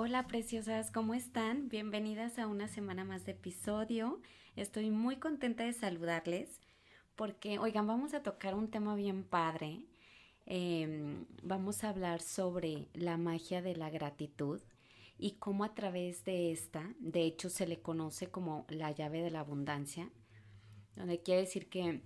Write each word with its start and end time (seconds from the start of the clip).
Hola 0.00 0.28
preciosas, 0.28 0.92
¿cómo 0.92 1.12
están? 1.12 1.68
Bienvenidas 1.68 2.38
a 2.38 2.46
una 2.46 2.68
semana 2.68 3.02
más 3.02 3.26
de 3.26 3.32
episodio. 3.32 4.22
Estoy 4.54 4.92
muy 4.92 5.16
contenta 5.16 5.64
de 5.64 5.72
saludarles 5.72 6.60
porque, 7.16 7.58
oigan, 7.58 7.88
vamos 7.88 8.14
a 8.14 8.22
tocar 8.22 8.54
un 8.54 8.70
tema 8.70 8.94
bien 8.94 9.24
padre. 9.24 9.82
Em, 10.46 11.26
vamos 11.42 11.82
a 11.82 11.88
hablar 11.88 12.20
sobre 12.20 12.86
la 12.94 13.16
magia 13.16 13.60
de 13.60 13.74
la 13.74 13.90
gratitud 13.90 14.60
y 15.18 15.32
cómo 15.32 15.64
a 15.64 15.74
través 15.74 16.24
de 16.24 16.52
esta, 16.52 16.94
de 17.00 17.24
hecho 17.24 17.50
se 17.50 17.66
le 17.66 17.80
conoce 17.80 18.30
como 18.30 18.66
la 18.68 18.92
llave 18.92 19.20
de 19.20 19.32
la 19.32 19.40
abundancia, 19.40 20.12
donde 20.94 21.24
quiere 21.24 21.40
decir 21.40 21.68
que 21.68 22.02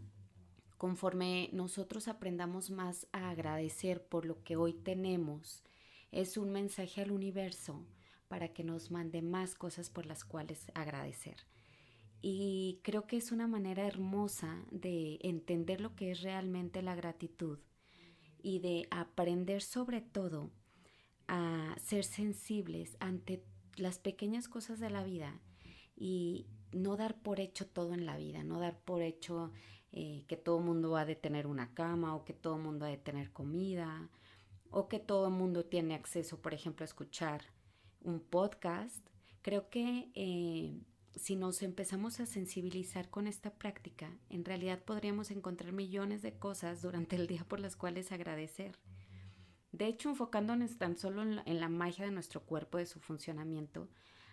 conforme 0.78 1.50
nosotros 1.52 2.08
aprendamos 2.08 2.70
más 2.70 3.06
a 3.12 3.28
agradecer 3.28 4.02
por 4.02 4.24
lo 4.24 4.42
que 4.42 4.56
hoy 4.56 4.72
tenemos, 4.72 5.62
es 6.12 6.36
un 6.36 6.50
mensaje 6.50 7.00
al 7.00 7.10
universo 7.10 7.84
para 8.28 8.48
que 8.48 8.62
nos 8.62 8.90
mande 8.90 9.22
más 9.22 9.54
cosas 9.54 9.90
por 9.90 10.06
las 10.06 10.24
cuales 10.24 10.70
agradecer. 10.74 11.36
Y 12.20 12.78
creo 12.82 13.06
que 13.06 13.16
es 13.16 13.32
una 13.32 13.48
manera 13.48 13.86
hermosa 13.86 14.64
de 14.70 15.18
entender 15.22 15.80
lo 15.80 15.96
que 15.96 16.12
es 16.12 16.22
realmente 16.22 16.80
la 16.80 16.94
gratitud 16.94 17.58
y 18.42 18.60
de 18.60 18.86
aprender 18.90 19.62
sobre 19.62 20.00
todo 20.00 20.50
a 21.26 21.74
ser 21.82 22.04
sensibles 22.04 22.96
ante 23.00 23.44
las 23.76 23.98
pequeñas 23.98 24.48
cosas 24.48 24.78
de 24.78 24.90
la 24.90 25.02
vida 25.02 25.40
y 25.96 26.46
no 26.72 26.96
dar 26.96 27.20
por 27.20 27.40
hecho 27.40 27.66
todo 27.66 27.94
en 27.94 28.06
la 28.06 28.16
vida, 28.16 28.44
no 28.44 28.60
dar 28.60 28.78
por 28.78 29.02
hecho 29.02 29.50
eh, 29.92 30.24
que 30.28 30.36
todo 30.36 30.58
el 30.58 30.64
mundo 30.64 30.96
ha 30.96 31.04
de 31.04 31.16
tener 31.16 31.46
una 31.46 31.74
cama 31.74 32.14
o 32.14 32.24
que 32.24 32.32
todo 32.32 32.56
el 32.56 32.62
mundo 32.62 32.86
ha 32.86 32.88
de 32.88 32.98
tener 32.98 33.32
comida 33.32 34.10
o 34.72 34.88
que 34.88 34.98
todo 34.98 35.28
el 35.28 35.34
mundo 35.34 35.64
tiene 35.64 35.94
acceso, 35.94 36.40
por 36.40 36.54
ejemplo, 36.54 36.82
a 36.82 36.86
escuchar 36.86 37.42
un 38.00 38.20
podcast, 38.20 39.06
creo 39.42 39.68
que 39.68 40.10
eh, 40.14 40.80
si 41.14 41.36
nos 41.36 41.62
empezamos 41.62 42.20
a 42.20 42.26
sensibilizar 42.26 43.10
con 43.10 43.26
esta 43.26 43.50
práctica, 43.50 44.10
en 44.30 44.44
realidad 44.44 44.82
podríamos 44.82 45.30
encontrar 45.30 45.72
millones 45.72 46.22
de 46.22 46.32
cosas 46.38 46.80
durante 46.82 47.16
el 47.16 47.26
día 47.26 47.44
por 47.44 47.60
las 47.60 47.76
cuales 47.76 48.12
agradecer. 48.12 48.78
De 49.72 49.86
hecho, 49.86 50.08
enfocándonos 50.08 50.78
tan 50.78 50.96
solo 50.96 51.22
en 51.22 51.36
la, 51.36 51.42
en 51.44 51.60
la 51.60 51.68
magia 51.68 52.06
de 52.06 52.10
nuestro 52.10 52.42
cuerpo, 52.42 52.78
de 52.78 52.86
su 52.86 52.98
funcionamiento, 52.98 53.88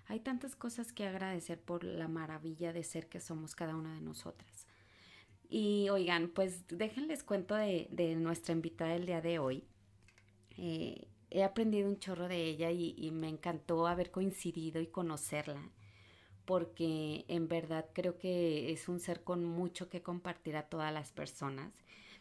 hay 0.06 0.22
tantas 0.22 0.56
cosas 0.56 0.94
que 0.94 1.06
agradecer 1.06 1.62
por 1.62 1.84
la 1.84 2.08
maravilla 2.08 2.74
de 2.74 2.84
ser 2.84 3.10
que 3.10 3.20
somos 3.20 3.56
cada 3.56 3.76
una 3.76 3.94
de 3.94 4.02
nosotras. 4.02 4.68
Y 5.50 5.90
oigan, 5.90 6.30
pues 6.30 6.66
déjenles 6.68 7.24
cuento 7.24 7.56
de, 7.56 7.90
de 7.92 8.16
nuestra 8.16 8.54
invitada 8.54 8.94
del 8.94 9.06
día 9.06 9.22
de 9.22 9.40
hoy. 9.40 9.68
Eh, 10.62 11.08
he 11.30 11.44
aprendido 11.44 11.88
un 11.88 12.00
chorro 12.00 12.28
de 12.28 12.44
ella 12.44 12.70
y, 12.70 13.12
me 13.12 13.30
encantó 13.30 13.88
haber 13.88 14.12
coincidido 14.12 14.82
y 14.82 14.88
conocerla, 14.88 15.72
porque 16.44 17.24
en 17.30 17.48
verdad 17.48 17.86
creo 17.94 18.18
que 18.18 18.74
es 18.74 18.90
un 18.90 19.00
ser 19.00 19.24
con 19.24 19.46
mucho 19.46 19.90
que 19.90 20.02
compartir 20.02 20.58
a 20.58 20.64
todas 20.64 20.94
las 20.94 21.14
personas. 21.14 21.74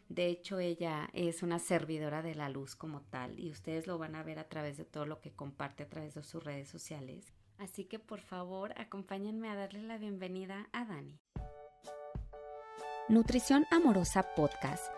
De 0.09 0.27
hecho, 0.29 0.61
ella 0.61 1.11
es 1.15 1.43
una 1.43 1.59
servidora 1.59 2.23
de 2.23 2.37
la 2.37 2.49
luz 2.49 2.77
como 2.77 3.03
tal 3.03 3.41
y 3.41 3.51
ustedes 3.51 3.87
lo 3.87 3.99
van 3.99 4.15
a 4.15 4.23
ver 4.23 4.39
a 4.39 4.49
través 4.49 4.77
de 4.77 4.85
todo 4.85 5.05
lo 5.05 5.21
que 5.21 5.33
comparte 5.33 5.83
a 5.83 5.89
través 5.89 6.15
de 6.15 6.23
sus 6.23 6.45
redes 6.45 6.69
sociales. 6.69 7.33
Así 7.59 7.87
que 7.87 7.99
por 7.99 8.21
favor, 8.21 8.73
acompáñenme 8.79 9.49
a 9.49 9.57
darle 9.57 9.83
la 9.83 9.99
bienvenida 9.99 10.69
a 10.73 10.85
Dani. 10.85 11.19
Nutrición 13.09 13.67
Amorosa 13.71 14.35
Podcast 14.37 14.98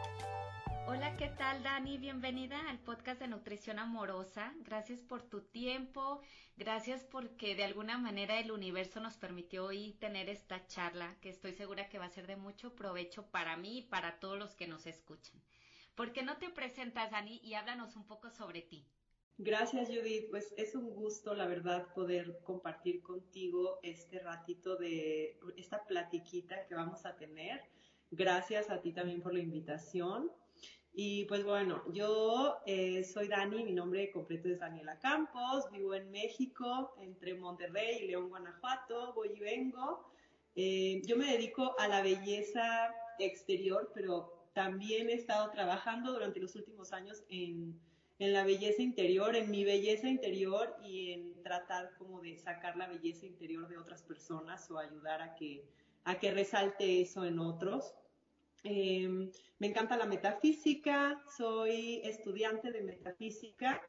¿Qué 1.51 1.57
tal 1.57 1.63
Dani? 1.63 1.97
Bienvenida 1.97 2.69
al 2.69 2.79
podcast 2.79 3.19
de 3.19 3.27
Nutrición 3.27 3.77
Amorosa. 3.77 4.53
Gracias 4.63 5.01
por 5.01 5.21
tu 5.21 5.41
tiempo, 5.41 6.21
gracias 6.55 7.03
porque 7.03 7.55
de 7.55 7.65
alguna 7.65 7.97
manera 7.97 8.39
el 8.39 8.51
universo 8.51 9.01
nos 9.01 9.17
permitió 9.17 9.65
hoy 9.65 9.91
tener 9.99 10.29
esta 10.29 10.65
charla 10.67 11.17
que 11.19 11.27
estoy 11.27 11.51
segura 11.51 11.89
que 11.89 11.99
va 11.99 12.05
a 12.05 12.09
ser 12.09 12.25
de 12.25 12.37
mucho 12.37 12.73
provecho 12.73 13.25
para 13.31 13.57
mí 13.57 13.79
y 13.79 13.81
para 13.81 14.17
todos 14.21 14.39
los 14.39 14.55
que 14.55 14.65
nos 14.65 14.85
escuchan. 14.85 15.41
¿Por 15.93 16.13
qué 16.13 16.23
no 16.23 16.37
te 16.37 16.49
presentas, 16.49 17.11
Dani, 17.11 17.41
y 17.43 17.55
háblanos 17.55 17.97
un 17.97 18.07
poco 18.07 18.29
sobre 18.29 18.61
ti? 18.61 18.85
Gracias, 19.37 19.89
Judith. 19.89 20.29
Pues 20.29 20.53
es 20.55 20.73
un 20.73 20.89
gusto, 20.89 21.35
la 21.35 21.47
verdad, 21.47 21.93
poder 21.93 22.39
compartir 22.45 23.01
contigo 23.01 23.79
este 23.83 24.19
ratito 24.19 24.77
de 24.77 25.37
esta 25.57 25.83
platiquita 25.83 26.65
que 26.65 26.75
vamos 26.75 27.05
a 27.05 27.17
tener. 27.17 27.61
Gracias 28.09 28.69
a 28.69 28.81
ti 28.81 28.93
también 28.93 29.21
por 29.21 29.33
la 29.33 29.41
invitación. 29.41 30.31
Y 30.93 31.25
pues 31.25 31.43
bueno, 31.45 31.83
yo 31.93 32.57
eh, 32.65 33.03
soy 33.03 33.29
Dani, 33.29 33.63
mi 33.63 33.71
nombre 33.71 34.11
completo 34.11 34.49
es 34.49 34.59
Daniela 34.59 34.99
Campos, 34.99 35.71
vivo 35.71 35.95
en 35.95 36.11
México, 36.11 36.93
entre 36.99 37.33
Monterrey 37.35 37.99
y 38.01 38.07
León, 38.07 38.27
Guanajuato, 38.27 39.13
voy 39.13 39.29
y 39.33 39.39
vengo. 39.39 40.05
Eh, 40.55 41.01
yo 41.05 41.15
me 41.15 41.31
dedico 41.31 41.79
a 41.79 41.87
la 41.87 42.01
belleza 42.01 42.93
exterior, 43.19 43.89
pero 43.93 44.49
también 44.53 45.09
he 45.09 45.13
estado 45.13 45.49
trabajando 45.51 46.11
durante 46.11 46.41
los 46.41 46.55
últimos 46.55 46.91
años 46.91 47.23
en, 47.29 47.79
en 48.19 48.33
la 48.33 48.43
belleza 48.43 48.81
interior, 48.81 49.35
en 49.35 49.49
mi 49.49 49.63
belleza 49.63 50.09
interior 50.09 50.75
y 50.83 51.13
en 51.13 51.41
tratar 51.41 51.95
como 51.97 52.19
de 52.19 52.37
sacar 52.37 52.75
la 52.75 52.87
belleza 52.87 53.25
interior 53.25 53.67
de 53.69 53.77
otras 53.77 54.03
personas 54.03 54.69
o 54.69 54.77
ayudar 54.77 55.21
a 55.21 55.35
que, 55.35 55.63
a 56.03 56.19
que 56.19 56.31
resalte 56.31 57.01
eso 57.01 57.23
en 57.23 57.39
otros. 57.39 57.93
Em, 58.63 59.31
me 59.59 59.67
encanta 59.67 59.97
la 59.97 60.05
metafísica, 60.05 61.23
soy 61.35 62.01
estudiante 62.03 62.71
de 62.71 62.81
metafísica 62.81 63.81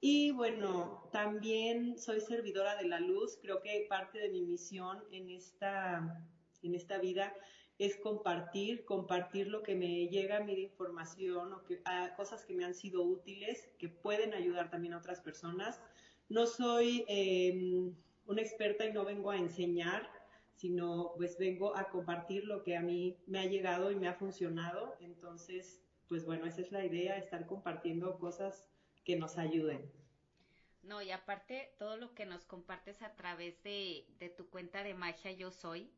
y 0.00 0.30
bueno, 0.30 1.08
también 1.12 1.98
soy 1.98 2.20
servidora 2.20 2.76
de 2.76 2.88
la 2.88 3.00
luz. 3.00 3.38
Creo 3.42 3.60
que 3.60 3.86
parte 3.88 4.18
de 4.18 4.30
mi 4.30 4.42
misión 4.42 5.02
en 5.10 5.30
esta, 5.30 6.24
en 6.62 6.74
esta 6.74 6.98
vida 6.98 7.34
es 7.78 7.96
compartir, 7.96 8.84
compartir 8.84 9.48
lo 9.48 9.62
que 9.62 9.74
me 9.74 10.06
llega 10.08 10.36
a 10.36 10.44
mí 10.44 10.54
de 10.54 10.62
información 10.62 11.52
o 11.52 11.64
que, 11.64 11.82
cosas 12.16 12.44
que 12.44 12.54
me 12.54 12.64
han 12.64 12.74
sido 12.74 13.02
útiles, 13.02 13.70
que 13.78 13.88
pueden 13.88 14.34
ayudar 14.34 14.70
también 14.70 14.94
a 14.94 14.98
otras 14.98 15.20
personas. 15.20 15.80
No 16.28 16.46
soy 16.46 17.04
em, 17.08 17.94
una 18.26 18.42
experta 18.42 18.84
y 18.84 18.92
no 18.92 19.04
vengo 19.04 19.30
a 19.30 19.38
enseñar, 19.38 20.08
sino 20.60 21.14
pues 21.16 21.38
vengo 21.38 21.74
a 21.74 21.88
compartir 21.88 22.44
lo 22.44 22.62
que 22.62 22.76
a 22.76 22.82
mí 22.82 23.16
me 23.26 23.38
ha 23.40 23.46
llegado 23.46 23.90
y 23.90 23.96
me 23.96 24.08
ha 24.08 24.14
funcionado. 24.14 24.94
Entonces, 25.00 25.80
pues 26.06 26.26
bueno, 26.26 26.44
esa 26.44 26.60
es 26.60 26.70
la 26.70 26.84
idea, 26.84 27.16
estar 27.16 27.46
compartiendo 27.46 28.18
cosas 28.18 28.68
que 29.02 29.16
nos 29.16 29.38
ayuden. 29.38 29.90
No, 30.82 31.00
y 31.00 31.12
aparte 31.12 31.72
todo 31.78 31.96
lo 31.96 32.12
que 32.14 32.26
nos 32.26 32.44
compartes 32.44 33.00
a 33.00 33.14
través 33.16 33.62
de, 33.62 34.04
de 34.18 34.28
tu 34.28 34.50
cuenta 34.50 34.82
de 34.82 34.92
magia 34.92 35.32
Yo 35.32 35.50
Soy, 35.50 35.90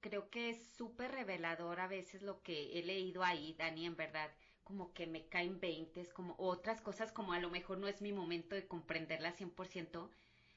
creo 0.00 0.30
que 0.30 0.50
es 0.50 0.68
súper 0.76 1.10
revelador 1.10 1.80
a 1.80 1.88
veces 1.88 2.22
lo 2.22 2.42
que 2.42 2.78
he 2.78 2.82
leído 2.84 3.24
ahí, 3.24 3.54
Dani, 3.58 3.86
en 3.86 3.96
verdad, 3.96 4.30
como 4.62 4.94
que 4.94 5.08
me 5.08 5.26
caen 5.26 5.58
veintes, 5.58 6.12
como 6.12 6.36
otras 6.38 6.80
cosas 6.80 7.10
como 7.10 7.32
a 7.32 7.40
lo 7.40 7.50
mejor 7.50 7.78
no 7.78 7.88
es 7.88 8.00
mi 8.00 8.12
momento 8.12 8.54
de 8.54 8.68
comprenderla 8.68 9.32
100%, 9.32 10.10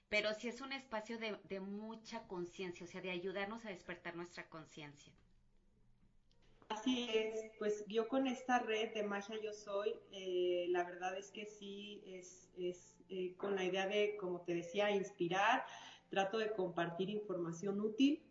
pero 0.09 0.33
sí 0.33 0.47
es 0.47 0.61
un 0.61 0.71
espacio 0.71 1.17
de, 1.17 1.59
mucha 1.59 2.27
conciencia, 2.27 2.85
o 2.85 2.87
sea, 2.87 3.01
de 3.01 3.11
ayudarnos 3.11 3.65
a 3.65 3.69
despertar 3.69 4.15
nuestra 4.15 4.47
conciencia. 4.49 5.13
Así 6.69 7.09
es, 7.13 7.51
pues 7.59 7.85
yo 7.87 8.07
con 8.07 8.27
esta 8.27 8.59
red 8.59 8.93
de 8.93 9.03
Magia 9.03 9.37
Yo 9.41 9.53
Soy, 9.53 9.93
eh, 10.11 10.67
la 10.69 10.83
verdad 10.83 11.17
es 11.17 11.31
que 11.31 11.45
sí, 11.45 12.03
es, 12.05 12.49
eh, 13.09 13.35
con 13.37 13.55
la 13.55 13.63
idea 13.63 13.87
de, 13.87 14.17
como 14.17 14.41
te 14.41 14.53
decía, 14.53 14.91
inspirar, 14.91 15.65
trato 16.09 16.37
de 16.37 16.51
compartir 16.51 17.09
información 17.09 17.79
útil 17.79 18.21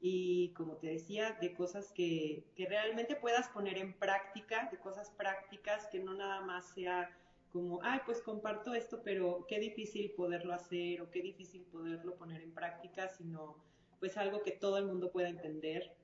y, 0.00 0.50
como 0.54 0.76
te 0.76 0.88
decía, 0.88 1.36
de 1.40 1.52
cosas 1.54 1.92
que, 1.92 2.44
que 2.56 2.66
realmente 2.66 3.16
puedas 3.16 3.48
poner 3.48 3.78
en 3.78 3.92
práctica, 3.92 4.68
de 4.70 4.78
cosas 4.78 5.10
prácticas, 5.10 5.86
que 5.86 6.00
no 6.00 6.14
nada 6.14 6.40
más 6.40 6.72
sea 6.74 7.10
como, 7.48 7.80
ay, 7.82 8.00
pues 8.04 8.20
comparto 8.22 8.74
esto, 8.74 9.02
pero 9.02 9.46
qué 9.48 9.58
difícil 9.58 10.12
poderlo 10.12 10.52
hacer 10.52 11.00
o 11.02 11.10
qué 11.10 11.22
difícil 11.22 11.62
poderlo 11.62 12.16
poner 12.16 12.42
en 12.42 12.52
práctica, 12.52 13.08
sino 13.08 13.56
pues 14.00 14.16
algo 14.16 14.42
que 14.42 14.52
todo 14.52 14.78
el 14.78 14.86
mundo 14.86 15.10
pueda 15.10 15.28
entender, 15.28 15.96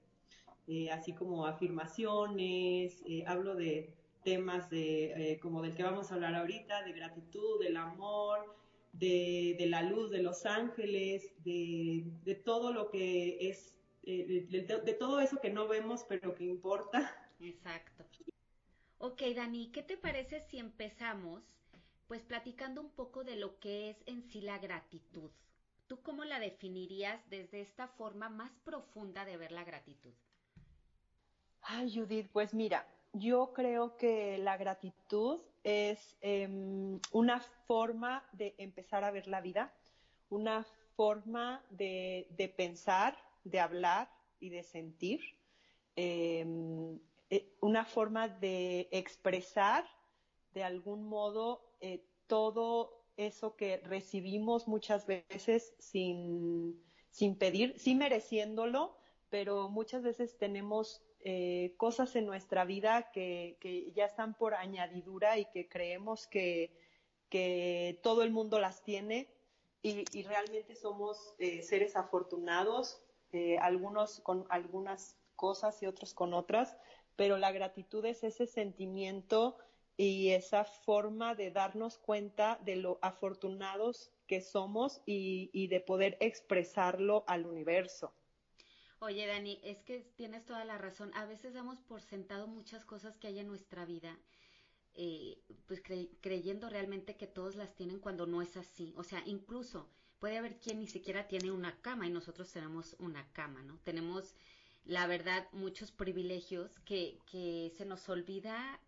eh, 0.67 0.91
así 0.91 1.13
como 1.15 1.47
afirmaciones, 1.47 3.03
eh, 3.07 3.25
hablo 3.27 3.55
de 3.55 3.95
temas 4.25 4.71
de, 4.71 5.33
eh, 5.33 5.39
como 5.41 5.63
del 5.63 5.75
que 5.75 5.83
vamos 5.83 6.11
a 6.11 6.15
hablar 6.15 6.35
ahorita, 6.35 6.83
de 6.83 6.93
gratitud, 6.93 7.61
del 7.61 7.77
amor, 7.77 8.57
de, 8.93 9.55
de 9.59 9.67
la 9.67 9.83
luz, 9.83 10.11
de 10.11 10.23
los 10.23 10.47
ángeles, 10.47 11.35
de, 11.45 12.05
de 12.25 12.35
todo 12.35 12.73
lo 12.73 12.91
que 12.91 13.49
es, 13.49 13.77
de, 14.03 14.47
de 14.85 14.95
todo 14.95 15.21
eso 15.21 15.41
que 15.41 15.51
no 15.51 15.69
vemos 15.69 16.05
pero 16.09 16.35
que 16.35 16.45
importa. 16.45 17.15
Exacto. 17.41 18.05
Ok, 19.15 19.23
Dani, 19.33 19.69
¿qué 19.69 19.85
te 19.85 19.97
parece 19.97 20.41
si 20.41 20.59
empezamos 20.59 21.45
pues 22.09 22.23
platicando 22.23 22.81
un 22.81 22.91
poco 22.91 23.23
de 23.23 23.37
lo 23.37 23.61
que 23.61 23.91
es 23.91 23.97
en 24.07 24.25
sí 24.25 24.41
la 24.41 24.59
gratitud? 24.59 25.31
¿Tú 25.87 26.03
cómo 26.03 26.25
la 26.25 26.41
definirías 26.41 27.21
desde 27.31 27.61
esta 27.61 27.87
forma 27.87 28.29
más 28.29 28.51
profunda 28.65 29.25
de 29.25 29.37
ver 29.37 29.53
la 29.53 29.63
gratitud? 29.63 30.13
Ay, 31.61 31.95
Judith, 31.95 32.29
pues 32.33 32.55
mira, 32.55 32.89
yo 33.13 33.53
creo 33.53 33.97
que 33.97 34.37
la 34.39 34.57
gratitud 34.57 35.43
es 35.63 36.17
em, 36.21 36.99
una 37.13 37.39
forma 37.39 38.29
de 38.33 38.57
empezar 38.59 39.05
a 39.05 39.13
ver 39.13 39.29
la 39.29 39.41
vida, 39.41 39.73
una 40.29 40.67
forma 40.97 41.65
de, 41.71 42.53
pensar, 42.57 43.17
de 43.45 43.61
hablar 43.61 44.11
y 44.41 44.49
de 44.49 44.65
sentir, 44.65 45.21
em, 45.95 46.99
una 47.61 47.85
forma 47.85 48.29
de 48.29 48.89
expresar 48.91 49.85
de 50.53 50.65
algún 50.65 51.05
modo 51.05 51.75
eh, 51.81 52.05
todo 52.27 53.05
eso 53.17 53.57
que 53.57 53.79
recibimos 53.79 54.69
muchas 54.69 55.07
veces 55.07 55.75
sin, 55.79 56.83
sin 57.11 57.37
pedir, 57.37 57.79
sí 57.79 57.95
mereciéndolo, 57.95 58.97
pero 59.31 59.69
muchas 59.69 60.03
veces 60.03 60.37
tenemos 60.37 61.03
eh, 61.27 61.73
cosas 61.79 62.17
en 62.17 62.27
nuestra 62.27 62.67
vida 62.67 63.11
que, 63.11 63.57
ya 63.95 64.05
están 64.05 64.35
por 64.35 64.55
añadidura 64.55 65.39
y 65.39 65.47
que 65.47 65.69
creemos 65.69 66.27
que, 66.27 66.71
todo 68.03 68.23
el 68.23 68.31
mundo 68.31 68.61
las 68.61 68.85
tiene 68.85 69.29
y, 69.83 70.23
realmente 70.23 70.77
somos 70.77 71.35
eh, 71.39 71.63
seres 71.63 71.97
afortunados, 71.97 73.03
eh, 73.33 73.59
algunos 73.59 74.21
con 74.21 74.47
algunas 74.51 75.17
cosas 75.35 75.83
y 75.83 75.87
otros 75.87 76.15
con 76.15 76.33
otras, 76.33 76.77
pero 77.17 77.39
la 77.39 77.53
gratitud 77.53 78.05
es 78.05 78.25
ese 78.25 78.47
sentimiento 78.47 79.57
y 79.97 80.31
esa 80.31 80.65
forma 80.65 81.35
de 81.35 81.51
darnos 81.51 81.99
cuenta 81.99 82.59
de 82.65 82.77
lo 82.77 82.99
afortunados 83.03 84.11
que 84.27 84.41
somos 84.41 85.03
y 85.07 85.67
de 85.69 85.81
poder 85.81 86.17
expresarlo 86.21 87.25
al 87.27 87.47
universo. 87.47 88.13
Oye, 89.05 89.27
Dani, 89.27 89.61
es 89.63 89.83
que 89.83 90.01
tienes 90.17 90.47
toda 90.47 90.65
la 90.65 90.79
razón. 90.79 91.13
A 91.15 91.27
veces 91.27 91.53
damos 91.53 91.79
por 91.83 92.01
sentado 92.01 92.47
muchas 92.47 92.87
cosas 92.87 93.19
que 93.19 93.27
hay 93.27 93.39
en 93.39 93.47
nuestra 93.47 93.85
vida, 93.85 94.19
eh, 94.95 95.43
pues 95.67 95.83
creyendo 96.23 96.71
realmente 96.71 97.15
que 97.15 97.27
todos 97.27 97.55
las 97.55 97.75
tienen 97.75 98.01
cuando 98.01 98.27
no 98.27 98.41
es 98.41 98.57
así. 98.57 98.95
O 98.97 99.05
sea, 99.05 99.23
incluso 99.27 99.91
puede 100.21 100.39
haber 100.39 100.59
quien 100.59 100.79
ni 100.79 100.87
siquiera 100.87 101.29
tiene 101.29 101.51
una 101.51 101.79
cama 101.83 102.07
y 102.07 102.11
nosotros 102.11 102.51
tenemos 102.51 102.97
una 102.99 103.31
cama, 103.35 103.63
¿no? 103.63 103.79
Tenemos, 103.85 104.35
la 104.85 105.07
verdad, 105.07 105.47
muchos 105.53 105.93
privilegios 105.93 106.79
que, 106.81 107.19
que 107.27 107.73
se 107.77 107.85
nos 107.85 108.09
olvida 108.09 108.81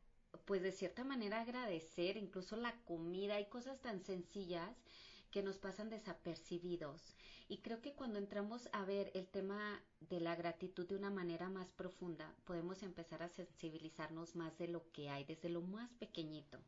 pues 0.44 0.62
de 0.62 0.72
cierta 0.72 1.04
manera 1.04 1.40
agradecer, 1.40 2.16
incluso 2.16 2.56
la 2.56 2.72
comida 2.84 3.40
y 3.40 3.46
cosas 3.46 3.80
tan 3.80 4.00
sencillas 4.00 4.76
que 5.30 5.42
nos 5.42 5.58
pasan 5.58 5.90
desapercibidos. 5.90 7.16
Y 7.48 7.58
creo 7.58 7.80
que 7.80 7.94
cuando 7.94 8.18
entramos 8.18 8.68
a 8.72 8.84
ver 8.84 9.10
el 9.14 9.26
tema 9.26 9.82
de 10.00 10.20
la 10.20 10.34
gratitud 10.34 10.86
de 10.86 10.96
una 10.96 11.10
manera 11.10 11.48
más 11.48 11.70
profunda, 11.72 12.34
podemos 12.44 12.82
empezar 12.82 13.22
a 13.22 13.28
sensibilizarnos 13.28 14.36
más 14.36 14.56
de 14.58 14.68
lo 14.68 14.90
que 14.92 15.08
hay, 15.10 15.24
desde 15.24 15.48
lo 15.48 15.62
más 15.62 15.92
pequeñito. 15.94 16.58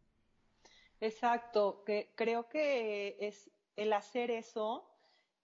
Exacto, 1.01 1.85
que 1.85 2.13
creo 2.17 2.49
que 2.49 3.17
es 3.21 3.51
el 3.77 3.93
hacer 3.93 4.31
eso 4.31 4.89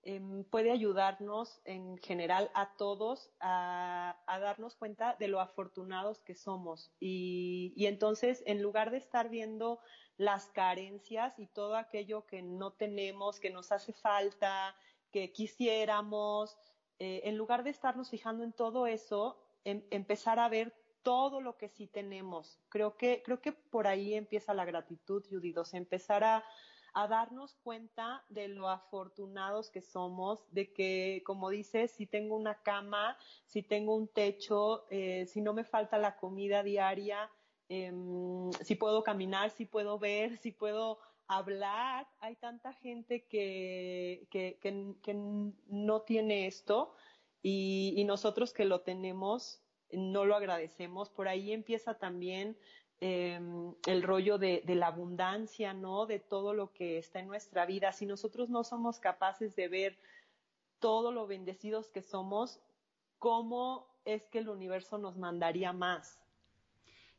em, 0.05 0.45
puede 0.45 0.71
ayudarnos 0.71 1.61
en 1.65 1.99
general 1.99 2.51
a 2.55 2.77
todos 2.77 3.31
a, 3.41 4.17
darnos 4.27 4.75
cuenta 4.77 5.17
de 5.19 5.29
lo 5.29 5.41
afortunados 5.41 6.23
que 6.23 6.35
somos. 6.35 6.93
Y, 7.01 7.75
entonces, 7.79 8.43
en 8.47 8.63
lugar 8.63 8.91
de 8.91 8.99
estar 8.99 9.29
viendo 9.29 9.81
las 10.17 10.47
carencias 10.47 11.39
y 11.39 11.47
todo 11.47 11.77
aquello 11.77 12.27
que 12.27 12.43
no 12.43 12.73
tenemos, 12.73 13.41
que 13.41 13.51
nos 13.51 13.73
hace 13.73 13.93
falta, 13.93 14.77
que 15.11 15.33
quisiéramos, 15.33 16.57
eh, 16.99 17.23
en 17.25 17.37
lugar 17.37 17.65
de 17.65 17.71
estarnos 17.71 18.11
fijando 18.11 18.45
en 18.45 18.53
todo 18.53 18.87
eso, 18.87 19.39
em, 19.65 19.83
empezar 19.91 20.39
a 20.39 20.49
ver 20.49 20.75
todo 21.03 21.41
lo 21.41 21.57
que 21.57 21.69
sí 21.69 21.87
tenemos. 21.87 22.59
Creo 22.69 22.97
que, 22.97 23.23
creo 23.25 23.41
que 23.41 23.53
por 23.53 23.87
ahí 23.87 24.15
empieza 24.15 24.55
la 24.55 24.65
gratitud, 24.65 25.25
Judith, 25.31 25.59
empezar 25.73 26.25
a, 26.25 26.45
darnos 26.95 27.57
cuenta 27.63 28.25
de 28.29 28.49
lo 28.49 28.69
afortunados 28.69 29.71
que 29.71 29.81
somos, 29.81 30.45
de 30.53 30.73
que, 30.73 31.23
como 31.27 31.51
dices, 31.51 31.91
si 31.91 32.07
tengo 32.07 32.37
una 32.37 32.63
cama, 32.63 33.17
si 33.47 33.63
tengo 33.63 33.97
un 33.97 34.09
techo, 34.09 34.87
eh, 34.91 35.27
si 35.27 35.41
no 35.41 35.53
me 35.53 35.65
falta 35.65 35.99
la 35.99 36.17
comida 36.17 36.63
diaria, 36.63 37.31
Em, 37.69 38.53
si 38.61 38.75
puedo 38.75 39.03
caminar, 39.03 39.51
si 39.51 39.65
puedo 39.65 39.99
ver, 39.99 40.37
si 40.39 40.53
puedo 40.53 40.99
hablar. 41.27 42.07
Hay 42.21 42.37
tanta 42.37 42.73
gente 42.75 43.27
que, 43.27 44.29
no 45.69 46.03
tiene 46.03 46.47
esto 46.47 46.95
y, 47.43 48.05
nosotros 48.07 48.53
que 48.53 48.65
lo 48.65 48.81
tenemos 48.83 49.61
no 49.93 50.25
lo 50.25 50.35
agradecemos. 50.35 51.09
Por 51.11 51.29
ahí 51.29 51.53
empieza 51.53 51.99
también 51.99 52.59
em, 53.07 53.75
el 53.87 54.03
rollo 54.03 54.39
de, 54.39 54.63
la 54.67 54.87
abundancia, 54.87 55.75
¿no? 55.75 56.07
De 56.07 56.19
todo 56.19 56.55
lo 56.55 56.73
que 56.73 56.97
está 56.97 57.21
en 57.21 57.29
nuestra 57.29 57.67
vida. 57.67 57.93
Si 57.93 58.07
nosotros 58.07 58.49
no 58.49 58.65
somos 58.65 58.99
capaces 58.99 59.55
de 59.57 59.69
ver 59.69 59.99
todo 60.79 61.13
lo 61.13 61.27
bendecidos 61.27 61.91
que 61.91 62.01
somos, 62.01 62.61
¿cómo 63.19 63.87
es 64.07 64.27
que 64.29 64.39
el 64.39 64.49
universo 64.49 64.97
nos 64.97 65.19
mandaría 65.19 65.75
más? 65.75 66.19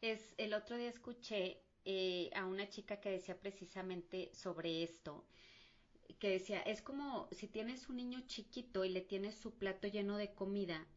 Es, 0.02 0.34
el 0.40 0.56
otro 0.56 0.76
día 0.76 0.90
escuché 0.90 1.62
eh, 1.86 2.32
a 2.34 2.48
una 2.48 2.68
chica 2.68 3.00
que 3.00 3.12
decía 3.12 3.40
precisamente 3.40 4.34
sobre 4.34 4.82
esto, 4.82 5.24
que 6.18 6.32
decía, 6.32 6.62
es 6.62 6.82
como 6.82 7.28
si 7.32 7.48
tienes 7.48 7.90
un 7.90 7.98
niño 7.98 8.22
chiquito 8.26 8.86
y 8.86 8.90
le 8.90 9.02
tienes 9.02 9.36
su 9.36 9.52
plato 9.54 9.88
lleno 9.88 10.18
de 10.18 10.34
comida 10.34 10.88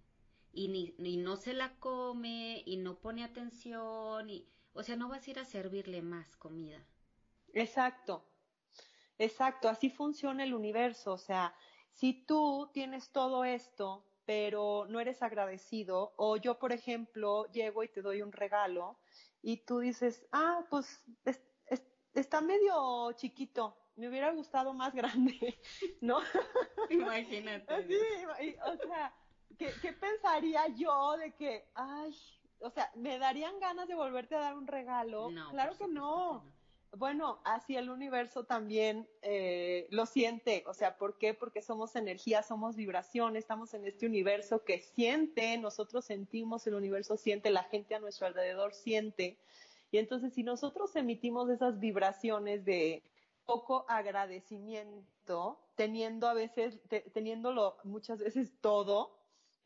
y, 0.51 0.69
ni, 0.69 1.17
no 1.19 1.37
se 1.37 1.53
la 1.53 1.79
come 1.79 2.63
y 2.65 2.79
no 2.79 2.99
pone 2.99 3.23
atención, 3.23 4.31
y, 4.31 4.47
o 4.79 4.83
sea, 4.83 4.97
no 4.97 5.09
vas 5.09 5.27
a 5.27 5.31
ir 5.31 5.39
a 5.39 5.45
servirle 5.45 6.03
más 6.03 6.37
comida. 6.37 6.83
Exacto, 7.53 8.25
exacto, 9.19 9.69
así 9.69 9.91
funciona 9.91 10.45
el 10.45 10.55
universo, 10.55 11.13
o 11.13 11.19
sea, 11.19 11.55
si 11.93 12.25
tú 12.25 12.71
tienes 12.73 13.11
todo 13.11 13.45
esto 13.45 14.05
pero 14.29 14.85
no 14.91 15.01
eres 15.01 15.23
agradecido. 15.23 16.13
O 16.17 16.37
yo, 16.37 16.59
por 16.59 16.73
ejemplo, 16.73 17.47
llego 17.51 17.83
y 17.83 17.89
te 17.89 18.03
doy 18.03 18.21
un 18.21 18.31
regalo 18.31 18.99
y 19.41 19.65
tú 19.65 19.79
dices, 19.79 20.27
ah, 20.33 20.67
pues 20.69 21.03
está 22.13 22.43
medio 22.43 23.11
chiquito, 23.13 23.75
me 23.97 24.07
hubiera 24.07 24.31
gustado 24.33 24.75
más 24.75 24.95
grande, 24.95 25.59
¿no? 26.03 26.21
Imagínate. 26.91 27.87
Sí, 27.89 28.55
o 28.67 28.77
sea, 28.77 29.15
¿qué, 29.57 29.95
pensaría 29.95 30.69
yo 30.77 31.17
de 31.17 31.35
que, 31.35 31.71
ay, 31.75 32.15
o 32.61 32.71
sea, 32.71 32.91
¿me 32.95 33.19
darían 33.19 33.59
ganas 33.61 33.89
de 33.89 33.95
volverte 33.95 34.35
a 34.37 34.41
dar 34.41 34.55
un 34.57 34.67
regalo? 34.67 35.31
No, 35.31 35.51
claro 35.51 35.77
que 35.77 35.89
no 35.89 36.45
bueno, 36.97 37.39
así 37.45 37.77
el 37.77 37.91
universo 37.91 38.45
también 38.45 39.09
eh, 39.23 39.87
lo 39.91 40.07
siente. 40.07 40.65
O 40.67 40.75
sea, 40.75 40.97
¿por 40.97 41.19
qué? 41.19 41.35
Porque 41.35 41.61
somos 41.61 41.95
energía, 41.97 42.43
somos 42.43 42.77
vibración, 42.77 43.37
estamos 43.37 43.75
en 43.75 43.87
este 43.87 44.07
universo 44.07 44.65
que 44.65 44.81
siente, 44.81 45.59
nosotros 45.59 46.07
sentimos, 46.07 46.67
el 46.67 46.75
universo 46.75 47.17
siente, 47.17 47.51
la 47.51 47.65
gente 47.65 47.95
a 47.95 48.01
nuestro 48.01 48.27
alrededor 48.27 48.73
siente. 48.73 49.39
Y 49.91 49.99
entonces, 49.99 50.33
si 50.33 50.43
nosotros 50.43 50.95
emitimos 50.97 51.51
esas 51.51 51.79
vibraciones 51.79 52.65
de 52.65 53.03
poco 53.45 53.85
agradecimiento, 53.89 55.59
teniendo 55.75 56.27
a 56.27 56.35
veces, 56.35 56.79
teniéndolo 57.13 57.77
muchas 57.85 58.19
veces 58.19 58.53
todo, 58.61 59.18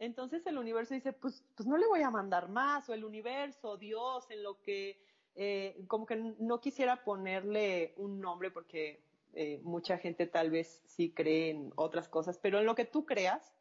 entonces 0.03 0.45
el 0.47 0.59
universo 0.59 0.95
dice, 0.95 1.13
pues, 1.13 1.45
pues 1.55 1.69
no 1.69 1.77
le 1.77 1.87
voy 1.87 2.03
a 2.03 2.11
mandar 2.11 2.49
más, 2.49 2.89
o 2.89 2.93
el 2.93 3.05
universo, 3.05 3.77
Dios, 3.77 4.29
en 4.31 4.43
lo 4.43 4.61
que 4.61 5.01
eh, 5.37 5.85
como 5.87 6.07
que 6.07 6.17
no 6.17 6.61
quisiera 6.61 7.05
ponerle 7.05 7.95
un 7.97 8.21
nombre 8.21 8.51
porque 8.51 9.05
eh, 9.33 9.61
mucha 9.63 9.99
gente 9.99 10.27
tal 10.27 10.51
vez 10.51 10.83
sí 10.87 11.13
cree 11.13 11.51
en 11.51 11.73
otras 11.77 12.09
cosas, 12.09 12.37
pero 12.37 12.59
en 12.59 12.67
lo 12.67 12.75
que 12.75 12.85
tú 12.85 13.07
creas, 13.07 13.55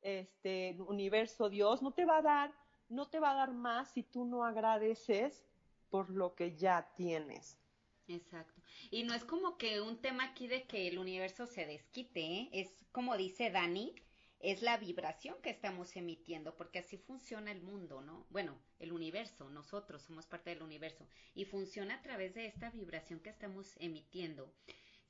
este 0.00 0.76
universo, 0.86 1.48
Dios, 1.48 1.82
no 1.82 1.90
te 1.90 2.04
va 2.04 2.18
a 2.18 2.22
dar, 2.22 2.54
no 2.88 3.08
te 3.08 3.18
va 3.18 3.32
a 3.32 3.34
dar 3.34 3.52
más 3.52 3.90
si 3.90 4.04
tú 4.04 4.24
no 4.24 4.44
agradeces 4.44 5.44
por 5.90 6.10
lo 6.10 6.36
que 6.36 6.54
ya 6.54 6.92
tienes. 6.96 7.58
Exacto. 8.06 8.62
Y 8.92 9.02
no 9.02 9.14
es 9.14 9.24
como 9.24 9.58
que 9.58 9.80
un 9.80 10.00
tema 10.00 10.24
aquí 10.24 10.46
de 10.46 10.62
que 10.62 10.86
el 10.86 10.98
universo 10.98 11.46
se 11.46 11.66
desquite, 11.66 12.20
¿eh? 12.20 12.48
es 12.52 12.86
como 12.92 13.16
dice 13.16 13.50
Dani, 13.50 13.94
es 14.40 14.62
la 14.62 14.76
vibración 14.76 15.36
que 15.42 15.50
estamos 15.50 15.96
emitiendo, 15.96 16.56
porque 16.56 16.78
así 16.78 16.96
funciona 16.96 17.50
el 17.50 17.60
mundo, 17.60 18.02
¿no? 18.02 18.26
Bueno, 18.30 18.60
el 18.78 18.92
universo, 18.92 19.50
nosotros 19.50 20.02
somos 20.02 20.26
parte 20.26 20.50
del 20.50 20.62
universo 20.62 21.06
y 21.34 21.44
funciona 21.44 21.96
a 21.96 22.02
través 22.02 22.34
de 22.34 22.46
esta 22.46 22.70
vibración 22.70 23.20
que 23.20 23.30
estamos 23.30 23.74
emitiendo. 23.78 24.52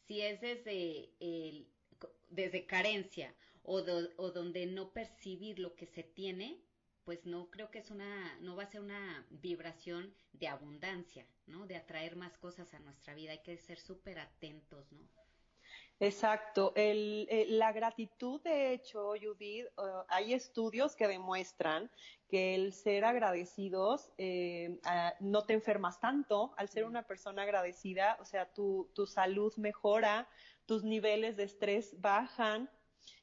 Si 0.06 0.22
es 0.22 0.40
desde 0.40 1.10
el, 1.20 1.68
desde 2.30 2.66
carencia 2.66 3.34
o, 3.62 3.84
o 4.16 4.30
donde 4.30 4.66
no 4.66 4.92
percibir 4.92 5.58
lo 5.58 5.74
que 5.74 5.86
se 5.86 6.02
tiene, 6.02 6.62
pues 7.04 7.26
no 7.26 7.50
creo 7.50 7.70
que 7.70 7.78
es 7.78 7.90
una, 7.90 8.38
no 8.40 8.56
va 8.56 8.64
a 8.64 8.70
ser 8.70 8.80
una 8.80 9.26
vibración 9.30 10.14
de 10.32 10.48
abundancia, 10.48 11.26
¿no? 11.46 11.66
De 11.66 11.76
atraer 11.76 12.16
más 12.16 12.36
cosas 12.38 12.72
a 12.74 12.80
nuestra 12.80 13.14
vida. 13.14 13.32
Hay 13.32 13.42
que 13.42 13.56
ser 13.58 13.78
súper 13.78 14.18
atentos, 14.18 14.90
¿no? 14.92 15.08
Exacto. 16.00 16.72
El, 16.76 17.26
la 17.58 17.72
gratitud, 17.72 18.40
de 18.42 18.72
hecho, 18.72 19.14
Judith, 19.20 19.66
uh, 19.76 20.04
hay 20.08 20.32
estudios 20.32 20.94
que 20.94 21.08
demuestran 21.08 21.90
que 22.28 22.54
el 22.54 22.72
ser 22.72 23.04
agradecidos 23.04 24.12
eh, 24.18 24.80
no 25.18 25.44
te 25.44 25.54
enfermas 25.54 25.98
tanto. 25.98 26.52
Al 26.56 26.68
ser 26.68 26.84
una 26.84 27.02
persona 27.04 27.42
agradecida, 27.42 28.16
o 28.20 28.24
sea, 28.24 28.52
tu, 28.52 28.90
tu 28.94 29.06
salud 29.06 29.52
mejora, 29.56 30.28
tus 30.66 30.84
niveles 30.84 31.36
de 31.36 31.44
estrés 31.44 32.00
bajan, 32.00 32.70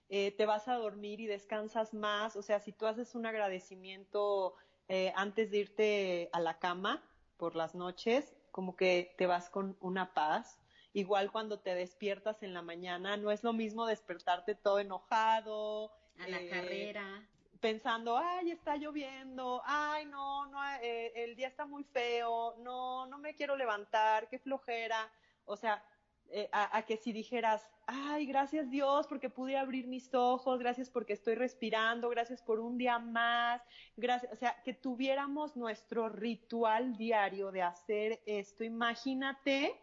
eh, 0.09 0.31
te 0.31 0.45
vas 0.45 0.67
a 0.67 0.75
dormir 0.75 1.21
y 1.21 1.27
descansas 1.27 1.93
más. 1.93 2.35
O 2.35 2.41
sea, 2.41 2.59
si 2.59 2.73
tú 2.73 2.87
haces 2.87 3.15
un 3.15 3.25
agradecimiento 3.25 4.55
eh, 4.87 5.13
antes 5.15 5.49
de 5.51 5.57
irte 5.59 6.29
a 6.33 6.39
la 6.41 6.59
cama 6.59 7.09
por 7.37 7.55
las 7.55 7.73
noches, 7.73 8.35
como 8.51 8.75
que 8.75 9.13
te 9.17 9.27
vas 9.27 9.49
con 9.49 9.77
una 9.81 10.13
paz 10.13 10.59
Igual 10.95 11.29
cuando 11.29 11.59
te 11.59 11.75
despiertas 11.75 12.41
en 12.41 12.53
la 12.53 12.61
mañana, 12.61 13.17
no 13.17 13.29
es 13.29 13.43
lo 13.43 13.51
mismo 13.51 13.85
despertarte 13.85 14.55
todo 14.55 14.79
enojado. 14.79 15.91
A 16.17 16.29
la 16.29 16.39
eh, 16.39 16.47
carrera. 16.47 17.27
Pensando, 17.59 18.17
ay, 18.17 18.51
está 18.51 18.77
lloviendo, 18.77 19.61
ay, 19.65 20.05
no, 20.05 20.45
no, 20.45 20.57
eh, 20.81 21.11
el 21.13 21.35
día 21.35 21.49
está 21.49 21.65
muy 21.65 21.83
feo, 21.83 22.55
no, 22.59 23.07
no 23.07 23.17
me 23.17 23.35
quiero 23.35 23.57
levantar, 23.57 24.29
qué 24.29 24.39
flojera. 24.39 25.11
O 25.43 25.57
sea, 25.57 25.83
eh, 26.29 26.47
a, 26.53 26.81
que 26.83 26.95
si 26.95 27.11
dijeras, 27.11 27.67
ay, 27.87 28.25
gracias 28.25 28.69
Dios 28.69 29.05
porque 29.07 29.29
pude 29.29 29.57
abrir 29.57 29.87
mis 29.87 30.13
ojos, 30.13 30.59
gracias 30.59 30.89
porque 30.89 31.11
estoy 31.11 31.35
respirando, 31.35 32.07
gracias 32.07 32.41
por 32.41 32.61
un 32.61 32.77
día 32.77 32.99
más, 32.99 33.61
gracias, 33.97 34.31
o 34.31 34.37
sea, 34.37 34.55
que 34.63 34.73
tuviéramos 34.73 35.57
nuestro 35.57 36.07
ritual 36.07 36.95
diario 36.95 37.51
de 37.51 37.63
hacer 37.63 38.21
esto. 38.25 38.63
Imagínate 38.63 39.77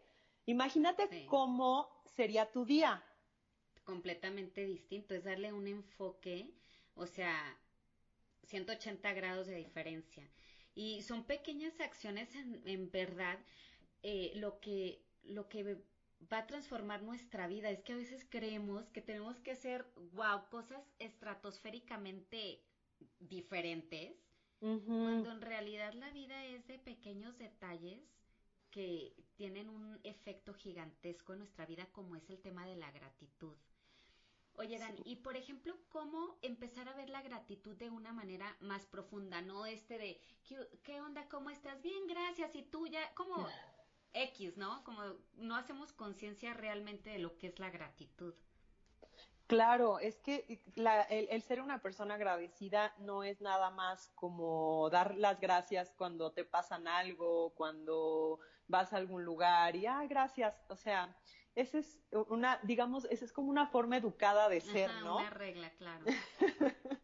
Imagínate 0.46 1.26
cómo 1.26 1.88
sería 2.04 2.50
tu 2.50 2.64
día. 2.64 3.02
Completamente 3.84 4.64
distinto, 4.64 5.14
es 5.14 5.24
darle 5.24 5.52
un 5.52 5.66
enfoque, 5.66 6.50
o 6.94 7.06
sea, 7.06 7.58
180 8.44 9.12
grados 9.12 9.46
de 9.46 9.56
diferencia. 9.56 10.28
Y 10.74 11.02
son 11.02 11.24
pequeñas 11.24 11.78
acciones 11.80 12.34
en, 12.34 12.90
verdad 12.90 13.38
eh, 14.02 14.32
lo, 14.36 14.58
que, 14.60 15.02
lo 15.22 15.48
que 15.48 15.78
va 16.32 16.38
a 16.38 16.46
transformar 16.46 17.02
nuestra 17.02 17.46
vida. 17.46 17.70
Es 17.70 17.82
que 17.82 17.92
a 17.92 17.96
veces 17.96 18.26
creemos 18.28 18.88
que 18.90 19.02
tenemos 19.02 19.38
que 19.40 19.52
hacer, 19.52 19.86
wow, 20.12 20.48
cosas 20.50 20.82
estratosféricamente 20.98 22.62
diferentes, 23.18 24.16
cuando 24.60 25.32
en 25.32 25.40
realidad 25.40 25.92
la 25.94 26.10
vida 26.10 26.44
es 26.44 26.64
de 26.68 26.78
pequeños 26.78 27.36
detalles 27.36 28.00
que 28.72 29.14
tienen 29.36 29.68
un 29.68 30.00
efecto 30.02 30.54
gigantesco 30.54 31.32
en 31.32 31.40
nuestra 31.40 31.66
vida, 31.66 31.86
como 31.92 32.16
es 32.16 32.28
el 32.30 32.40
tema 32.40 32.66
de 32.66 32.74
la 32.74 32.90
gratitud. 32.90 33.54
Oye, 34.54 34.78
Dan, 34.78 34.96
y 35.04 35.16
por 35.16 35.36
ejemplo, 35.36 35.76
¿cómo 35.88 36.36
empezar 36.42 36.88
a 36.88 36.94
ver 36.94 37.08
la 37.08 37.22
gratitud 37.22 37.76
de 37.76 37.90
una 37.90 38.12
manera 38.12 38.56
más 38.60 38.84
profunda? 38.86 39.40
No 39.40 39.64
este 39.66 39.96
de, 39.98 40.20
¿qué, 40.82 41.00
onda? 41.00 41.28
¿Cómo 41.28 41.50
estás? 41.50 41.80
Bien, 41.82 42.06
gracias. 42.06 42.54
Y 42.56 42.62
tú 42.62 42.86
ya, 42.86 43.14
como 43.14 43.34
X, 44.12 44.56
¿no? 44.56 44.82
Como 44.84 45.00
no 45.34 45.56
hacemos 45.56 45.92
conciencia 45.92 46.52
realmente 46.54 47.10
de 47.10 47.18
lo 47.18 47.38
que 47.38 47.46
es 47.46 47.58
la 47.58 47.70
gratitud. 47.70 48.34
Claro, 49.46 49.98
es 49.98 50.18
que 50.20 50.62
el, 50.76 51.42
ser 51.42 51.60
una 51.60 51.82
persona 51.82 52.14
agradecida 52.14 52.94
no 52.98 53.22
es 53.22 53.42
nada 53.42 53.70
más 53.70 54.10
como 54.14 54.88
dar 54.88 55.14
las 55.16 55.40
gracias 55.40 55.92
cuando 55.94 56.32
te 56.32 56.44
pasan 56.44 56.88
algo, 56.88 57.50
cuando 57.54 58.38
vas 58.68 58.92
a 58.92 58.96
algún 58.96 59.24
lugar 59.24 59.76
y, 59.76 59.86
ah, 59.86 60.04
gracias. 60.08 60.60
O 60.68 60.76
sea, 60.76 61.16
esa 61.54 61.78
es 61.78 61.98
una, 62.28 62.58
digamos, 62.62 63.04
esa 63.06 63.24
es 63.24 63.32
como 63.32 63.50
una 63.50 63.66
forma 63.66 63.96
educada 63.96 64.48
de 64.48 64.60
ser, 64.60 64.90
¿no? 65.02 65.18
Una 65.18 65.30
regla, 65.30 65.70
claro. 65.78 66.04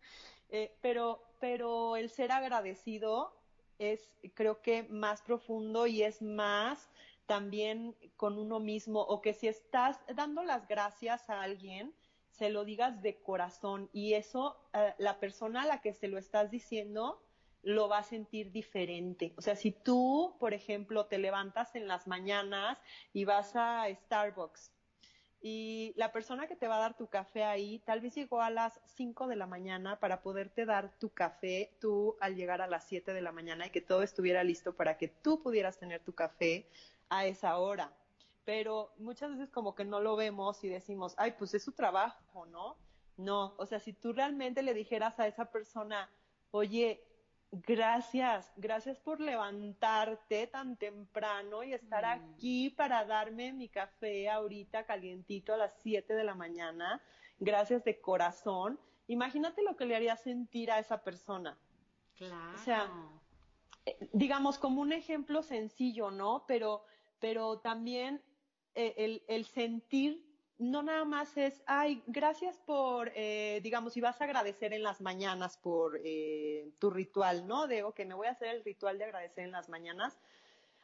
Eh, 0.50 0.78
pero, 0.80 1.22
pero 1.40 1.96
el 1.96 2.08
ser 2.08 2.32
agradecido 2.32 3.38
es, 3.78 4.16
creo 4.32 4.62
que, 4.62 4.84
más 4.84 5.20
profundo 5.20 5.86
y 5.86 6.02
es 6.02 6.22
más 6.22 6.88
también 7.26 7.94
con 8.16 8.38
uno 8.38 8.58
mismo, 8.58 9.02
o 9.02 9.20
que 9.20 9.34
si 9.34 9.46
estás 9.46 10.00
dando 10.14 10.42
las 10.42 10.66
gracias 10.66 11.28
a 11.28 11.42
alguien, 11.42 11.94
se 12.30 12.48
lo 12.48 12.64
digas 12.64 13.02
de 13.02 13.20
corazón 13.20 13.90
y 13.92 14.14
eso 14.14 14.56
eh, 14.72 14.94
la 14.96 15.20
persona 15.20 15.62
a 15.62 15.66
la 15.66 15.80
que 15.82 15.92
se 15.92 16.08
lo 16.08 16.16
estás 16.16 16.50
diciendo 16.50 17.22
lo 17.68 17.88
va 17.88 17.98
a 17.98 18.02
sentir 18.02 18.50
diferente. 18.50 19.34
O 19.36 19.42
sea, 19.42 19.54
si 19.54 19.72
tú, 19.72 20.36
por 20.40 20.54
ejemplo, 20.54 21.06
te 21.06 21.18
levantas 21.18 21.74
en 21.74 21.86
las 21.86 22.06
mañanas 22.06 22.78
y 23.12 23.24
vas 23.24 23.52
a 23.56 23.86
Starbucks 23.88 24.72
y 25.40 25.92
la 25.96 26.10
persona 26.10 26.48
que 26.48 26.56
te 26.56 26.66
va 26.66 26.76
a 26.76 26.80
dar 26.80 26.96
tu 26.96 27.06
café 27.08 27.44
ahí 27.44 27.78
tal 27.80 28.00
vez 28.00 28.14
llegó 28.14 28.40
a 28.40 28.50
las 28.50 28.80
5 28.86 29.28
de 29.28 29.36
la 29.36 29.46
mañana 29.46 30.00
para 30.00 30.22
poderte 30.22 30.64
dar 30.64 30.98
tu 30.98 31.10
café 31.10 31.76
tú 31.78 32.16
al 32.20 32.34
llegar 32.34 32.60
a 32.60 32.66
las 32.66 32.88
7 32.88 33.12
de 33.12 33.22
la 33.22 33.30
mañana 33.30 33.66
y 33.66 33.70
que 33.70 33.80
todo 33.80 34.02
estuviera 34.02 34.42
listo 34.42 34.74
para 34.74 34.96
que 34.96 35.06
tú 35.06 35.40
pudieras 35.40 35.78
tener 35.78 36.02
tu 36.02 36.12
café 36.12 36.68
a 37.08 37.26
esa 37.26 37.58
hora 37.58 37.92
pero 38.44 38.94
muchas 38.96 39.30
veces 39.30 39.50
como 39.50 39.74
que 39.74 39.84
no 39.84 40.00
lo 40.00 40.16
vemos 40.16 40.64
y 40.64 40.68
decimos, 40.68 41.12
ay, 41.18 41.34
pues 41.38 41.52
es 41.52 41.62
su 41.62 41.72
trabajo, 41.72 42.46
¿no? 42.46 42.78
No, 43.18 43.54
o 43.58 43.66
sea, 43.66 43.78
si 43.78 43.92
tú 43.92 44.14
realmente 44.14 44.62
le 44.62 44.72
dijeras 44.72 45.20
a 45.20 45.26
esa 45.26 45.50
persona, 45.50 46.08
oye, 46.50 47.04
gracias, 47.50 48.52
gracias 48.56 48.98
por 48.98 49.20
levantarte 49.20 50.46
tan 50.46 50.76
temprano 50.76 51.62
y 51.62 51.72
estar 51.72 52.04
mm. 52.04 52.34
aquí 52.34 52.70
para 52.70 53.04
darme 53.04 53.52
mi 53.52 53.68
café 53.68 54.28
ahorita 54.28 54.84
calientito 54.84 55.54
a 55.54 55.56
las 55.56 55.72
7 55.82 56.14
de 56.14 56.24
la 56.24 56.34
mañana, 56.34 57.02
gracias 57.38 57.84
de 57.84 58.00
corazón, 58.00 58.78
imagínate 59.06 59.62
lo 59.62 59.76
que 59.76 59.86
le 59.86 59.96
haría 59.96 60.16
sentir 60.16 60.70
a 60.70 60.78
esa 60.78 61.02
persona. 61.02 61.58
Claro. 62.16 62.54
O 62.54 62.58
sea, 62.58 62.90
eh, 63.86 63.96
digamos 64.12 64.58
como 64.58 64.80
un 64.80 64.92
ejemplo 64.92 65.42
sencillo, 65.42 66.10
¿no? 66.10 66.44
Pero, 66.46 66.84
pero 67.18 67.60
también 67.60 68.22
eh, 68.74 69.22
el, 69.26 69.44
sentir 69.46 70.24
no 70.58 70.82
nada 70.82 71.04
más 71.04 71.36
es, 71.36 71.62
ay, 71.66 72.02
gracias 72.06 72.58
por, 72.58 73.12
eh, 73.14 73.60
digamos, 73.62 73.92
si 73.92 74.00
vas 74.00 74.20
a 74.20 74.24
agradecer 74.24 74.72
en 74.72 74.82
las 74.82 75.00
mañanas 75.00 75.56
por 75.56 76.00
eh, 76.04 76.72
tu 76.78 76.90
ritual, 76.90 77.46
¿no? 77.46 77.66
De, 77.66 77.84
que 77.94 78.04
me 78.04 78.14
voy 78.14 78.26
a 78.26 78.32
hacer 78.32 78.48
el 78.48 78.64
ritual 78.64 78.98
de 78.98 79.04
agradecer 79.04 79.44
en 79.44 79.52
las 79.52 79.68
mañanas. 79.68 80.18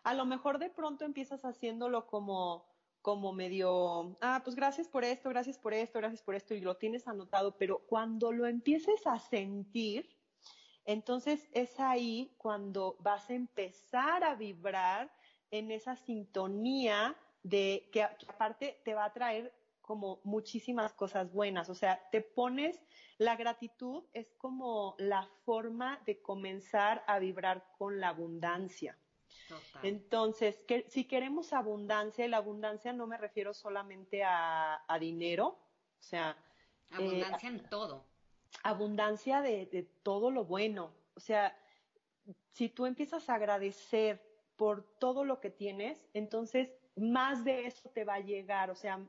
A 0.05 0.15
lo 0.15 0.27
mejor 0.27 0.59
de 0.59 0.71
pronto 0.71 1.05
empiezas 1.05 1.45
haciéndolo 1.45 2.07
como, 2.07 2.67
como 3.03 3.33
medio, 3.33 4.17
ah, 4.21 4.43
pues 4.45 4.55
gracias 4.55 4.89
por 4.89 5.05
esto, 5.05 5.29
gracias 5.29 5.59
por 5.59 5.75
esto, 5.75 5.99
gracias 5.99 6.23
por 6.23 6.37
esto, 6.37 6.55
y 6.55 6.61
lo 6.61 6.77
tienes 6.77 7.09
anotado, 7.09 7.57
pero 7.59 7.81
cuando 7.87 8.31
lo 8.31 8.47
empieces 8.47 9.07
a 9.07 9.19
sentir, 9.19 10.09
entonces 10.85 11.49
es 11.53 11.81
ahí 11.81 12.35
cuando 12.39 12.97
vas 13.01 13.29
a 13.29 13.35
empezar 13.35 14.23
a 14.23 14.35
vibrar 14.35 15.11
en 15.51 15.71
esa 15.71 15.97
sintonía 15.97 17.17
de 17.43 17.89
que, 17.93 18.03
aparte 18.03 18.81
te 18.85 18.95
va 18.95 19.05
a 19.05 19.13
traer 19.13 19.53
como 19.85 20.21
muchísimas 20.25 20.95
cosas 20.95 21.31
buenas. 21.33 21.69
O 21.69 21.75
sea, 21.75 22.09
te 22.11 22.21
pones, 22.21 22.81
la 23.19 23.37
gratitud 23.37 24.05
es 24.13 24.33
como 24.35 24.95
la 24.99 25.29
forma 25.45 26.01
de 26.07 26.21
comenzar 26.23 27.05
a 27.07 27.19
vibrar 27.19 27.67
con 27.79 28.01
la 28.01 28.09
abundancia. 28.09 28.99
Entonces, 29.83 30.63
que, 30.67 30.87
si 30.89 31.05
queremos 31.05 31.53
abundancia, 31.53 32.25
y 32.25 32.29
la 32.29 32.39
abundancia 32.39 32.93
no 32.93 33.07
me 33.07 33.19
refiero 33.19 33.53
solamente 33.53 34.23
a, 34.25 34.81
dinero, 34.99 35.59
o 35.99 36.03
sea... 36.03 36.37
Abundancia 36.91 37.49
en 37.49 37.69
todo. 37.69 38.07
Abundancia 38.63 39.43
de, 39.43 39.67
de 39.67 39.83
todo 40.03 40.31
lo 40.31 40.45
bueno. 40.45 40.93
O 41.15 41.21
sea, 41.21 41.59
si 42.53 42.69
tú 42.69 42.87
empiezas 42.87 43.29
a 43.29 43.35
agradecer 43.35 44.23
por 44.57 44.85
todo 44.99 45.25
lo 45.25 45.41
que 45.41 45.51
tienes, 45.51 46.07
entonces 46.15 46.71
más 46.97 47.45
de 47.45 47.67
eso 47.67 47.91
te 47.91 48.05
va 48.05 48.15
a 48.15 48.21
llegar. 48.21 48.71
O 48.71 48.75
sea, 48.75 49.05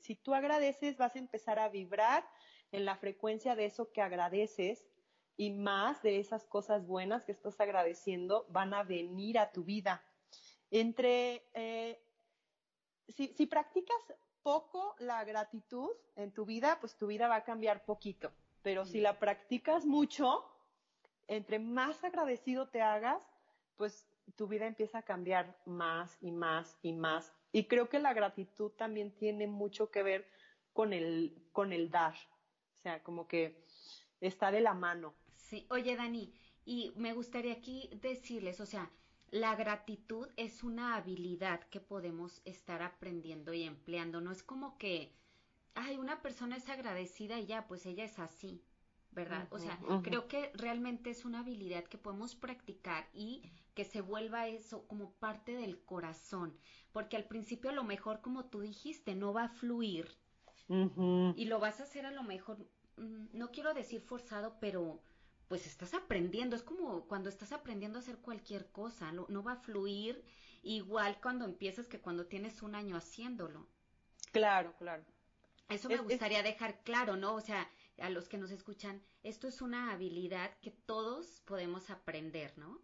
si 0.00 0.14
tú 0.14 0.34
agradeces, 0.34 0.96
vas 0.96 1.16
a 1.16 1.18
empezar 1.18 1.58
a 1.58 1.68
vibrar 1.68 2.28
en 2.72 2.84
la 2.84 2.96
frecuencia 2.96 3.54
de 3.54 3.66
eso 3.66 3.92
que 3.92 4.02
agradeces 4.02 4.86
y 5.36 5.50
más 5.50 6.02
de 6.02 6.18
esas 6.18 6.44
cosas 6.44 6.86
buenas 6.86 7.24
que 7.24 7.32
estás 7.32 7.60
agradeciendo 7.60 8.46
van 8.48 8.74
a 8.74 8.82
venir 8.84 9.38
a 9.38 9.50
tu 9.50 9.64
vida. 9.64 10.04
Entre, 10.70 11.48
eh, 11.54 12.00
si, 13.08 13.28
si 13.28 13.46
practicas 13.46 13.96
poco 14.42 14.94
la 14.98 15.24
gratitud 15.24 15.90
en 16.16 16.32
tu 16.32 16.44
vida, 16.44 16.78
pues 16.80 16.96
tu 16.96 17.06
vida 17.06 17.28
va 17.28 17.36
a 17.36 17.44
cambiar 17.44 17.84
poquito. 17.84 18.32
Pero 18.62 18.84
si 18.84 19.00
la 19.00 19.18
practicas 19.18 19.84
mucho, 19.84 20.44
entre 21.26 21.58
más 21.58 22.02
agradecido 22.04 22.68
te 22.68 22.80
hagas, 22.80 23.22
pues 23.76 24.06
tu 24.32 24.48
vida 24.48 24.66
empieza 24.66 24.98
a 24.98 25.02
cambiar 25.02 25.56
más 25.66 26.18
y 26.20 26.32
más 26.32 26.78
y 26.82 26.92
más. 26.92 27.32
Y 27.52 27.64
creo 27.64 27.88
que 27.88 27.98
la 27.98 28.14
gratitud 28.14 28.72
también 28.72 29.12
tiene 29.16 29.46
mucho 29.46 29.90
que 29.90 30.02
ver 30.02 30.28
con 30.72 30.92
el, 30.92 31.48
con 31.52 31.72
el 31.72 31.90
dar. 31.90 32.14
O 32.74 32.76
sea, 32.82 33.02
como 33.02 33.26
que 33.28 33.64
está 34.20 34.50
de 34.50 34.60
la 34.60 34.74
mano. 34.74 35.14
Sí, 35.36 35.66
oye 35.70 35.96
Dani, 35.96 36.32
Y 36.64 36.92
me 36.96 37.12
gustaría 37.12 37.52
aquí 37.52 37.90
decirles, 38.00 38.60
o 38.60 38.66
sea, 38.66 38.90
la 39.30 39.54
gratitud 39.54 40.28
es 40.36 40.62
una 40.62 40.96
habilidad 40.96 41.60
que 41.68 41.80
podemos 41.80 42.40
estar 42.44 42.82
aprendiendo 42.82 43.52
y 43.52 43.64
empleando. 43.64 44.20
No 44.20 44.32
es 44.32 44.42
como 44.42 44.78
que, 44.78 45.14
ay, 45.74 45.96
una 45.96 46.22
persona 46.22 46.56
es 46.56 46.68
agradecida 46.68 47.38
y 47.38 47.46
ya, 47.46 47.66
pues 47.66 47.84
ella 47.84 48.04
es 48.04 48.18
así, 48.18 48.62
¿verdad? 49.10 49.46
o 49.50 49.58
sea, 49.58 49.78
creo 50.02 50.28
que 50.28 50.50
realmente 50.54 51.10
es 51.10 51.24
una 51.24 51.40
habilidad 51.40 51.84
que 51.84 51.98
podemos 51.98 52.34
practicar 52.34 53.08
y 53.12 53.42
que 53.74 53.84
se 53.84 54.00
vuelva 54.00 54.48
eso 54.48 54.86
como 54.86 55.12
parte 55.14 55.54
del 55.56 55.82
corazón, 55.84 56.56
porque 56.92 57.16
al 57.16 57.24
principio 57.24 57.70
a 57.70 57.74
lo 57.74 57.84
mejor, 57.84 58.20
como 58.20 58.46
tú 58.46 58.60
dijiste, 58.60 59.14
no 59.14 59.32
va 59.32 59.44
a 59.44 59.48
fluir 59.48 60.08
y 60.68 61.44
lo 61.44 61.58
vas 61.60 61.80
a 61.80 61.82
hacer 61.82 62.06
a 62.06 62.10
lo 62.10 62.22
mejor, 62.22 62.58
mm, 62.96 63.26
no 63.32 63.50
quiero 63.50 63.74
decir 63.74 64.00
forzado, 64.00 64.56
pero 64.60 65.02
pues 65.48 65.66
estás 65.66 65.92
aprendiendo, 65.92 66.56
es 66.56 66.62
como 66.62 67.06
cuando 67.06 67.28
estás 67.28 67.52
aprendiendo 67.52 67.98
a 67.98 68.02
hacer 68.02 68.18
cualquier 68.18 68.70
cosa, 68.70 69.12
no, 69.12 69.26
no 69.28 69.42
va 69.42 69.52
a 69.52 69.56
fluir 69.56 70.24
igual 70.62 71.20
cuando 71.20 71.44
empiezas 71.44 71.86
que 71.86 72.00
cuando 72.00 72.26
tienes 72.26 72.62
un 72.62 72.74
año 72.74 72.96
haciéndolo. 72.96 73.68
Claro, 74.32 74.74
claro. 74.78 75.04
Eso 75.68 75.88
me 75.88 75.98
gustaría 75.98 76.42
dejar 76.42 76.82
claro, 76.82 77.16
¿no? 77.16 77.34
O 77.34 77.40
sea, 77.40 77.70
a 77.98 78.10
los 78.10 78.28
que 78.28 78.38
nos 78.38 78.50
escuchan, 78.50 79.02
esto 79.22 79.48
es 79.48 79.62
una 79.62 79.92
habilidad 79.92 80.50
que 80.60 80.70
todos 80.70 81.40
podemos 81.44 81.90
aprender, 81.90 82.56
¿no? 82.58 82.80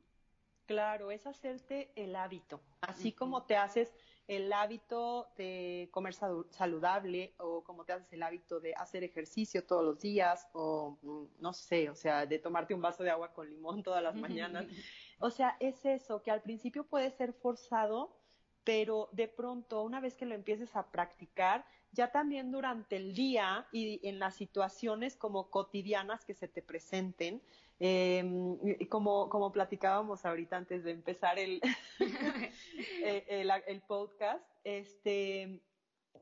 Claro, 0.70 1.10
es 1.10 1.26
hacerte 1.26 1.90
el 1.96 2.14
hábito, 2.14 2.60
así 2.82 3.10
como 3.10 3.42
te 3.42 3.56
haces 3.56 3.92
el 4.28 4.52
hábito 4.52 5.26
de 5.36 5.88
comer 5.90 6.14
saludable 6.14 7.34
o 7.38 7.64
como 7.64 7.84
te 7.84 7.92
haces 7.92 8.12
el 8.12 8.22
hábito 8.22 8.60
de 8.60 8.72
hacer 8.74 9.02
ejercicio 9.02 9.66
todos 9.66 9.84
los 9.84 9.98
días 9.98 10.46
o 10.52 10.96
mm, 11.02 11.42
no 11.42 11.52
sé, 11.54 11.90
o 11.90 11.96
sea, 11.96 12.24
de 12.24 12.38
tomarte 12.38 12.72
un 12.72 12.80
vaso 12.80 13.02
de 13.02 13.10
agua 13.10 13.32
con 13.32 13.50
limón 13.50 13.82
todas 13.82 14.00
las 14.00 14.14
mañanas. 14.14 14.64
O 15.18 15.30
sea, 15.30 15.56
es 15.58 15.84
eso, 15.84 16.22
que 16.22 16.30
al 16.30 16.40
principio 16.40 16.84
puede 16.84 17.10
ser 17.10 17.32
forzado, 17.32 18.16
pero 18.62 19.08
de 19.10 19.26
pronto, 19.26 19.82
una 19.82 20.00
vez 20.00 20.14
que 20.14 20.24
lo 20.24 20.36
empieces 20.36 20.76
a 20.76 20.90
practicar, 20.92 21.66
ya 21.90 22.12
también 22.12 22.52
durante 22.52 22.96
el 22.96 23.12
día 23.12 23.66
y 23.72 24.00
en 24.08 24.20
las 24.20 24.36
situaciones 24.36 25.16
como 25.16 25.50
cotidianas 25.50 26.24
que 26.24 26.34
se 26.34 26.46
te 26.46 26.62
presenten, 26.62 27.42
em, 27.80 28.58
como, 28.88 29.30
como 29.30 29.50
platicábamos 29.50 30.26
ahorita 30.26 30.58
antes 30.58 30.84
de 30.84 30.90
empezar 30.90 31.38
el, 31.38 31.60
eh, 33.02 33.50
el, 33.66 33.80
podcast, 33.80 34.44
este, 34.64 35.62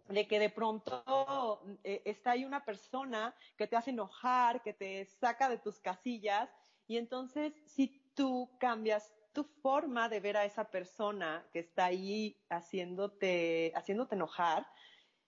de 0.08 0.26
que 0.28 0.38
de 0.38 0.50
pronto 0.50 1.62
eh, 1.82 2.00
está 2.04 2.30
ahí 2.30 2.44
una 2.44 2.64
persona 2.64 3.34
que 3.56 3.66
te 3.66 3.76
hace 3.76 3.90
enojar, 3.90 4.62
que 4.62 4.72
te 4.72 5.04
saca 5.04 5.48
de 5.48 5.58
tus 5.58 5.80
casillas, 5.80 6.48
y 6.86 6.96
entonces 6.96 7.52
si 7.66 7.88
tú 8.14 8.48
cambias 8.60 9.12
tu 9.32 9.42
forma 9.42 10.08
de 10.08 10.20
ver 10.20 10.36
a 10.36 10.44
esa 10.44 10.70
persona 10.70 11.44
que 11.52 11.58
está 11.58 11.86
ahí 11.86 12.40
haciéndote, 12.48 13.72
haciéndote 13.74 14.14
enojar, 14.14 14.64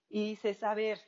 y 0.09 0.29
dices, 0.31 0.63
a 0.63 0.73
ver, 0.73 0.99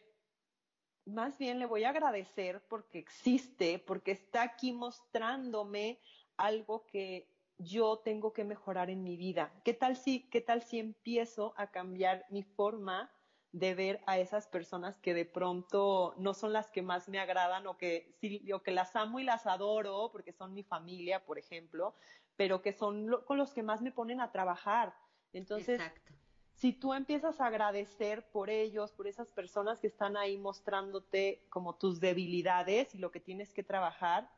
más 1.06 1.38
bien 1.38 1.60
le 1.60 1.66
voy 1.66 1.84
a 1.84 1.90
agradecer 1.90 2.62
porque 2.68 3.00
existe, 3.00 3.80
porque 3.80 4.12
está 4.12 4.44
aquí 4.44 4.72
mostrándome 4.72 6.00
algo 6.38 6.86
que 6.88 7.28
yo 7.58 8.00
tengo 8.00 8.34
que 8.34 8.44
mejorar 8.44 8.90
en 8.90 9.04
mi 9.04 9.16
vida. 9.16 9.54
¿Qué 9.64 9.74
tal 9.74 9.96
si, 9.96 10.28
qué 10.30 10.42
tal 10.42 10.64
si 10.64 10.80
empiezo 10.80 11.54
a 11.58 11.68
cambiar 11.68 12.26
mi 12.30 12.44
forma 12.44 13.12
de 13.52 13.76
ver 13.76 14.02
a 14.08 14.18
esas 14.18 14.48
personas 14.48 14.98
que 14.98 15.14
de 15.14 15.26
pronto 15.26 16.16
no 16.18 16.34
son 16.34 16.54
las 16.54 16.72
que 16.72 16.82
más 16.82 17.08
me 17.08 17.20
agradan 17.20 17.68
o 17.68 17.78
que 17.78 18.12
sí, 18.20 18.52
o 18.52 18.64
que 18.64 18.72
las 18.72 18.96
amo 18.96 19.20
y 19.20 19.24
las 19.24 19.46
adoro 19.46 20.10
porque 20.12 20.34
son 20.34 20.54
mi 20.54 20.64
familia, 20.64 21.24
por 21.24 21.38
ejemplo, 21.38 21.94
pero 22.36 22.64
que 22.64 22.74
son 22.74 23.22
con 23.26 23.38
los 23.38 23.54
que 23.54 23.62
más 23.62 23.82
me 23.82 23.92
ponen 23.92 24.22
a 24.22 24.32
trabajar. 24.32 24.96
Entonces, 25.34 25.80
Exacto 25.80 26.23
si 26.56 26.72
tú 26.72 26.94
empiezas 26.94 27.42
a 27.42 27.48
agradecer 27.48 28.24
por 28.32 28.50
ellos, 28.50 28.92
por 28.92 29.08
esas 29.08 29.28
personas 29.30 29.80
que 29.80 29.88
están 29.88 30.16
ahí 30.18 30.38
mostrándote 30.38 31.46
como 31.50 31.76
tus 31.76 32.00
debilidades 32.00 32.94
y 32.96 33.00
lo 33.00 33.12
que 33.12 33.20
tienes 33.20 33.54
que 33.54 33.64
trabajar, 33.64 34.30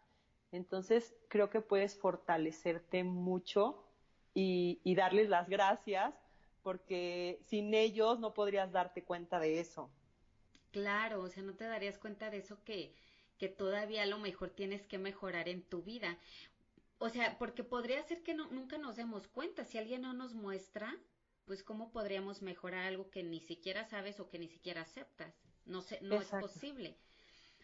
entonces 0.51 1.15
creo 1.27 1.49
que 1.49 1.61
puedes 1.61 1.97
fortalecerte 1.97 3.03
mucho 3.03 3.83
y, 4.33 4.79
darles 4.95 5.29
las 5.29 5.49
gracias 5.49 6.13
porque 6.63 7.39
sin 7.45 7.73
ellos 7.73 8.19
no 8.19 8.33
podrías 8.33 8.71
darte 8.71 9.03
cuenta 9.03 9.39
de 9.39 9.59
eso. 9.59 9.89
Claro, 10.71 11.21
o 11.21 11.29
sea, 11.29 11.43
no 11.43 11.53
te 11.53 11.65
darías 11.65 11.97
cuenta 11.99 12.29
de 12.29 12.37
eso 12.37 12.57
que, 12.63 12.93
que 13.37 13.49
todavía 13.49 14.05
lo 14.05 14.17
mejor 14.17 14.49
tienes 14.49 14.87
que 14.87 14.97
mejorar 14.97 15.47
en 15.47 15.61
tu 15.61 15.83
vida. 15.83 16.17
O 16.97 17.09
sea, 17.09 17.37
porque 17.37 17.63
podría 17.63 18.01
ser 18.03 18.23
que 18.23 18.33
nunca 18.33 18.77
nos 18.77 18.95
demos 18.95 19.27
cuenta. 19.27 19.63
Si 19.63 19.77
alguien 19.77 20.01
no 20.01 20.13
nos 20.13 20.33
muestra, 20.33 20.97
pues 21.45 21.63
cómo 21.63 21.91
podríamos 21.91 22.41
mejorar 22.41 22.85
algo 22.85 23.09
que 23.09 23.23
ni 23.23 23.39
siquiera 23.39 23.85
sabes 23.85 24.19
o 24.19 24.29
que 24.29 24.39
ni 24.39 24.47
siquiera 24.47 24.81
aceptas. 24.81 25.35
No 25.65 25.81
sé, 25.81 25.99
no 26.01 26.19
es 26.21 26.29
posible. 26.29 26.97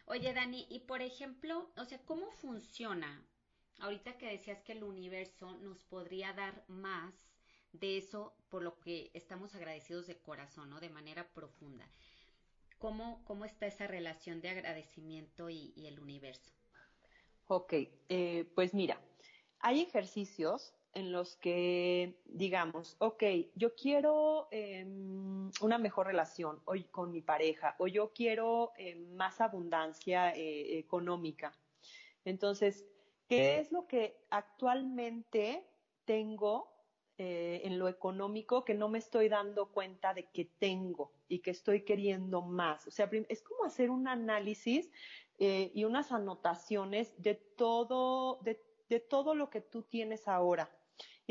Oye, 0.06 0.34
Dani, 0.34 0.68
y 0.70 0.80
por 0.80 1.02
ejemplo, 1.02 1.72
o 1.78 1.86
sea, 1.86 2.00
¿cómo 2.06 2.32
funciona? 2.32 3.26
Ahorita 3.80 4.18
que 4.18 4.28
decías 4.28 4.62
que 4.62 4.74
el 4.74 4.84
universo 4.84 5.58
nos 5.60 5.84
podría 5.84 6.34
dar 6.34 6.64
más 6.68 7.14
de 7.72 7.98
eso 7.98 8.36
por 8.50 8.64
lo 8.64 8.80
que 8.80 9.12
estamos 9.14 9.56
agradecidos 9.56 10.08
de 10.08 10.20
corazón, 10.20 10.70
¿no? 10.70 10.80
De 10.80 10.90
manera 10.90 11.32
profunda. 11.34 11.88
¿Cómo, 12.78 13.24
cómo 13.26 13.46
está 13.46 13.68
esa 13.68 13.88
relación 13.88 14.42
de 14.42 14.50
agradecimiento 14.50 15.50
y, 15.50 15.74
el 15.86 16.00
universo? 16.00 16.52
Ok, 17.48 17.74
eh, 18.10 18.52
pues 18.56 18.74
mira, 18.74 19.00
hay 19.60 19.82
ejercicios 19.82 20.74
en 20.94 21.12
los 21.12 21.36
que 21.38 22.20
digamos, 22.26 22.96
ok, 23.00 23.24
yo 23.56 23.76
quiero 23.76 24.48
em, 24.52 25.50
una 25.62 25.78
mejor 25.78 26.08
relación 26.08 26.60
hoy 26.66 26.84
con 26.86 27.12
mi 27.12 27.22
pareja 27.22 27.76
o 27.80 27.88
yo 27.88 28.12
quiero 28.14 28.72
em, 28.78 29.16
más 29.16 29.40
abundancia 29.42 30.32
eh, 30.36 30.78
económica. 30.78 31.54
Entonces, 32.26 32.86
¿qué 33.28 33.60
es 33.60 33.72
lo 33.72 33.88
que 33.88 34.18
actualmente 34.30 35.66
tengo 36.06 36.70
eh, 37.18 37.62
en 37.64 37.80
lo 37.80 37.88
económico 37.88 38.66
que 38.66 38.74
no 38.74 38.90
me 38.90 39.00
estoy 39.00 39.30
dando 39.30 39.72
cuenta 39.72 40.14
de 40.14 40.26
que 40.26 40.46
tengo 40.46 41.14
y 41.30 41.40
que 41.40 41.52
estoy 41.52 41.84
queriendo 41.84 42.42
más? 42.42 42.86
O 42.86 42.92
sea, 42.92 43.10
es 43.30 43.42
como 43.42 43.64
hacer 43.64 43.90
un 43.90 44.08
análisis 44.08 44.92
eh, 45.40 45.72
y 45.74 45.86
unas 45.86 46.12
anotaciones 46.12 47.20
de 47.22 47.36
todo, 47.36 48.40
de 48.44 49.00
todo 49.00 49.36
lo 49.36 49.50
que 49.50 49.62
tú 49.62 49.84
tienes 49.84 50.28
ahora 50.28 50.70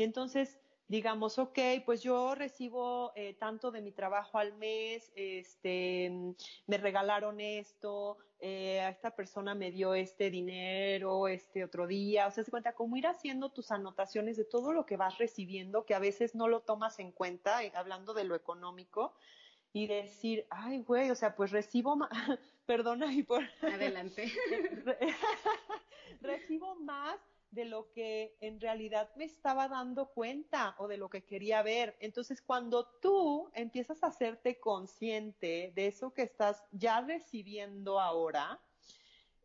y 0.01 0.03
entonces, 0.03 0.57
digamos, 0.87 1.37
ok, 1.37 1.59
pues 1.85 2.01
yo 2.01 2.33
recibo 2.33 3.11
eh, 3.15 3.35
tanto 3.35 3.69
de 3.69 3.83
mi 3.83 3.91
trabajo 3.91 4.39
al 4.39 4.57
mes, 4.57 5.11
este, 5.15 6.11
me 6.65 6.77
regalaron 6.79 7.39
esto, 7.39 8.17
eh, 8.39 8.79
a 8.79 8.89
esta 8.89 9.15
persona 9.15 9.53
me 9.53 9.69
dio 9.69 9.93
este 9.93 10.31
dinero, 10.31 11.27
este 11.27 11.63
otro 11.63 11.85
día, 11.85 12.25
o 12.25 12.31
sea, 12.31 12.43
se 12.43 12.49
cuenta 12.49 12.73
cómo 12.73 12.97
ir 12.97 13.05
haciendo 13.05 13.51
tus 13.51 13.69
anotaciones 13.69 14.37
de 14.37 14.43
todo 14.43 14.73
lo 14.73 14.87
que 14.87 14.97
vas 14.97 15.19
recibiendo, 15.19 15.85
que 15.85 15.93
a 15.93 15.99
veces 15.99 16.33
no 16.33 16.47
lo 16.47 16.61
tomas 16.61 16.97
en 16.97 17.11
cuenta, 17.11 17.63
eh, 17.63 17.71
hablando 17.75 18.15
de 18.15 18.23
lo 18.23 18.33
económico, 18.33 19.13
y 19.71 19.85
decir, 19.85 20.47
ay, 20.49 20.79
güey, 20.81 21.11
o 21.11 21.15
sea, 21.15 21.35
pues 21.35 21.51
recibo 21.51 21.95
más, 21.95 22.09
perdona 22.65 23.13
y 23.13 23.21
por... 23.21 23.43
Adelante. 23.61 24.31
recibo 26.21 26.73
más 26.73 27.19
de 27.51 27.65
lo 27.65 27.91
que 27.91 28.35
en 28.39 28.59
realidad 28.59 29.11
me 29.15 29.25
estaba 29.25 29.67
dando 29.67 30.07
cuenta 30.07 30.75
o 30.79 30.87
de 30.87 30.97
lo 30.97 31.09
que 31.09 31.23
quería 31.23 31.61
ver. 31.61 31.95
Entonces, 31.99 32.41
cuando 32.41 32.85
tú 33.01 33.51
empiezas 33.53 34.03
a 34.03 34.07
hacerte 34.07 34.59
consciente 34.59 35.71
de 35.75 35.87
eso 35.87 36.13
que 36.13 36.23
estás 36.23 36.63
ya 36.71 37.01
recibiendo 37.01 37.99
ahora, 37.99 38.59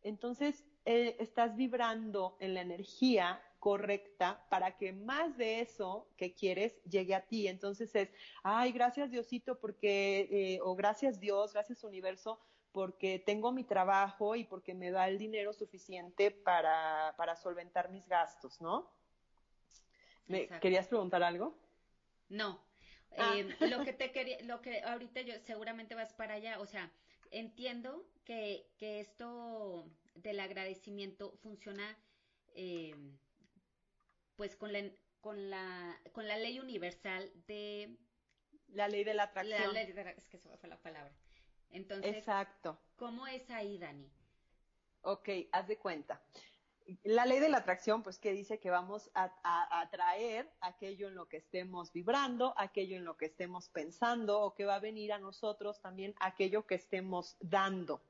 entonces 0.02 0.64
eh, 0.84 1.16
estás 1.18 1.56
vibrando 1.56 2.36
en 2.38 2.54
la 2.54 2.60
energía 2.60 3.42
correcta 3.58 4.46
para 4.48 4.76
que 4.76 4.92
más 4.92 5.36
de 5.36 5.60
eso 5.60 6.08
que 6.16 6.32
quieres 6.32 6.80
llegue 6.84 7.16
a 7.16 7.26
ti. 7.26 7.48
Entonces 7.48 7.92
es, 7.96 8.10
ay, 8.44 8.70
gracias 8.70 9.10
Diosito 9.10 9.58
porque, 9.58 10.28
eh, 10.30 10.60
o 10.62 10.76
gracias 10.76 11.18
Dios, 11.18 11.52
gracias 11.52 11.82
universo, 11.82 12.38
porque 12.76 13.18
tengo 13.18 13.52
mi 13.52 13.64
trabajo 13.64 14.36
y 14.36 14.44
porque 14.44 14.74
me 14.74 14.90
da 14.90 15.08
el 15.08 15.16
dinero 15.16 15.54
suficiente 15.54 16.30
para, 16.30 17.14
para 17.16 17.34
solventar 17.34 17.88
mis 17.88 18.06
gastos, 18.06 18.60
¿no? 18.60 18.92
¿Me, 20.26 20.46
¿Querías 20.60 20.86
preguntar 20.86 21.22
algo? 21.22 21.56
No. 22.28 22.62
Ah. 23.16 23.32
Em, 23.34 23.48
lo 23.70 23.82
que 23.82 23.94
te 23.94 24.12
quería, 24.12 24.36
lo 24.42 24.60
que 24.60 24.82
ahorita 24.82 25.22
yo 25.22 25.38
seguramente 25.46 25.94
vas 25.94 26.12
para 26.12 26.34
allá, 26.34 26.60
o 26.60 26.66
sea, 26.66 26.92
entiendo 27.30 28.04
que, 28.26 28.68
que 28.76 29.00
esto 29.00 29.90
del 30.14 30.38
agradecimiento 30.38 31.32
funciona 31.42 31.96
em, 32.54 33.16
pues 34.36 34.54
con 34.54 34.74
la, 34.74 34.82
con 35.22 35.48
la, 35.48 35.98
con 36.12 36.28
la 36.28 36.36
ley 36.36 36.60
universal 36.60 37.32
de 37.46 37.96
la 38.68 38.86
ley 38.86 39.02
de 39.02 39.14
la 39.14 39.22
atracción. 39.22 39.62
La 39.62 39.72
ley 39.72 39.90
de, 39.90 40.14
es 40.18 40.28
que 40.28 40.36
eso 40.36 40.54
fue 40.58 40.68
la 40.68 40.76
palabra. 40.76 41.14
Entonces, 41.70 42.16
Exacto. 42.16 42.78
¿cómo 42.96 43.26
es 43.26 43.48
ahí, 43.50 43.78
Dani? 43.78 44.10
Ok, 45.02 45.28
haz 45.52 45.68
de 45.68 45.78
cuenta. 45.78 46.20
la 47.04 47.26
ley 47.26 47.40
de 47.40 47.48
la 47.48 47.58
atracción, 47.58 48.02
pues 48.02 48.18
que 48.18 48.32
dice 48.32 48.60
que 48.60 48.70
vamos 48.70 49.10
a, 49.14 49.32
atraer 49.80 50.48
aquello 50.60 51.08
en 51.08 51.14
lo 51.14 51.28
que 51.28 51.38
estemos 51.38 51.92
vibrando, 51.92 52.54
aquello 52.56 52.96
en 52.96 53.04
lo 53.04 53.16
que 53.16 53.26
estemos 53.26 53.68
pensando 53.68 54.40
o 54.40 54.54
que 54.54 54.64
va 54.64 54.76
a 54.76 54.80
venir 54.80 55.12
a 55.12 55.18
nosotros 55.18 55.80
también 55.80 56.14
aquello 56.20 56.66
que 56.66 56.76
estemos 56.76 57.36
dando. 57.40 58.02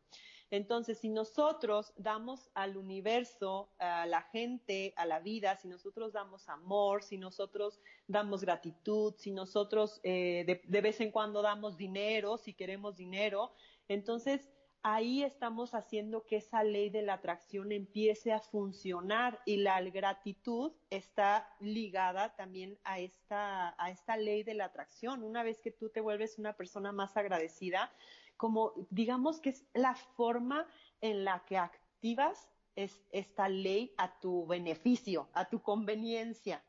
Entonces, 0.50 0.98
si 0.98 1.08
nosotros 1.08 1.92
damos 1.96 2.50
al 2.54 2.76
universo, 2.76 3.70
a 3.78 4.06
la 4.06 4.22
gente, 4.22 4.94
a 4.96 5.04
la 5.04 5.20
vida, 5.20 5.56
si 5.56 5.68
nosotros 5.68 6.12
damos 6.12 6.48
amor, 6.48 7.02
si 7.02 7.18
nosotros 7.18 7.80
damos 8.06 8.42
gratitud, 8.42 9.14
si 9.16 9.32
nosotros 9.32 10.00
eh, 10.04 10.62
de 10.64 10.80
vez 10.80 11.00
en 11.00 11.10
cuando 11.10 11.42
damos 11.42 11.76
dinero, 11.76 12.38
si 12.38 12.54
queremos 12.54 12.96
dinero, 12.96 13.52
entonces 13.88 14.48
ahí 14.88 15.24
estamos 15.24 15.74
haciendo 15.74 16.24
que 16.24 16.36
esa 16.36 16.62
ley 16.62 16.90
de 16.90 17.02
la 17.02 17.14
atracción 17.14 17.72
empiece 17.72 18.32
a 18.32 18.38
funcionar 18.38 19.40
y 19.44 19.56
la 19.56 19.80
gratitud 19.82 20.74
está 20.90 21.52
ligada 21.58 22.36
también 22.36 22.78
a 22.84 23.00
esta, 23.00 23.74
a 23.82 23.90
esta 23.90 24.16
ley 24.16 24.44
de 24.44 24.54
la 24.54 24.66
atracción. 24.66 25.24
Una 25.24 25.42
vez 25.42 25.60
que 25.60 25.72
tú 25.72 25.88
te 25.88 26.00
vuelves 26.00 26.38
una 26.38 26.52
persona 26.52 26.92
más 26.92 27.16
agradecida, 27.16 27.92
como 28.36 28.72
digamos 28.90 29.40
que 29.40 29.50
es 29.50 29.64
la 29.74 29.94
forma 29.94 30.66
en 31.00 31.24
la 31.24 31.44
que 31.44 31.58
activas 31.58 32.48
esta 32.74 33.48
ley 33.48 33.94
a 33.96 34.20
tu 34.20 34.46
beneficio, 34.46 35.28
a 35.32 35.48
tu 35.48 35.62
conveniencia. 35.62 36.62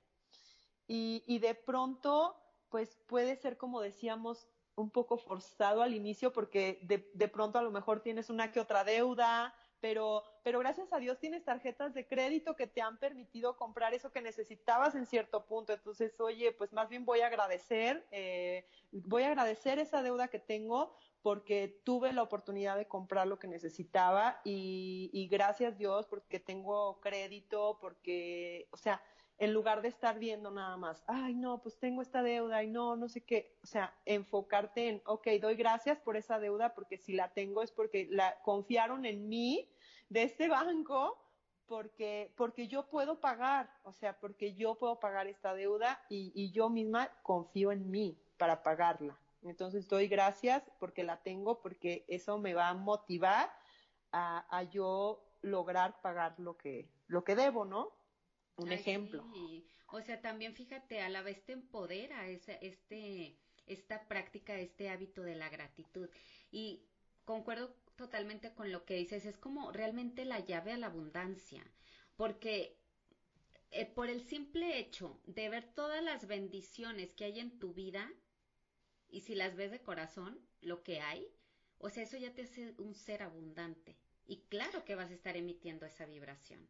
Y, 0.87 1.23
y 1.27 1.39
de 1.39 1.53
pronto, 1.53 2.37
pues 2.69 2.97
puede 3.07 3.35
ser 3.35 3.57
como 3.57 3.81
decíamos, 3.81 4.47
un 4.77 4.91
poco 4.91 5.17
forzado 5.17 5.81
al 5.81 5.93
inicio 5.93 6.31
porque 6.31 6.79
de, 6.83 7.09
de, 7.13 7.27
pronto 7.27 7.57
a 7.57 7.63
lo 7.63 7.71
mejor 7.71 8.01
tienes 8.01 8.29
una 8.29 8.51
que 8.51 8.59
otra 8.59 8.83
deuda, 8.83 9.53
pero, 9.79 10.23
pero 10.43 10.59
gracias 10.59 10.93
a 10.93 10.99
Dios 10.99 11.19
tienes 11.19 11.43
tarjetas 11.43 11.95
de 11.95 12.07
crédito 12.07 12.55
que 12.55 12.67
te 12.67 12.81
han 12.81 12.97
permitido 12.99 13.57
comprar 13.57 13.95
eso 13.95 14.11
que 14.11 14.21
necesitabas 14.21 14.93
en 14.93 15.07
cierto 15.07 15.45
punto. 15.45 15.73
Entonces, 15.73 16.19
oye, 16.19 16.51
pues 16.51 16.73
más 16.73 16.89
bien 16.89 17.05
voy 17.05 17.21
a 17.21 17.27
agradecer, 17.27 18.05
eh, 18.11 18.67
voy 18.91 19.23
a 19.23 19.27
agradecer 19.27 19.79
esa 19.79 20.03
deuda 20.03 20.27
que 20.27 20.39
tengo 20.39 20.95
porque 21.21 21.79
tuve 21.83 22.13
la 22.13 22.23
oportunidad 22.23 22.77
de 22.77 22.87
comprar 22.87 23.27
lo 23.27 23.39
que 23.39 23.47
necesitaba 23.47 24.39
y, 24.43 25.27
gracias 25.29 25.77
Dios 25.77 26.07
porque 26.07 26.39
tengo 26.39 26.99
crédito, 27.01 27.77
porque, 27.81 28.67
o 28.71 28.77
sea, 28.77 29.01
en 29.39 29.53
lugar 29.53 29.81
de 29.81 29.89
estar 29.89 30.17
viendo 30.17 30.49
nada 30.51 30.77
más, 30.77 31.03
ay, 31.07 31.35
no, 31.35 31.61
pues 31.61 31.77
tengo 31.77 32.01
esta 32.01 32.23
deuda 32.23 32.63
y 32.63 32.67
no, 32.67 32.95
no 32.95 33.07
sé 33.07 33.21
qué, 33.21 33.55
o 33.61 33.67
sea, 33.67 33.93
enfocarte 34.05 34.89
en, 34.89 35.01
ok, 35.05 35.27
doy 35.41 35.55
gracias 35.55 35.99
por 35.99 36.17
esa 36.17 36.39
deuda 36.39 36.73
porque 36.73 36.97
si 36.97 37.13
la 37.13 37.29
tengo 37.33 37.61
es 37.61 37.71
porque 37.71 38.07
la 38.09 38.39
confiaron 38.41 39.05
en 39.05 39.27
mí 39.27 39.69
de 40.09 40.23
este 40.23 40.47
banco 40.47 41.21
porque, 41.67 42.33
porque 42.37 42.67
yo 42.67 42.87
puedo 42.87 43.19
pagar, 43.19 43.69
o 43.83 43.91
sea, 43.91 44.17
porque 44.17 44.53
yo 44.53 44.75
puedo 44.75 44.99
pagar 44.99 45.27
esta 45.27 45.53
deuda 45.53 46.01
y, 46.09 46.31
y 46.33 46.51
yo 46.51 46.69
misma 46.69 47.11
confío 47.21 47.71
en 47.71 47.91
mí 47.91 48.17
para 48.37 48.63
pagarla. 48.63 49.17
Entonces 49.41 49.87
doy 49.87 50.07
gracias 50.07 50.63
porque 50.79 51.03
la 51.03 51.21
tengo, 51.21 51.61
porque 51.61 52.05
eso 52.07 52.37
me 52.37 52.53
va 52.53 52.69
a 52.69 52.73
motivar 52.73 53.49
a, 54.11 54.45
a 54.55 54.63
yo 54.63 55.23
lograr 55.41 56.01
pagar 56.01 56.39
lo 56.39 56.57
que, 56.57 56.89
lo 57.07 57.23
que 57.23 57.35
debo, 57.35 57.65
¿no? 57.65 57.97
un 58.57 58.71
ejemplo. 58.71 59.23
O 59.87 60.01
sea, 60.01 60.21
también 60.21 60.53
fíjate, 60.53 61.01
a 61.01 61.09
la 61.09 61.21
vez 61.21 61.45
te 61.45 61.53
empodera 61.53 62.27
esa, 62.27 62.53
este, 62.53 63.37
esta 63.65 64.07
práctica, 64.07 64.59
este 64.59 64.89
hábito 64.89 65.23
de 65.23 65.35
la 65.35 65.49
gratitud. 65.49 66.09
Y 66.51 66.83
concuerdo 67.23 67.73
totalmente 67.95 68.53
con 68.53 68.71
lo 68.71 68.83
que 68.85 68.95
dices, 68.95 69.25
es 69.25 69.37
como 69.37 69.71
realmente 69.71 70.25
la 70.25 70.39
llave 70.39 70.73
a 70.73 70.77
la 70.77 70.87
abundancia, 70.87 71.63
porque 72.15 72.77
eh, 73.71 73.85
por 73.85 74.09
el 74.09 74.21
simple 74.21 74.77
hecho 74.79 75.19
de 75.25 75.49
ver 75.49 75.73
todas 75.73 76.03
las 76.03 76.27
bendiciones 76.27 77.13
que 77.13 77.25
hay 77.25 77.39
en 77.39 77.59
tu 77.59 77.73
vida, 77.73 78.11
y 79.09 79.21
si 79.21 79.35
las 79.35 79.55
ves 79.55 79.71
de 79.71 79.81
corazón, 79.81 80.39
lo 80.61 80.83
que 80.83 80.99
hay, 80.99 81.27
o 81.79 81.89
sea, 81.89 82.03
eso 82.03 82.17
ya 82.17 82.33
te 82.33 82.43
hace 82.43 82.73
un 82.77 82.95
ser 82.95 83.23
abundante. 83.23 83.97
Y 84.25 84.41
claro 84.49 84.83
que 84.83 84.95
vas 84.95 85.09
a 85.09 85.13
estar 85.13 85.37
emitiendo 85.37 85.85
esa 85.85 86.05
vibración. 86.05 86.67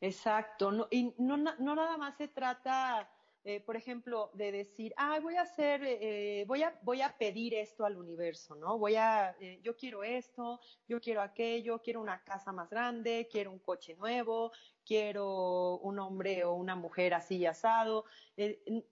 Exacto, 0.00 0.70
no, 0.72 0.88
y 0.90 1.14
no, 1.18 1.36
no 1.38 1.74
nada 1.74 1.96
más 1.96 2.16
se 2.18 2.28
trata, 2.28 3.10
eh, 3.44 3.60
por 3.60 3.76
ejemplo, 3.76 4.30
de 4.34 4.52
decir, 4.52 4.92
ah, 4.98 5.18
voy 5.20 5.36
a 5.36 5.42
hacer, 5.42 5.80
eh, 5.84 6.44
voy 6.46 6.62
a, 6.62 6.78
voy 6.82 7.00
a 7.00 7.16
pedir 7.16 7.54
esto 7.54 7.86
al 7.86 7.96
universo, 7.96 8.54
¿no? 8.56 8.78
Voy 8.78 8.96
a, 8.96 9.34
eh, 9.40 9.58
yo 9.62 9.74
quiero 9.74 10.02
esto, 10.02 10.60
yo 10.86 11.00
quiero 11.00 11.22
aquello, 11.22 11.80
quiero 11.80 12.02
una 12.02 12.22
casa 12.24 12.52
más 12.52 12.68
grande, 12.68 13.26
quiero 13.30 13.52
un 13.52 13.60
coche 13.60 13.94
nuevo, 13.94 14.52
quiero 14.86 15.78
un 15.78 15.98
hombre 15.98 16.44
o 16.44 16.54
una 16.54 16.76
mujer 16.76 17.14
así 17.14 17.44
asado. 17.44 18.04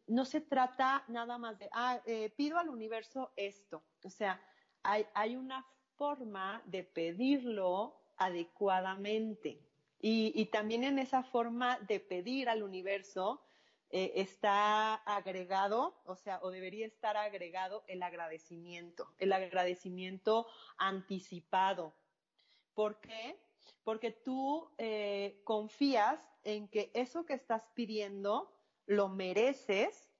no 0.07 0.25
se 0.25 0.41
trata 0.41 1.05
nada 1.09 1.39
más 1.39 1.59
de, 1.59 1.69
ah, 1.73 2.01
pido 2.37 2.59
al 2.59 2.69
universo 2.69 3.33
esto. 3.37 3.83
O 4.03 4.11
sea, 4.11 4.41
hay, 4.83 5.07
hay 5.15 5.37
una 5.37 5.65
forma 5.97 6.63
de 6.67 6.85
pedirlo 6.85 7.97
adecuadamente. 8.17 9.61
Y, 10.07 10.45
también 10.47 10.85
en 10.85 10.99
esa 10.99 11.23
forma 11.23 11.79
de 11.81 11.99
pedir 11.99 12.51
al 12.51 12.63
universo 12.63 13.41
eh, 13.89 14.13
está 14.17 14.97
agregado, 14.97 15.99
o 16.05 16.15
sea, 16.15 16.41
o 16.43 16.51
debería 16.51 16.87
estar 16.87 17.17
agregado 17.17 17.85
el 17.87 18.03
agradecimiento, 18.03 19.09
el 19.19 19.33
agradecimiento 19.33 20.47
anticipado. 20.77 21.95
¿Por 22.75 23.01
qué? 23.01 23.39
Porque 23.85 24.11
tú 24.11 24.71
eh, 24.79 25.41
confías 25.45 26.21
en 26.43 26.69
que 26.69 26.91
eso 26.95 27.25
que 27.25 27.35
estás 27.35 27.63
pidiendo 27.75 28.53
lo 28.87 29.09
mereces 29.09 30.11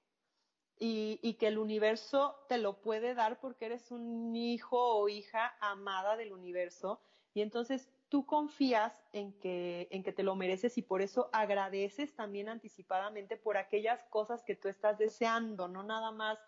y, 0.77 1.19
y, 1.21 1.35
que 1.35 1.47
el 1.47 1.57
universo 1.57 2.35
te 2.49 2.57
lo 2.57 2.81
puede 2.81 3.13
dar 3.15 3.39
porque 3.39 3.65
eres 3.65 3.91
un 3.91 4.35
hijo 4.35 4.97
o 4.97 5.07
hija 5.07 5.55
amada 5.59 6.17
del 6.17 6.33
universo. 6.33 7.01
Y 7.33 7.41
entonces 7.41 7.89
tú 8.09 8.25
confías 8.25 8.93
en 9.13 9.33
que, 9.39 9.87
en 9.91 10.03
que 10.03 10.13
te 10.13 10.23
lo 10.23 10.35
mereces 10.35 10.77
y 10.77 10.81
por 10.81 11.01
eso 11.01 11.29
agradeces 11.33 12.15
también 12.15 12.49
anticipadamente 12.49 13.37
por 13.37 13.57
aquellas 13.57 14.03
cosas 14.05 14.43
que 14.43 14.55
tú 14.55 14.67
estás 14.67 14.97
deseando, 14.97 15.67
no 15.67 15.83
nada 15.83 16.11
más 16.11 16.39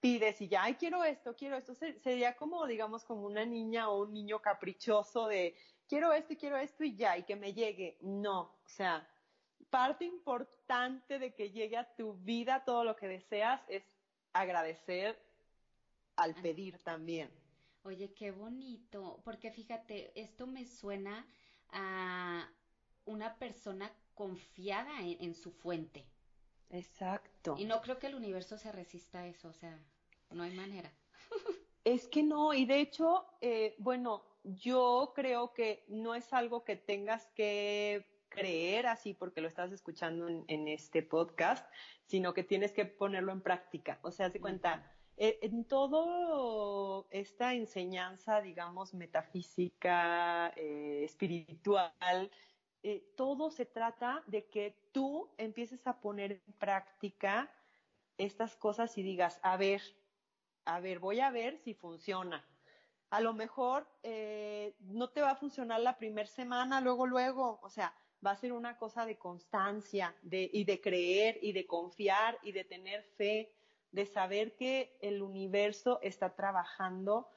pides 0.00 0.40
y 0.40 0.48
ya, 0.48 0.64
ay, 0.64 0.74
quiero 0.74 1.04
esto, 1.04 1.36
quiero 1.36 1.56
esto. 1.56 1.74
Sería 1.74 2.34
como, 2.34 2.66
digamos, 2.66 3.04
como 3.04 3.24
una 3.24 3.44
niña 3.44 3.88
o 3.88 4.02
un 4.02 4.12
niño 4.12 4.40
caprichoso 4.42 5.28
de, 5.28 5.54
quiero 5.92 6.10
esto 6.14 6.32
y 6.32 6.36
quiero 6.36 6.56
esto 6.56 6.84
y 6.84 6.96
ya, 6.96 7.18
y 7.18 7.22
que 7.24 7.36
me 7.36 7.52
llegue. 7.52 7.98
No, 8.00 8.40
o 8.40 8.68
sea, 8.68 9.06
parte 9.68 10.06
importante 10.06 11.18
de 11.18 11.34
que 11.34 11.50
llegue 11.50 11.76
a 11.76 11.94
tu 11.94 12.14
vida 12.14 12.64
todo 12.64 12.82
lo 12.82 12.96
que 12.96 13.08
deseas 13.08 13.60
es 13.68 13.84
agradecer 14.32 15.22
al 16.16 16.34
pedir 16.36 16.78
también. 16.78 17.30
Oye, 17.82 18.14
qué 18.14 18.30
bonito, 18.30 19.20
porque 19.22 19.50
fíjate, 19.50 20.18
esto 20.18 20.46
me 20.46 20.64
suena 20.64 21.26
a 21.72 22.48
una 23.04 23.36
persona 23.36 23.92
confiada 24.14 24.92
en, 25.02 25.34
su 25.34 25.52
fuente. 25.52 26.06
Exacto. 26.70 27.54
Y 27.58 27.66
no 27.66 27.82
creo 27.82 27.98
que 27.98 28.06
el 28.06 28.14
universo 28.14 28.56
se 28.56 28.72
resista 28.72 29.20
a 29.20 29.26
eso, 29.26 29.48
o 29.48 29.52
sea, 29.52 29.78
no 30.30 30.42
hay 30.42 30.54
manera. 30.54 30.90
es 31.84 32.08
que 32.08 32.22
no, 32.22 32.54
y 32.54 32.64
de 32.64 32.80
hecho, 32.80 33.26
eh, 33.42 33.74
bueno, 33.76 34.31
yo 34.44 35.12
creo 35.14 35.52
que 35.52 35.84
no 35.88 36.14
es 36.14 36.32
algo 36.32 36.64
que 36.64 36.76
tengas 36.76 37.26
que 37.34 38.06
creer 38.28 38.86
así 38.86 39.14
porque 39.14 39.40
lo 39.40 39.48
estás 39.48 39.72
escuchando 39.72 40.28
en, 40.28 40.68
este 40.68 41.02
podcast, 41.02 41.66
sino 42.06 42.34
que 42.34 42.42
tienes 42.42 42.72
que 42.72 42.86
ponerlo 42.86 43.32
en 43.32 43.42
práctica. 43.42 43.98
O 44.02 44.10
sea, 44.10 44.30
se 44.30 44.40
cuenta, 44.40 44.90
eh, 45.16 45.38
en 45.42 45.64
todo 45.64 47.06
esta 47.10 47.54
enseñanza, 47.54 48.40
digamos, 48.40 48.94
metafísica, 48.94 50.52
eh, 50.56 51.02
espiritual, 51.04 52.30
eh, 52.82 53.12
todo 53.16 53.50
se 53.50 53.66
trata 53.66 54.24
de 54.26 54.46
que 54.46 54.76
tú 54.92 55.30
empieces 55.36 55.86
a 55.86 56.00
poner 56.00 56.32
en 56.32 56.52
práctica 56.54 57.54
estas 58.18 58.56
cosas 58.56 58.96
y 58.98 59.02
digas, 59.02 59.38
a 59.42 59.56
ver, 59.56 59.82
a 60.64 60.80
ver, 60.80 60.98
voy 60.98 61.20
a 61.20 61.30
ver 61.30 61.58
si 61.58 61.74
funciona. 61.74 62.44
A 63.12 63.20
lo 63.20 63.32
mejor 63.32 63.86
no 64.80 65.10
te 65.10 65.20
va 65.20 65.30
a 65.30 65.36
funcionar 65.36 65.80
la 65.80 65.98
primera 65.98 66.28
semana, 66.28 66.80
luego, 66.80 67.06
luego, 67.06 67.60
o 67.62 67.68
sea, 67.68 67.94
va 68.24 68.30
a 68.32 68.36
ser 68.36 68.52
una 68.52 68.78
cosa 68.78 69.04
de 69.04 69.18
constancia 69.18 70.14
de, 70.22 70.48
y 70.52 70.64
de 70.64 70.80
creer 70.80 71.38
y 71.42 71.52
de 71.52 71.66
confiar 71.66 72.38
y 72.42 72.52
de 72.52 72.64
tener 72.64 73.02
fe 73.02 73.52
de 73.92 74.06
saber 74.06 74.56
que 74.56 74.96
el 75.02 75.22
universo 75.22 76.00
está 76.02 76.34
trabajando 76.34 77.28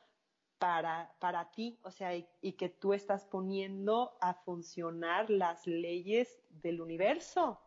para, 0.58 1.14
para 1.20 1.52
ti, 1.52 1.78
o 1.84 1.92
sea, 1.92 2.16
y, 2.16 2.54
que 2.54 2.70
tú 2.70 2.94
estás 2.94 3.26
poniendo 3.26 4.18
a 4.22 4.34
funcionar 4.34 5.30
las 5.30 5.68
leyes 5.68 6.40
del 6.50 6.80
universo. 6.80 7.60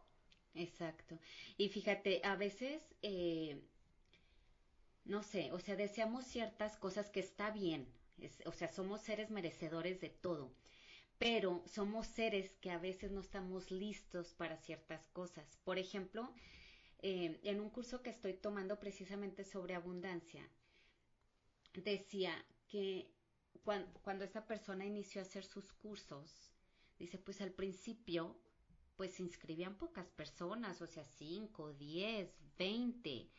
Exacto. 0.54 1.18
Y 1.58 1.68
fíjate, 1.68 2.22
a 2.24 2.34
veces, 2.34 2.82
eh, 3.02 3.60
no 5.04 5.22
sé, 5.22 5.52
o 5.52 5.60
sea, 5.60 5.76
deseamos 5.76 6.24
ciertas 6.24 6.78
cosas 6.78 7.10
que 7.10 7.20
está 7.20 7.50
bien, 7.50 7.86
o 8.46 8.52
sea, 8.52 8.68
somos 8.68 9.00
seres 9.02 9.30
merecedores 9.30 10.00
de 10.00 10.10
todo, 10.10 10.52
pero 11.18 11.62
somos 11.66 12.06
seres 12.06 12.56
que 12.60 12.70
a 12.70 12.78
veces 12.78 13.10
no 13.10 13.20
estamos 13.20 13.70
listos 13.70 14.34
para 14.34 14.56
ciertas 14.56 15.06
cosas. 15.08 15.58
Por 15.64 15.78
ejemplo, 15.78 16.32
eh, 17.00 17.40
en 17.42 17.60
un 17.60 17.70
curso 17.70 18.02
que 18.02 18.10
estoy 18.10 18.34
tomando 18.34 18.78
precisamente 18.78 19.44
sobre 19.44 19.74
abundancia, 19.74 20.48
decía 21.74 22.32
que 22.68 23.12
cuando, 23.64 23.92
cuando 24.02 24.24
esta 24.24 24.46
persona 24.46 24.86
inició 24.86 25.20
a 25.20 25.24
hacer 25.24 25.44
sus 25.44 25.72
cursos, 25.72 26.52
dice, 26.98 27.18
pues 27.18 27.40
al 27.40 27.52
principio, 27.52 28.36
pues 28.96 29.14
se 29.14 29.22
inscribían 29.22 29.76
pocas 29.76 30.08
personas, 30.10 30.82
o 30.82 30.86
sea, 30.86 31.04
5, 31.04 31.74
10, 31.74 32.30
20. 32.58 33.30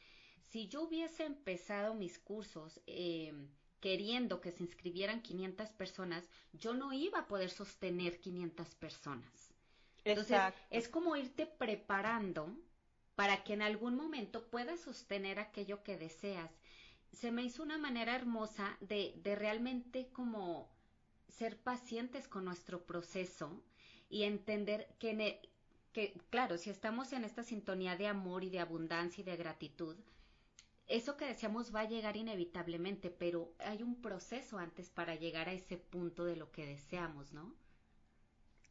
Si 0.46 0.68
yo 0.68 0.84
hubiese 0.84 1.26
empezado 1.26 1.94
mis 1.94 2.18
cursos 2.18 2.82
eh, 2.88 3.34
queriendo 3.80 4.42
que 4.42 4.52
se 4.52 4.64
inscribieran 4.64 5.22
500 5.22 5.70
personas, 5.72 6.30
yo 6.54 6.74
no 6.74 6.94
iba 6.94 7.20
a 7.20 7.28
poder 7.28 7.50
sostener 7.50 8.20
500 8.20 8.76
personas. 8.76 9.54
Entonces, 10.04 10.40
es 10.70 10.88
como 10.88 11.16
irte 11.16 11.46
preparando 11.46 12.56
para 13.16 13.44
que 13.44 13.54
en 13.54 13.62
algún 13.62 13.96
momento 13.96 14.48
puedas 14.48 14.80
sostener 14.80 15.40
aquello 15.40 15.84
que 15.84 15.98
deseas. 15.98 16.52
Se 17.12 17.32
me 17.32 17.44
hizo 17.44 17.64
una 17.64 17.78
manera 17.78 18.16
hermosa 18.16 18.78
de, 18.80 19.14
de 19.24 19.36
realmente 19.36 20.10
como 20.14 20.70
ser 21.28 21.58
pacientes 21.58 22.28
con 22.28 22.46
nuestro 22.46 22.86
proceso 22.86 23.62
y 24.10 24.24
entender 24.24 24.88
que, 25.00 25.12
e, 25.12 25.50
que, 25.94 26.14
claro, 26.30 26.58
si 26.58 26.70
estamos 26.70 27.14
en 27.14 27.24
esta 27.24 27.44
sintonía 27.44 27.96
de 27.96 28.08
amor 28.08 28.44
y 28.44 28.50
de 28.50 28.60
abundancia 28.60 29.22
y 29.22 29.26
de 29.26 29.38
gratitud, 29.38 29.96
eso 30.90 31.16
que 31.16 31.26
deseamos 31.26 31.74
va 31.74 31.82
a 31.82 31.88
llegar 31.88 32.18
inevitablemente, 32.18 33.12
pero 33.12 33.54
hay 33.60 33.84
un 33.84 34.02
proceso 34.02 34.58
antes 34.58 34.90
para 34.90 35.16
llegar 35.16 35.48
a 35.48 35.54
ese 35.54 35.78
punto 35.78 36.26
de 36.26 36.36
lo 36.36 36.52
que 36.52 36.66
deseamos, 36.66 37.32
¿no? 37.32 37.56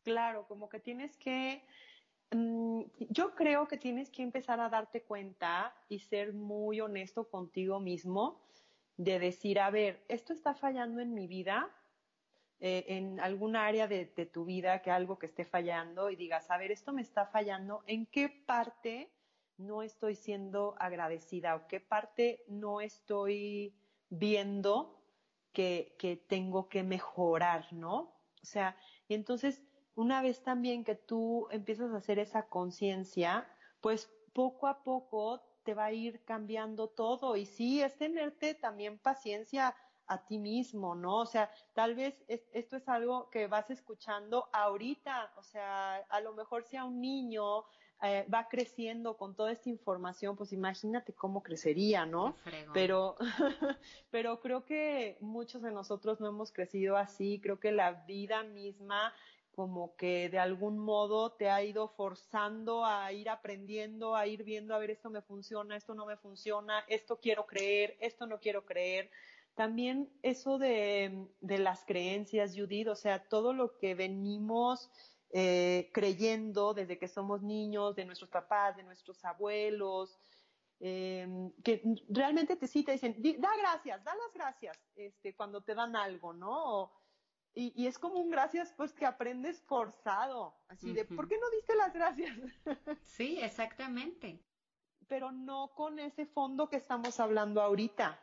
Claro, 0.02 0.46
como 0.48 0.68
que 0.68 0.80
tienes 0.80 1.16
que, 1.16 1.62
mm, 2.32 2.82
yo 3.10 3.34
creo 3.36 3.68
que 3.68 3.76
tienes 3.76 4.10
que 4.10 4.22
empezar 4.22 4.58
a 4.58 4.68
darte 4.68 5.02
cuenta 5.04 5.72
y 5.88 6.00
ser 6.00 6.32
muy 6.34 6.80
honesto 6.80 7.30
contigo 7.30 7.78
mismo 7.78 8.42
de 8.96 9.20
decir, 9.20 9.60
a 9.60 9.70
ver, 9.70 10.04
esto 10.08 10.32
está 10.32 10.54
fallando 10.54 11.00
en 11.00 11.14
mi 11.14 11.28
vida, 11.28 11.70
eh, 12.58 12.84
en 12.88 13.20
algún 13.20 13.54
área 13.54 13.86
de, 13.86 14.06
de, 14.06 14.26
tu 14.26 14.44
vida, 14.44 14.82
que 14.82 14.90
algo 14.90 15.20
que 15.20 15.26
esté 15.26 15.44
fallando 15.44 16.10
y 16.10 16.16
digas, 16.16 16.50
a 16.50 16.58
ver, 16.58 16.72
esto 16.72 16.92
me 16.92 17.02
está 17.02 17.26
fallando, 17.26 17.84
¿en 17.86 18.06
qué 18.06 18.28
parte 18.28 19.12
no 19.58 19.82
estoy 19.82 20.14
siendo 20.14 20.74
agradecida 20.78 21.56
o 21.56 21.66
qué 21.66 21.80
parte 21.80 22.44
no 22.48 22.80
estoy 22.80 23.74
viendo 24.08 25.04
que, 25.52 25.96
que 25.98 26.16
tengo 26.16 26.68
que 26.68 26.82
mejorar, 26.82 27.72
¿no? 27.72 27.96
O 28.42 28.46
sea, 28.46 28.76
y 29.08 29.14
entonces, 29.14 29.62
una 29.94 30.22
vez 30.22 30.42
también 30.42 30.84
que 30.84 30.94
tú 30.94 31.48
empiezas 31.50 31.92
a 31.92 31.96
hacer 31.96 32.18
esa 32.18 32.48
conciencia, 32.48 33.46
pues 33.80 34.10
poco 34.32 34.68
a 34.68 34.82
poco 34.84 35.42
te 35.64 35.74
va 35.74 35.86
a 35.86 35.92
ir 35.92 36.24
cambiando 36.24 36.88
todo. 36.88 37.36
Y 37.36 37.44
sí, 37.44 37.82
es 37.82 37.96
tenerte 37.98 38.54
también 38.54 38.98
paciencia 38.98 39.74
a 40.06 40.24
ti 40.24 40.38
mismo, 40.38 40.94
¿no? 40.94 41.18
O 41.18 41.26
sea, 41.26 41.50
tal 41.74 41.94
vez 41.94 42.24
esto 42.28 42.76
es 42.76 42.88
algo 42.88 43.28
que 43.30 43.46
vas 43.46 43.68
escuchando 43.70 44.48
ahorita, 44.52 45.32
o 45.36 45.42
sea, 45.42 45.96
a 45.96 46.20
lo 46.20 46.32
mejor 46.32 46.64
sea 46.64 46.84
un 46.84 47.00
niño 47.00 47.64
eh, 48.02 48.24
va 48.32 48.48
creciendo 48.48 49.16
con 49.16 49.34
toda 49.34 49.50
esta 49.50 49.68
información, 49.68 50.36
pues 50.36 50.52
imagínate 50.52 51.12
cómo 51.12 51.42
crecería, 51.42 52.06
¿no? 52.06 52.36
Pero, 52.72 53.16
pero 54.10 54.40
creo 54.40 54.64
que 54.64 55.16
muchos 55.20 55.62
de 55.62 55.72
nosotros 55.72 56.20
no 56.20 56.28
hemos 56.28 56.52
crecido 56.52 56.96
así, 56.96 57.40
creo 57.40 57.58
que 57.58 57.72
la 57.72 58.04
vida 58.06 58.44
misma 58.44 59.12
como 59.58 59.96
que 59.96 60.28
de 60.28 60.38
algún 60.38 60.78
modo 60.78 61.32
te 61.32 61.50
ha 61.50 61.64
ido 61.64 61.88
forzando 61.88 62.84
a 62.84 63.12
ir 63.12 63.28
aprendiendo, 63.28 64.14
a 64.14 64.24
ir 64.28 64.44
viendo, 64.44 64.72
a 64.72 64.78
ver, 64.78 64.92
esto 64.92 65.10
me 65.10 65.20
funciona, 65.20 65.76
esto 65.76 65.96
no 65.96 66.06
me 66.06 66.16
funciona, 66.16 66.84
esto 66.86 67.18
quiero 67.18 67.44
creer, 67.46 67.96
esto 67.98 68.28
no 68.28 68.38
quiero 68.38 68.64
creer. 68.64 69.10
También 69.56 70.08
eso 70.22 70.58
de, 70.58 71.26
de 71.40 71.58
las 71.58 71.84
creencias, 71.84 72.54
Judith, 72.56 72.86
o 72.86 72.94
sea, 72.94 73.24
todo 73.28 73.52
lo 73.52 73.76
que 73.78 73.96
venimos 73.96 74.88
eh, 75.30 75.90
creyendo 75.92 76.72
desde 76.72 76.98
que 76.98 77.08
somos 77.08 77.42
niños, 77.42 77.94
de 77.96 78.04
nuestros 78.04 78.30
papás, 78.30 78.76
de 78.76 78.82
nuestros 78.82 79.24
abuelos, 79.24 80.18
eh, 80.80 81.50
que 81.64 81.82
realmente 82.08 82.56
te 82.56 82.66
sí 82.66 82.84
te 82.84 82.92
dicen, 82.92 83.16
da 83.38 83.50
gracias, 83.58 84.02
da 84.04 84.14
las 84.14 84.32
gracias 84.32 84.78
este, 84.94 85.34
cuando 85.34 85.60
te 85.60 85.74
dan 85.74 85.96
algo, 85.96 86.32
¿no? 86.32 86.92
Y, 87.54 87.72
y, 87.74 87.88
es 87.88 87.98
como 87.98 88.20
un 88.20 88.30
gracias 88.30 88.72
pues 88.76 88.92
que 88.92 89.04
aprendes 89.04 89.60
forzado, 89.62 90.54
así 90.68 90.92
de, 90.92 91.04
¿por 91.04 91.26
qué 91.26 91.36
no 91.38 91.50
diste 91.50 91.74
las 91.74 91.92
gracias? 91.92 92.36
Sí, 93.04 93.38
exactamente. 93.40 94.44
Pero 95.08 95.32
no 95.32 95.72
con 95.74 95.98
ese 95.98 96.26
fondo 96.26 96.68
que 96.68 96.76
estamos 96.76 97.18
hablando 97.18 97.60
ahorita. 97.60 98.20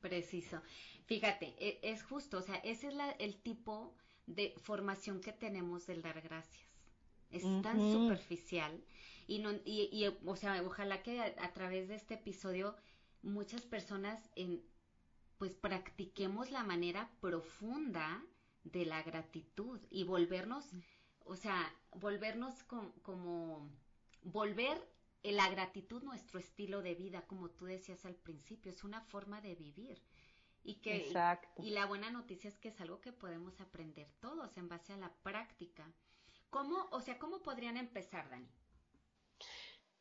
Preciso. 0.00 0.62
Fíjate, 1.06 1.56
e, 1.58 1.80
es 1.82 2.04
justo, 2.04 2.38
o 2.38 2.42
sea, 2.42 2.56
ese 2.56 2.88
es 2.88 2.94
la, 2.94 3.10
el 3.12 3.42
tipo 3.42 3.96
de 4.26 4.54
formación 4.62 5.20
que 5.20 5.32
tenemos 5.32 5.86
del 5.86 6.02
dar 6.02 6.20
gracias. 6.20 6.64
Es 7.30 7.42
tan 7.62 7.78
superficial 7.78 8.84
y, 9.26 9.40
no, 9.40 9.50
y, 9.64 9.88
y, 9.92 10.06
o 10.24 10.36
sea, 10.36 10.62
ojalá 10.62 11.02
que 11.02 11.20
a, 11.20 11.52
través 11.52 11.88
de 11.88 11.96
este 11.96 12.14
episodio 12.14 12.76
muchas 13.22 13.62
personas 13.62 14.30
en, 14.36 14.62
pues 15.38 15.54
practiquemos 15.56 16.50
la 16.50 16.62
manera 16.62 17.10
profunda 17.20 18.24
de 18.62 18.86
la 18.86 19.02
gratitud 19.02 19.80
y 19.90 20.04
volvernos, 20.04 20.70
o 21.24 21.36
sea, 21.36 21.74
volvernos 21.92 22.62
como, 22.64 23.68
volver 24.22 24.78
la 25.22 25.48
gratitud 25.50 26.02
nuestro 26.04 26.38
estilo 26.38 26.82
de 26.82 26.94
vida, 26.94 27.26
como 27.26 27.50
tú 27.50 27.64
decías 27.64 28.06
al 28.06 28.14
principio, 28.14 28.70
es 28.70 28.84
una 28.84 29.00
forma 29.00 29.40
de 29.40 29.56
vivir. 29.56 30.00
Y 30.66 30.74
que 30.76 31.12
y 31.62 31.70
la 31.70 31.86
buena 31.86 32.10
noticia 32.10 32.48
es 32.48 32.58
que 32.58 32.68
es 32.68 32.80
algo 32.80 33.00
que 33.00 33.12
podemos 33.12 33.60
aprender 33.60 34.08
todos 34.20 34.56
en 34.56 34.68
base 34.68 34.92
a 34.92 34.96
la 34.96 35.12
práctica. 35.22 35.88
¿Cómo, 36.50 36.88
o 36.90 37.00
sea, 37.00 37.18
cómo 37.18 37.40
podrían 37.42 37.76
empezar, 37.76 38.28
Dani? 38.28 38.48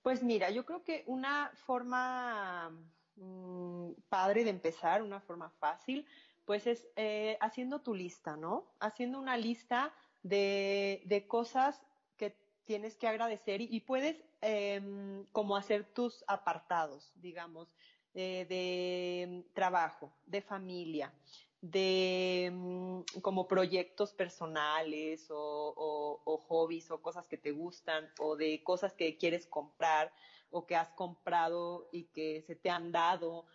Pues 0.01 0.23
mira, 0.23 0.49
yo 0.49 0.65
creo 0.65 0.83
que 0.83 1.03
una 1.05 1.51
forma 1.65 2.71
mm, 3.15 3.91
padre 4.09 4.43
de 4.43 4.49
empezar, 4.49 5.03
una 5.03 5.21
forma 5.21 5.49
fácil, 5.51 6.07
pues 6.45 6.65
es 6.65 6.87
eh, 6.95 7.37
haciendo 7.41 7.81
tu 7.81 7.93
lista, 7.93 8.35
¿no? 8.35 8.71
Haciendo 8.79 9.19
una 9.19 9.37
lista 9.37 9.93
de, 10.23 11.03
de 11.05 11.27
cosas 11.27 11.81
que 12.17 12.35
tienes 12.65 12.97
que 12.97 13.07
agradecer 13.07 13.61
y, 13.61 13.79
puedes 13.81 14.23
em, 14.41 15.25
como 15.31 15.55
hacer 15.57 15.85
tus 15.93 16.23
apartados, 16.27 17.11
digamos. 17.15 17.73
Eh, 18.17 18.45
de 18.47 19.43
trabajo, 19.53 20.09
de 20.25 20.41
familia, 20.41 21.13
de 21.59 22.49
mm, 22.49 23.19
como 23.19 23.45
proyectos 23.45 24.13
personales 24.13 25.27
o, 25.29 26.21
o, 26.23 26.37
hobbies 26.37 26.89
o 26.91 27.01
cosas 27.01 27.27
que 27.27 27.35
te 27.35 27.51
gustan 27.51 28.09
o 28.19 28.37
de 28.37 28.63
cosas 28.63 28.93
que 28.93 29.17
quieres 29.17 29.45
comprar 29.45 30.13
o 30.49 30.65
que 30.65 30.77
has 30.77 30.93
comprado 30.93 31.89
y 31.91 32.05
que 32.05 32.41
se 32.47 32.55
te 32.55 32.69
han 32.69 32.93
dado, 32.93 33.47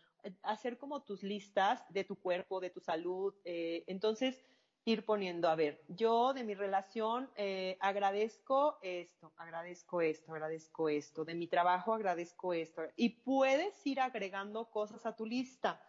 hacer 0.42 0.77
como 0.77 1.05
tus 1.05 1.23
listas 1.23 1.83
de 1.88 2.05
tu 2.05 2.16
cuerpo, 2.16 2.61
de 2.61 2.68
tu 2.68 2.81
salud. 2.81 3.33
Eh, 3.46 3.85
entonces, 3.87 4.44
ir 4.85 5.05
poniendo, 5.05 5.49
a 5.49 5.55
ver, 5.55 5.83
yo 5.88 6.33
de 6.33 6.45
mi 6.45 6.55
relación 6.55 7.31
eh, 7.37 7.77
agradezco 7.81 8.79
esto, 8.83 9.33
agradezco 9.37 10.01
esto, 10.01 10.33
agradezco 10.33 10.88
esto, 10.88 11.25
de 11.25 11.35
mi 11.35 11.47
trabajo 11.47 11.93
agradezco 11.93 12.55
esto, 12.55 12.83
y 12.97 13.11
puedes 13.11 13.87
ir 13.87 14.01
agregando 14.01 14.71
cosas 14.71 15.05
a 15.07 15.14
tu 15.14 15.27
lista, 15.27 15.83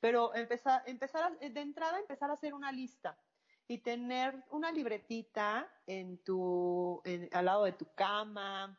pero 0.00 0.34
empezar, 0.34 0.82
empezar 0.86 1.38
de 1.38 1.60
entrada 1.60 1.98
empezar 1.98 2.30
a 2.30 2.34
hacer 2.34 2.54
una 2.54 2.72
lista 2.72 3.18
y 3.66 3.78
tener 3.78 4.42
una 4.50 4.72
libretita 4.72 5.70
en 5.86 6.18
tu, 6.18 7.02
al 7.32 7.44
lado 7.44 7.64
de 7.64 7.72
tu 7.72 7.86
cama, 7.94 8.78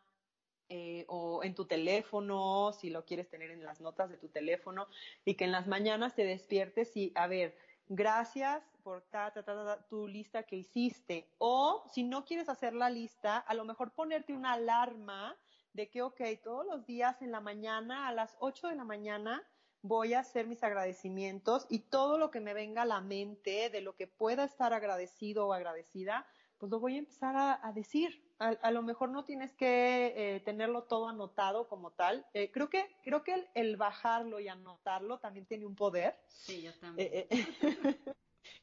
eh, 0.72 1.04
o 1.08 1.44
en 1.44 1.56
tu 1.56 1.66
teléfono, 1.66 2.72
si 2.74 2.92
lo 2.92 3.04
quieres 3.04 3.28
tener 3.28 3.50
en 3.50 3.64
las 3.64 3.82
notas 3.82 4.12
de 4.12 4.18
tu 4.18 4.30
teléfono, 4.30 4.88
y 5.26 5.34
que 5.34 5.46
en 5.46 5.52
las 5.52 5.66
mañanas 5.66 6.14
te 6.14 6.24
despiertes 6.24 6.96
y, 6.96 7.12
a 7.16 7.26
ver, 7.26 7.58
gracias 7.90 8.64
por 8.84 9.02
ta, 9.02 9.32
ta, 9.32 9.44
ta, 9.44 9.86
tu 9.88 10.08
lista 10.08 10.44
que 10.44 10.56
hiciste. 10.56 11.28
O 11.40 11.84
si 11.92 12.04
no 12.04 12.24
quieres 12.24 12.48
hacer 12.48 12.74
la 12.74 12.90
lista, 12.90 13.38
a 13.40 13.54
lo 13.54 13.66
mejor 13.66 13.92
ponerte 13.92 14.34
una 14.34 14.54
alarma 14.54 15.36
de 15.74 15.90
que, 15.90 16.02
ok, 16.02 16.22
todos 16.44 16.66
los 16.66 16.86
días 16.86 17.22
en 17.22 17.32
la 17.32 17.42
mañana, 17.42 18.08
a 18.08 18.14
las 18.14 18.38
8 18.40 18.70
de 18.70 18.76
la 18.76 18.86
mañana, 18.86 19.44
voy 19.82 20.14
a 20.14 20.20
hacer 20.20 20.48
mis 20.48 20.64
agradecimientos 20.64 21.66
y 21.70 21.80
todo 21.80 22.18
lo 22.18 22.32
que 22.32 22.42
me 22.42 22.54
venga 22.54 22.82
a 22.84 22.86
la 22.86 23.02
mente 23.02 23.70
de 23.70 23.82
lo 23.82 23.96
que 23.96 24.08
pueda 24.08 24.44
estar 24.44 24.74
agradecido 24.74 25.48
o 25.48 25.54
agradecida, 25.54 26.26
pues 26.58 26.70
lo 26.72 26.80
voy 26.80 26.96
a 26.96 27.00
empezar 27.00 27.36
a, 27.36 27.72
decir. 27.74 28.29
A, 28.40 28.72
lo 28.72 28.82
mejor 28.82 29.10
no 29.10 29.26
tienes 29.26 29.54
que 29.54 30.14
eh, 30.16 30.40
tenerlo 30.40 30.84
todo 30.84 31.10
anotado 31.10 31.68
como 31.68 31.92
tal. 31.92 32.26
Eh, 32.34 32.50
creo 32.52 32.70
que, 32.70 32.90
creo 33.04 33.22
que 33.22 33.50
el, 33.54 33.76
bajarlo 33.76 34.40
y 34.40 34.48
anotarlo 34.48 35.20
también 35.20 35.46
tiene 35.46 35.66
un 35.66 35.76
poder. 35.76 36.18
Sí, 36.30 36.62
yo 36.62 36.74
también. 36.80 37.10
Eh, 37.12 37.28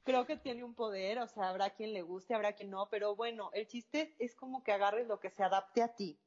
creo 0.03 0.25
que 0.25 0.39
tiene 0.39 0.65
un 0.65 0.75
poder, 0.75 1.19
o 1.19 1.29
sea, 1.29 1.51
habrá 1.51 1.71
quien 1.71 1.93
le 1.93 2.01
guste, 2.01 2.35
habrá 2.35 2.55
quien 2.55 2.71
no, 2.71 2.89
pero 2.89 3.17
bueno, 3.17 3.51
el 3.53 3.67
chiste 3.67 4.15
es 4.19 4.35
como 4.35 4.63
que 4.63 4.73
agarres 4.73 5.07
lo 5.09 5.21
que 5.21 5.29
se 5.29 5.43
adapte 5.43 5.83
a 5.83 5.95
ti. 5.95 6.19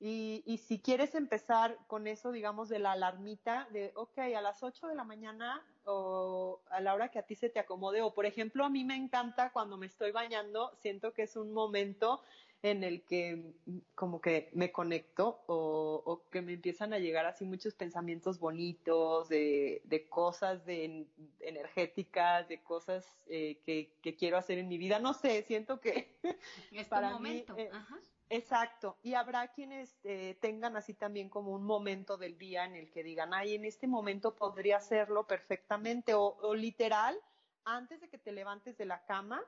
Y, 0.00 0.44
y, 0.46 0.58
si 0.58 0.80
quieres 0.80 1.16
empezar 1.16 1.76
con 1.88 2.06
eso, 2.06 2.30
digamos, 2.30 2.68
de 2.68 2.78
la 2.78 2.92
alarmita, 2.92 3.66
de, 3.72 3.90
ok, 3.96 4.18
a 4.18 4.40
las 4.40 4.62
8 4.62 4.86
de 4.86 4.94
la 4.94 5.02
mañana 5.02 5.66
o 5.84 6.62
a 6.70 6.80
la 6.80 6.94
hora 6.94 7.10
que 7.10 7.18
a 7.18 7.26
ti 7.26 7.34
se 7.34 7.50
te 7.50 7.58
acomode, 7.58 8.00
o 8.00 8.14
por 8.14 8.24
ejemplo, 8.24 8.64
a 8.64 8.70
mí 8.70 8.84
me 8.84 8.94
encanta 8.94 9.50
cuando 9.50 9.76
me 9.76 9.86
estoy 9.86 10.12
bañando, 10.12 10.72
siento 10.76 11.12
que 11.12 11.22
es 11.22 11.34
un 11.34 11.52
momento 11.52 12.22
en 12.62 12.82
el 12.82 13.04
que 13.04 13.54
como 13.94 14.20
que 14.20 14.50
me 14.52 14.72
conecto 14.72 15.42
o, 15.46 16.02
o 16.04 16.28
que 16.28 16.42
me 16.42 16.54
empiezan 16.54 16.92
a 16.92 16.98
llegar 16.98 17.26
así 17.26 17.44
muchos 17.44 17.74
pensamientos 17.74 18.38
bonitos 18.40 19.28
de, 19.28 19.82
de 19.84 20.08
cosas 20.08 20.64
de, 20.64 21.06
energéticas, 21.40 22.48
de 22.48 22.60
cosas 22.62 23.06
eh, 23.28 23.60
que, 23.64 23.94
que, 24.02 24.16
quiero 24.16 24.36
hacer 24.36 24.58
en 24.58 24.68
mi 24.68 24.76
vida. 24.76 24.98
No 24.98 25.14
sé, 25.14 25.42
siento 25.42 25.80
que 25.80 26.18
es 26.72 26.88
para 26.88 27.10
momento. 27.10 27.54
Mí, 27.54 27.62
eh, 27.62 27.70
Ajá. 27.72 27.98
Exacto. 28.30 28.98
Y 29.02 29.14
habrá 29.14 29.48
quienes 29.48 29.98
eh, 30.04 30.36
tengan 30.40 30.76
así 30.76 30.94
también 30.94 31.28
como 31.28 31.52
un 31.52 31.64
momento 31.64 32.16
del 32.18 32.36
día 32.36 32.64
en 32.64 32.74
el 32.74 32.90
que 32.90 33.02
digan, 33.02 33.32
ay, 33.32 33.54
en 33.54 33.64
este 33.64 33.86
momento 33.86 34.34
podría 34.34 34.78
hacerlo 34.78 35.26
perfectamente 35.26 36.14
o, 36.14 36.36
o 36.42 36.54
literal, 36.54 37.18
antes 37.64 38.00
de 38.00 38.08
que 38.08 38.18
te 38.18 38.32
levantes 38.32 38.76
de 38.76 38.84
la 38.84 39.04
cama, 39.04 39.42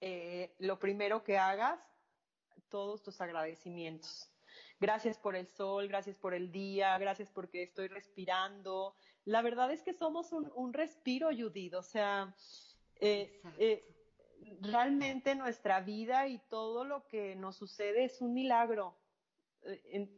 eh, 0.00 0.54
lo 0.58 0.78
primero 0.78 1.24
que 1.24 1.38
hagas, 1.38 1.80
todos 2.68 3.02
tus 3.02 3.20
agradecimientos. 3.20 4.30
Gracias 4.80 5.18
por 5.18 5.36
el 5.36 5.46
sol, 5.46 5.88
gracias 5.88 6.16
por 6.16 6.34
el 6.34 6.50
día, 6.50 6.98
gracias 6.98 7.30
porque 7.30 7.62
estoy 7.62 7.88
respirando. 7.88 8.96
La 9.24 9.42
verdad 9.42 9.70
es 9.70 9.82
que 9.82 9.94
somos 9.94 10.32
un, 10.32 10.50
un 10.54 10.72
respiro, 10.72 11.28
Judith. 11.30 11.74
O 11.74 11.82
sea, 11.82 12.34
eh, 12.96 13.40
eh, 13.58 13.86
realmente 14.60 15.34
nuestra 15.34 15.80
vida 15.80 16.28
y 16.28 16.38
todo 16.48 16.84
lo 16.84 17.06
que 17.06 17.36
nos 17.36 17.56
sucede 17.56 18.04
es 18.04 18.20
un 18.20 18.34
milagro. 18.34 18.98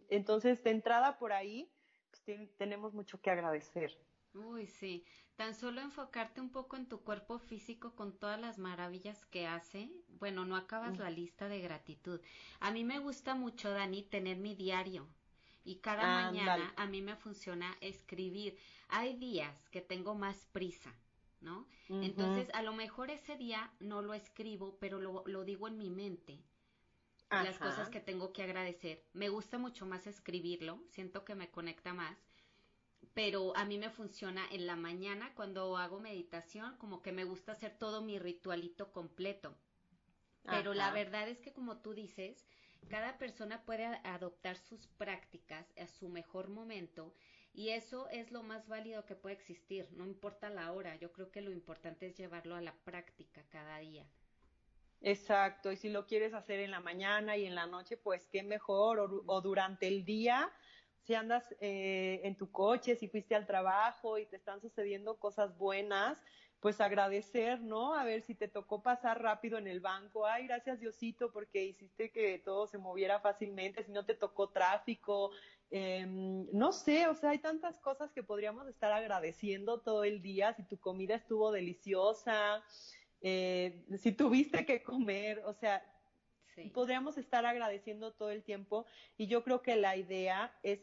Entonces, 0.09 0.65
de 0.65 0.71
entrada 0.71 1.19
por 1.19 1.33
ahí, 1.33 1.71
pues, 2.11 2.57
tenemos 2.57 2.95
mucho 2.95 3.21
que 3.21 3.31
agradecer. 3.31 3.97
Uy, 4.35 4.67
sí. 4.67 5.05
Tan 5.37 5.55
solo 5.55 5.83
enfocarte 5.83 6.41
un 6.41 6.51
poco 6.51 6.77
en 6.77 6.89
tu 6.89 7.03
cuerpo 7.03 7.39
físico 7.39 7.95
con 7.95 8.19
todas 8.19 8.41
las 8.41 8.59
maravillas 8.59 9.27
que 9.27 9.47
hace, 9.47 9.91
bueno, 10.19 10.47
no 10.47 10.57
acabas 10.57 10.99
la 10.99 11.11
lista 11.11 11.47
de 11.47 11.61
gratitud. 11.61 12.21
A 12.59 12.71
mí 12.71 12.85
me 12.85 12.99
gusta 12.99 13.35
mucho, 13.35 13.71
Dani, 13.71 14.03
tener 14.03 14.39
mi 14.39 14.55
diario. 14.55 15.07
Y 15.63 15.77
cada 15.77 16.23
mañana 16.23 16.73
a 16.77 16.87
mí 16.87 17.03
me 17.03 17.17
funciona 17.17 17.77
escribir. 17.83 18.57
Hay 18.89 19.19
días 19.19 19.69
que 19.69 19.83
tengo 19.83 20.15
más 20.15 20.47
prisa, 20.53 20.95
¿no? 21.41 21.67
Entonces, 21.91 22.49
a 22.55 22.63
lo 22.63 22.73
mejor 22.73 23.11
ese 23.11 23.37
día 23.37 23.71
no 23.79 24.01
lo 24.01 24.15
escribo, 24.15 24.79
pero 24.81 25.01
lo, 25.01 25.23
lo 25.27 25.45
digo 25.45 25.69
en 25.69 25.77
mi 25.77 25.91
mente. 25.91 26.41
Las 27.29 27.59
cosas 27.59 27.91
que 27.91 28.01
tengo 28.01 28.33
que 28.33 28.43
agradecer. 28.43 29.05
Me 29.13 29.29
gusta 29.29 29.59
mucho 29.59 29.85
más 29.85 30.07
escribirlo, 30.07 30.83
siento 30.89 31.25
que 31.25 31.35
me 31.35 31.51
conecta 31.51 31.93
más 31.93 32.26
pero 33.15 33.57
a 33.57 33.65
mí 33.65 33.79
me 33.79 33.91
funciona 33.91 34.47
en 34.51 34.67
la 34.67 34.77
mañana 34.77 35.35
cuando 35.35 35.77
hago 35.77 36.01
meditación, 36.01 36.77
como 36.79 37.03
que 37.03 37.13
me 37.13 37.25
gusta 37.25 37.53
hacer 37.53 37.79
todo 37.79 38.03
mi 38.03 38.19
ritualito 38.19 38.93
completo. 38.93 39.57
Pero 40.45 40.75
la 40.75 40.93
verdad 40.93 41.29
es 41.29 41.41
que 41.41 41.53
como 41.53 41.79
tú 41.79 41.95
dices, 41.95 42.47
cada 42.89 43.19
persona 43.19 43.65
puede 43.65 43.85
adoptar 44.05 44.57
sus 44.57 44.87
prácticas 44.87 45.73
a 45.77 45.87
su 45.89 46.09
mejor 46.09 46.49
momento 46.49 47.15
y 47.53 47.71
eso 47.71 48.09
es 48.11 48.31
lo 48.31 48.43
más 48.43 48.69
válido 48.69 49.07
que 49.07 49.17
puede 49.17 49.35
existir, 49.35 49.89
no 49.93 50.07
importa 50.07 50.51
la 50.51 50.73
hora, 50.73 50.97
yo 50.97 51.13
creo 51.13 51.31
que 51.31 51.41
lo 51.41 51.51
importante 51.51 52.07
es 52.07 52.17
llevarlo 52.17 52.55
a 52.55 52.61
la 52.61 52.77
práctica 52.85 53.45
cada 53.49 53.79
día. 53.79 54.07
Exacto, 55.01 55.71
y 55.73 55.77
si 55.77 55.89
lo 55.91 56.07
quieres 56.07 56.35
hacer 56.35 56.61
en 56.61 56.71
la 56.71 56.81
mañana 56.81 57.37
y 57.37 57.45
en 57.47 57.55
la 57.55 57.67
noche, 57.67 57.97
pues 57.97 58.29
qué 58.29 58.43
mejor, 58.43 58.99
o, 58.99 59.23
o 59.27 59.41
durante 59.41 59.87
el 59.89 60.05
día, 60.05 60.53
si 61.07 61.15
andas 61.15 61.55
eh, 61.61 62.21
en 62.25 62.37
tu 62.37 62.51
coche, 62.51 62.97
si 62.97 63.07
fuiste 63.09 63.37
al 63.37 63.47
trabajo 63.47 64.19
y 64.19 64.27
te 64.27 64.37
están 64.37 64.61
sucediendo 64.61 65.19
cosas 65.19 65.57
buenas, 65.57 66.19
pues 66.59 66.81
agradecer, 66.81 67.61
¿no? 67.61 67.95
A 67.95 68.05
ver 68.05 68.23
si 68.23 68.35
te 68.35 68.49
tocó 68.49 68.83
pasar 68.83 69.23
rápido 69.23 69.57
en 69.57 69.69
el 69.69 69.79
banco, 69.81 70.27
ay, 70.27 70.49
gracias 70.49 70.81
Diosito 70.81 71.31
porque 71.31 71.65
hiciste 71.65 72.11
que 72.11 72.39
todo 72.45 72.67
se 72.67 72.79
moviera 72.79 73.21
fácilmente, 73.21 73.85
si 73.85 73.93
no 73.93 74.05
te 74.05 74.15
tocó 74.15 74.49
tráfico, 74.49 75.31
eh, 75.71 76.05
no 76.07 76.73
sé, 76.73 77.07
o 77.07 77.15
sea, 77.15 77.31
hay 77.31 77.39
tantas 77.39 77.79
cosas 77.79 78.11
que 78.13 78.25
podríamos 78.25 78.67
estar 78.67 78.91
agradeciendo 78.91 79.81
todo 79.83 80.03
el 80.03 80.23
día, 80.23 80.55
si 80.55 80.65
tu 80.65 80.79
comida 80.79 81.15
estuvo 81.15 81.53
deliciosa, 81.53 82.65
eh, 83.21 83.85
si 83.97 84.11
tuviste 84.11 84.67
que 84.67 84.83
comer, 84.83 85.43
o 85.45 85.53
sea, 85.53 85.85
Podríamos 86.73 87.19
estar 87.19 87.47
agradeciendo 87.47 88.13
todo 88.13 88.31
el 88.31 88.43
tiempo 88.43 88.87
y 89.17 89.27
yo 89.27 89.45
creo 89.45 89.63
que 89.63 89.77
la 89.77 89.97
idea 89.97 90.55
es 90.63 90.81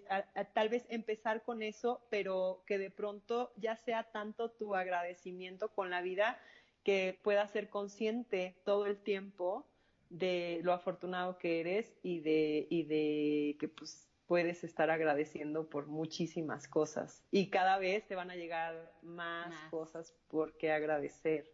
tal 0.53 0.69
vez 0.69 0.85
empezar 0.89 1.43
con 1.43 1.61
eso, 1.61 2.05
pero 2.09 2.63
que 2.65 2.77
de 2.77 2.91
pronto 2.91 3.53
ya 3.57 3.75
sea 3.75 4.11
tanto 4.11 4.51
tu 4.51 4.75
agradecimiento 4.75 5.69
con 5.69 5.89
la 5.89 6.01
vida 6.01 6.39
que 6.83 7.19
puedas 7.23 7.51
ser 7.51 7.69
consciente 7.69 8.55
todo 8.65 8.85
el 8.85 8.97
tiempo 8.97 9.67
de 10.09 10.59
lo 10.63 10.73
afortunado 10.73 11.37
que 11.37 11.59
eres 11.59 11.97
y 12.03 12.19
de, 12.19 12.67
y 12.69 12.83
de 12.83 13.57
que 13.59 13.67
pues 13.67 14.09
puedes 14.27 14.63
estar 14.63 14.89
agradeciendo 14.89 15.69
por 15.69 15.87
muchísimas 15.87 16.67
cosas 16.67 17.23
y 17.31 17.49
cada 17.49 17.77
vez 17.77 18.07
te 18.07 18.15
van 18.15 18.31
a 18.31 18.35
llegar 18.35 18.91
más. 19.01 19.53
cosas 19.69 20.15
por 20.27 20.57
qué 20.57 20.71
agradecer. 20.71 21.52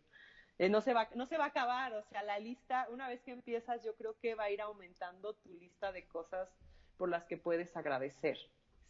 Eh, 0.60 0.67
no, 0.69 0.82
se 0.82 0.93
va, 0.93 1.10
no 1.15 1.26
se 1.26 1.38
va 1.38 1.45
a 1.45 1.48
acabar, 1.48 1.93
o 1.93 2.04
sea, 2.04 2.22
la 2.22 2.38
lista, 2.38 2.88
una 2.91 3.08
vez 3.08 3.22
que 3.22 3.32
empiezas, 3.32 3.82
yo 3.84 3.95
creo 3.95 4.19
que 4.19 4.36
va 4.36 4.43
a 4.43 4.52
ir 4.52 4.62
aumentando 4.62 5.34
tu 5.34 5.54
lista 5.54 5.93
de 5.93 6.06
cosas 6.06 6.50
por 6.98 7.10
las 7.10 7.24
que 7.26 7.38
puedes 7.38 7.78
agradecer. 7.78 8.38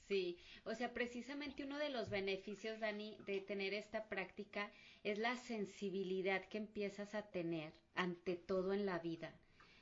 Sí, 0.08 0.40
o 0.66 0.74
sea, 0.74 0.92
precisamente 0.96 1.64
uno 1.64 1.78
de 1.78 1.90
los 1.90 2.10
beneficios, 2.10 2.80
Dani, 2.80 3.16
de 3.28 3.42
tener 3.42 3.76
esta 3.76 4.10
práctica 4.10 4.72
es 5.04 5.20
la 5.20 5.38
sensibilidad 5.38 6.44
que 6.46 6.58
empiezas 6.58 7.14
a 7.14 7.30
tener 7.30 7.72
ante 7.94 8.36
todo 8.36 8.74
en 8.74 8.88
la 8.88 8.98
vida. 8.98 9.32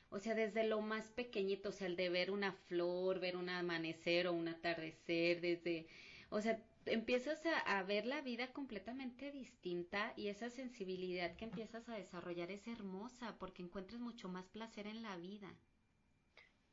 O 0.10 0.20
sea, 0.20 0.36
desde 0.36 0.66
lo 0.66 0.82
más 0.82 1.10
pequeñito, 1.12 1.70
o 1.70 1.72
sea, 1.72 1.88
el 1.88 1.96
de 1.96 2.10
ver 2.10 2.32
una 2.32 2.52
flor, 2.52 3.22
ver 3.22 3.38
un 3.38 3.48
amanecer 3.48 4.28
o 4.28 4.34
un 4.34 4.50
atardecer, 4.50 5.40
desde, 5.40 5.88
o 6.30 6.42
sea, 6.42 6.60
empiezas 6.86 7.42
a, 7.66 7.84
ver 7.84 8.06
la 8.06 8.22
vida 8.22 8.52
completamente 8.54 9.32
distinta 9.32 10.14
y 10.16 10.28
esa 10.28 10.50
sensibilidad 10.50 11.36
que 11.36 11.46
empiezas 11.46 11.88
a 11.90 11.96
desarrollar 11.96 12.52
es 12.52 12.68
hermosa 12.68 13.36
porque 13.40 13.64
encuentras 13.64 14.00
mucho 14.00 14.30
más 14.30 14.48
placer 14.50 14.88
en 14.88 15.02
la 15.04 15.16
vida. 15.18 15.54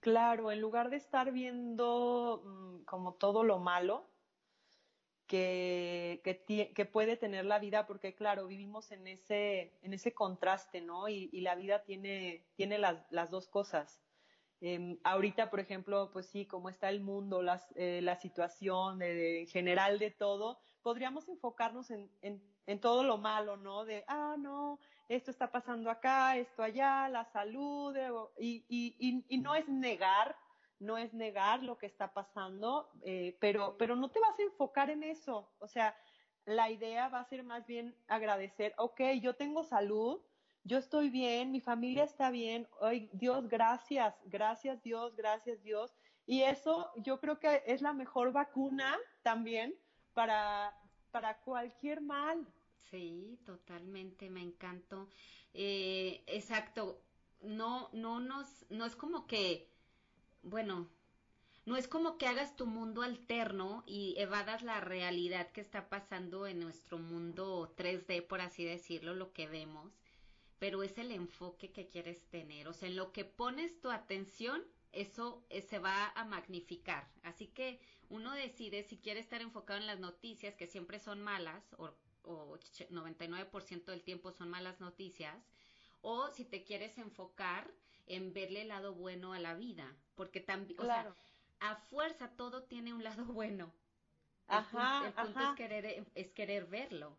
Claro, 0.01 0.53
en 0.53 0.61
lugar 0.61 0.91
de 0.91 0.97
estar 0.97 1.33
viendo 1.33 2.43
mm, 2.45 2.85
como 2.85 3.15
todo 3.15 3.43
lo 3.43 3.59
malo 3.59 4.11
que, 5.27 6.21
que, 6.75 6.85
puede 6.85 7.17
tener 7.17 7.47
la 7.47 7.59
vida, 7.59 7.87
porque 7.87 8.15
claro, 8.15 8.47
vivimos 8.47 8.93
en 8.93 9.07
ese, 9.07 9.73
en 9.83 9.95
ese 9.95 10.13
contraste, 10.13 10.81
¿no? 10.83 11.09
Y, 11.09 11.31
y 11.33 11.41
la 11.41 11.55
vida 11.55 11.83
tiene, 11.83 12.45
tiene 12.55 12.79
las, 12.79 13.05
las 13.11 13.31
dos 13.31 13.49
cosas 13.49 14.05
eh, 14.67 14.99
ahorita, 15.05 15.51
por 15.51 15.61
ejemplo, 15.61 16.11
pues 16.11 16.25
sí, 16.25 16.47
como 16.47 16.71
está 16.71 16.89
el 16.89 17.03
mundo, 17.03 17.43
las, 17.43 17.71
eh, 17.77 18.01
la 18.03 18.17
situación 18.17 19.03
en 19.03 19.47
general 19.47 19.99
de 19.99 20.11
todo, 20.11 20.59
podríamos 20.81 21.29
enfocarnos 21.29 21.91
en, 21.91 22.11
en, 22.23 22.81
todo 22.81 23.05
lo 23.05 23.19
malo, 23.19 23.59
¿no? 23.59 23.85
De, 23.85 24.05
ah, 24.09 24.37
no, 24.39 24.79
esto 25.11 25.31
está 25.31 25.53
pasando 25.53 25.91
acá, 25.91 26.39
esto 26.39 26.63
allá, 26.63 27.11
la 27.11 27.27
salud, 27.27 27.95
y, 28.39 28.65
y, 28.67 29.23
y, 29.29 29.37
no 29.37 29.55
es 29.55 29.69
negar, 29.69 30.35
no 30.79 30.97
es 30.97 31.13
negar 31.13 31.63
lo 31.63 31.77
que 31.77 31.85
está 31.85 32.15
pasando, 32.15 32.91
eh, 33.03 33.37
pero, 33.41 33.77
pero 33.77 33.97
no 33.97 34.09
te 34.09 34.21
vas 34.21 34.39
a 34.39 34.45
enfocar 34.45 34.89
en 34.89 35.03
eso. 35.03 35.53
O 35.59 35.69
sea, 35.69 35.95
la 36.47 36.71
idea 36.71 37.11
va 37.11 37.21
a 37.21 37.29
ser 37.29 37.45
más 37.45 37.67
bien 37.67 37.95
agradecer, 38.09 38.73
ok, 38.79 39.01
yo 39.21 39.35
tengo 39.35 39.63
salud, 39.63 40.23
yo 40.65 40.79
estoy 40.79 41.11
bien, 41.11 41.53
mi 41.53 41.61
familia 41.61 42.05
está 42.05 42.31
bien, 42.31 42.67
ay, 42.81 43.11
Dios, 43.13 43.49
gracias, 43.49 44.15
gracias 44.25 44.83
Dios, 44.83 45.15
gracias 45.15 45.63
Dios. 45.63 45.95
Y 46.27 46.43
eso 46.43 46.91
yo 46.97 47.21
creo 47.21 47.39
que 47.39 47.63
es 47.67 47.83
la 47.83 47.93
mejor 47.93 48.33
vacuna 48.33 48.97
también 49.23 49.75
para, 50.15 50.75
para 51.11 51.39
cualquier 51.41 52.01
mal. 52.01 52.47
Sí, 52.91 53.39
totalmente, 53.45 54.31
me 54.31 54.41
encantó. 54.41 55.09
Eh, 55.53 56.25
exacto, 56.27 57.03
no, 57.43 57.91
no 57.93 58.21
nos, 58.21 58.65
no 58.71 58.87
es 58.87 58.97
como 58.97 59.27
que, 59.27 59.69
bueno, 60.43 60.89
no 61.67 61.77
es 61.77 61.89
como 61.89 62.17
que 62.17 62.27
hagas 62.27 62.57
tu 62.57 62.67
mundo 62.67 63.03
alterno 63.03 63.85
y 63.87 64.15
evadas 64.17 64.63
la 64.63 64.81
realidad 64.81 65.53
que 65.53 65.61
está 65.61 65.91
pasando 65.91 66.47
en 66.47 66.61
nuestro 66.61 66.99
mundo 66.99 67.75
3D, 67.77 68.27
por 68.27 68.41
así 68.41 68.65
decirlo, 68.65 69.15
lo 69.15 69.35
que 69.35 69.47
vemos 69.47 69.93
pero 70.65 70.83
es 70.83 70.97
el 70.97 71.13
enfoque 71.13 71.73
que 71.73 71.91
quieres 71.91 72.25
tener. 72.31 72.69
O 72.69 72.73
sea, 72.73 72.89
en 72.89 72.97
lo 72.97 73.13
que 73.13 73.27
pones 73.27 73.83
tu 73.83 73.91
atención, 73.91 74.65
eso 74.93 75.45
eh, 75.51 75.61
se 75.61 75.79
va 75.79 76.09
a 76.17 76.25
magnificar. 76.25 77.07
Así 77.23 77.49
que 77.49 77.79
uno 78.09 78.33
decide 78.33 78.83
si 78.83 78.97
quiere 78.97 79.21
estar 79.21 79.43
enfocado 79.43 79.79
en 79.79 79.87
las 79.87 80.01
noticias, 80.01 80.55
que 80.55 80.67
siempre 80.67 80.99
son 81.01 81.21
malas, 81.21 81.63
o, 81.77 81.93
o 82.23 82.57
99% 82.57 83.85
del 83.85 84.03
tiempo 84.05 84.33
son 84.33 84.49
malas 84.49 84.81
noticias, 84.81 85.37
o 86.01 86.31
si 86.31 86.47
te 86.47 86.65
quieres 86.65 86.97
enfocar 86.97 87.71
en 88.07 88.33
verle 88.33 88.63
el 88.63 88.69
lado 88.69 88.95
bueno 88.95 89.35
a 89.35 89.41
la 89.41 89.53
vida, 89.53 89.95
porque 90.15 90.41
también, 90.41 90.81
o 90.81 90.87
sea, 90.87 91.15
a 91.61 91.77
fuerza 91.77 92.37
todo 92.39 92.63
tiene 92.63 92.95
un 92.95 93.05
lado 93.05 93.27
bueno. 93.27 93.71
El 94.49 94.57
ajá, 94.57 95.03
punto, 95.03 95.21
el 95.21 95.27
punto 95.27 95.51
Es, 95.51 95.57
querer, 95.57 96.07
es 96.15 96.33
querer 96.33 96.65
verlo. 96.65 97.19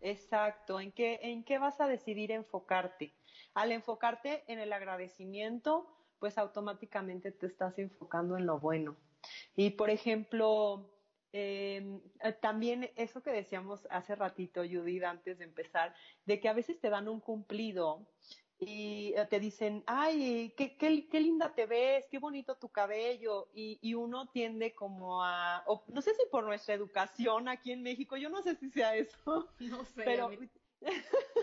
Exacto, 0.00 0.78
¿En 0.80 0.92
qué, 0.92 1.18
¿en 1.22 1.44
qué 1.44 1.58
vas 1.58 1.80
a 1.80 1.88
decidir 1.88 2.30
enfocarte? 2.30 3.14
Al 3.54 3.72
enfocarte 3.72 4.44
en 4.46 4.58
el 4.58 4.72
agradecimiento, 4.72 5.88
pues 6.18 6.38
automáticamente 6.38 7.32
te 7.32 7.46
estás 7.46 7.78
enfocando 7.78 8.36
en 8.36 8.46
lo 8.46 8.58
bueno. 8.58 8.96
Y 9.56 9.70
por 9.70 9.90
ejemplo, 9.90 10.90
eh, 11.32 12.00
también 12.40 12.90
eso 12.96 13.22
que 13.22 13.30
decíamos 13.30 13.86
hace 13.90 14.14
ratito, 14.14 14.62
Judith, 14.62 15.04
antes 15.04 15.38
de 15.38 15.44
empezar, 15.44 15.94
de 16.24 16.40
que 16.40 16.48
a 16.48 16.52
veces 16.52 16.80
te 16.80 16.90
dan 16.90 17.08
un 17.08 17.20
cumplido 17.20 18.06
y 18.58 19.12
eh, 19.14 19.26
te 19.28 19.38
dicen, 19.38 19.84
ay, 19.86 20.54
qué, 20.56 20.76
qué, 20.76 21.08
qué 21.08 21.20
linda 21.20 21.54
te 21.54 21.66
ves, 21.66 22.06
qué 22.10 22.18
bonito 22.18 22.56
tu 22.56 22.70
cabello, 22.70 23.48
y, 23.52 23.78
y 23.82 23.94
uno 23.94 24.28
tiende 24.28 24.74
como 24.74 25.22
a, 25.22 25.62
o, 25.66 25.84
no 25.88 26.00
sé 26.00 26.14
si 26.14 26.22
por 26.30 26.44
nuestra 26.44 26.74
educación 26.74 27.48
aquí 27.48 27.72
en 27.72 27.82
México, 27.82 28.16
yo 28.16 28.30
no 28.30 28.42
sé 28.42 28.56
si 28.56 28.70
sea 28.70 28.96
eso, 28.96 29.48
no 29.60 29.84
sé, 29.84 30.02
pero 30.04 30.30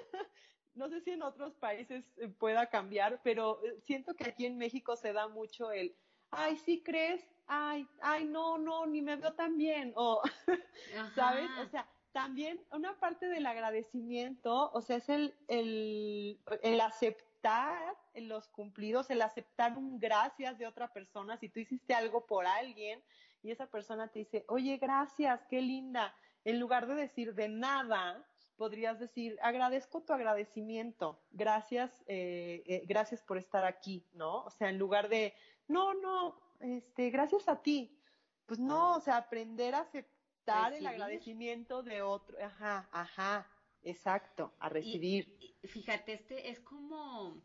no 0.74 0.90
sé 0.90 1.02
si 1.02 1.12
en 1.12 1.22
otros 1.22 1.54
países 1.56 2.04
eh, 2.18 2.30
pueda 2.30 2.70
cambiar, 2.70 3.22
pero 3.24 3.64
eh, 3.64 3.80
siento 3.86 4.16
que 4.16 4.30
aquí 4.30 4.46
en 4.46 4.58
México 4.58 4.96
se 4.96 5.14
da 5.14 5.28
mucho 5.28 5.72
el, 5.72 5.96
ay, 6.32 6.58
sí 6.58 6.82
crees, 6.82 7.24
ay, 7.46 7.88
ay, 8.02 8.26
no, 8.26 8.58
no, 8.58 8.88
ni 8.88 9.04
me 9.04 9.18
veo 9.18 9.34
tan 9.34 9.56
bien, 9.58 9.94
o, 9.96 10.22
¿sabes? 11.16 11.50
O 11.64 11.70
sea, 11.70 11.88
también 12.14 12.62
una 12.72 12.98
parte 13.00 13.28
del 13.28 13.46
agradecimiento, 13.46 14.72
o 14.72 14.82
sea, 14.82 14.98
es 14.98 15.10
el, 15.10 15.36
el, 15.48 16.40
el 16.62 16.80
aceptar 16.80 17.96
los 18.16 18.48
cumplidos, 18.50 19.10
el 19.10 19.22
aceptar 19.22 19.78
un 19.78 20.00
gracias 20.00 20.58
de 20.58 20.68
otra 20.68 20.94
persona. 20.94 21.38
Si 21.38 21.50
tú 21.50 21.60
hiciste 21.60 21.94
algo 21.94 22.26
por 22.26 22.46
alguien 22.46 23.04
y 23.42 23.52
esa 23.52 23.68
persona 23.68 24.08
te 24.08 24.20
dice, 24.20 24.46
oye, 24.48 24.78
gracias, 24.78 25.46
qué 25.50 25.62
linda, 25.62 26.16
en 26.46 26.60
lugar 26.60 26.88
de 26.88 26.96
decir 26.96 27.34
de 27.34 27.50
nada, 27.50 28.26
podrías 28.56 29.00
decir, 29.00 29.38
agradezco 29.42 30.04
tu 30.04 30.14
agradecimiento, 30.14 31.20
gracias, 31.32 32.04
eh, 32.08 32.64
eh, 32.66 32.84
gracias 32.86 33.24
por 33.24 33.38
estar 33.38 33.66
aquí, 33.66 34.06
¿no? 34.14 34.44
O 34.44 34.50
sea, 34.52 34.70
en 34.70 34.78
lugar 34.78 35.10
de, 35.10 35.34
no, 35.68 35.94
no, 35.96 36.40
este, 36.60 37.10
gracias 37.10 37.48
a 37.50 37.62
ti. 37.62 38.00
Pues 38.46 38.60
no, 38.60 38.96
o 38.96 39.00
sea, 39.00 39.16
aprender 39.18 39.74
a 39.74 39.80
aceptar 39.80 40.13
dar 40.46 40.74
el 40.74 40.86
agradecimiento 40.86 41.84
de 41.84 42.02
otro. 42.02 42.38
Ajá, 42.44 42.90
ajá, 42.92 43.50
exacto, 43.84 44.54
a 44.60 44.70
recibir. 44.70 45.36
Y, 45.40 45.68
fíjate, 45.68 46.14
este 46.14 46.50
es 46.50 46.60
como, 46.60 47.42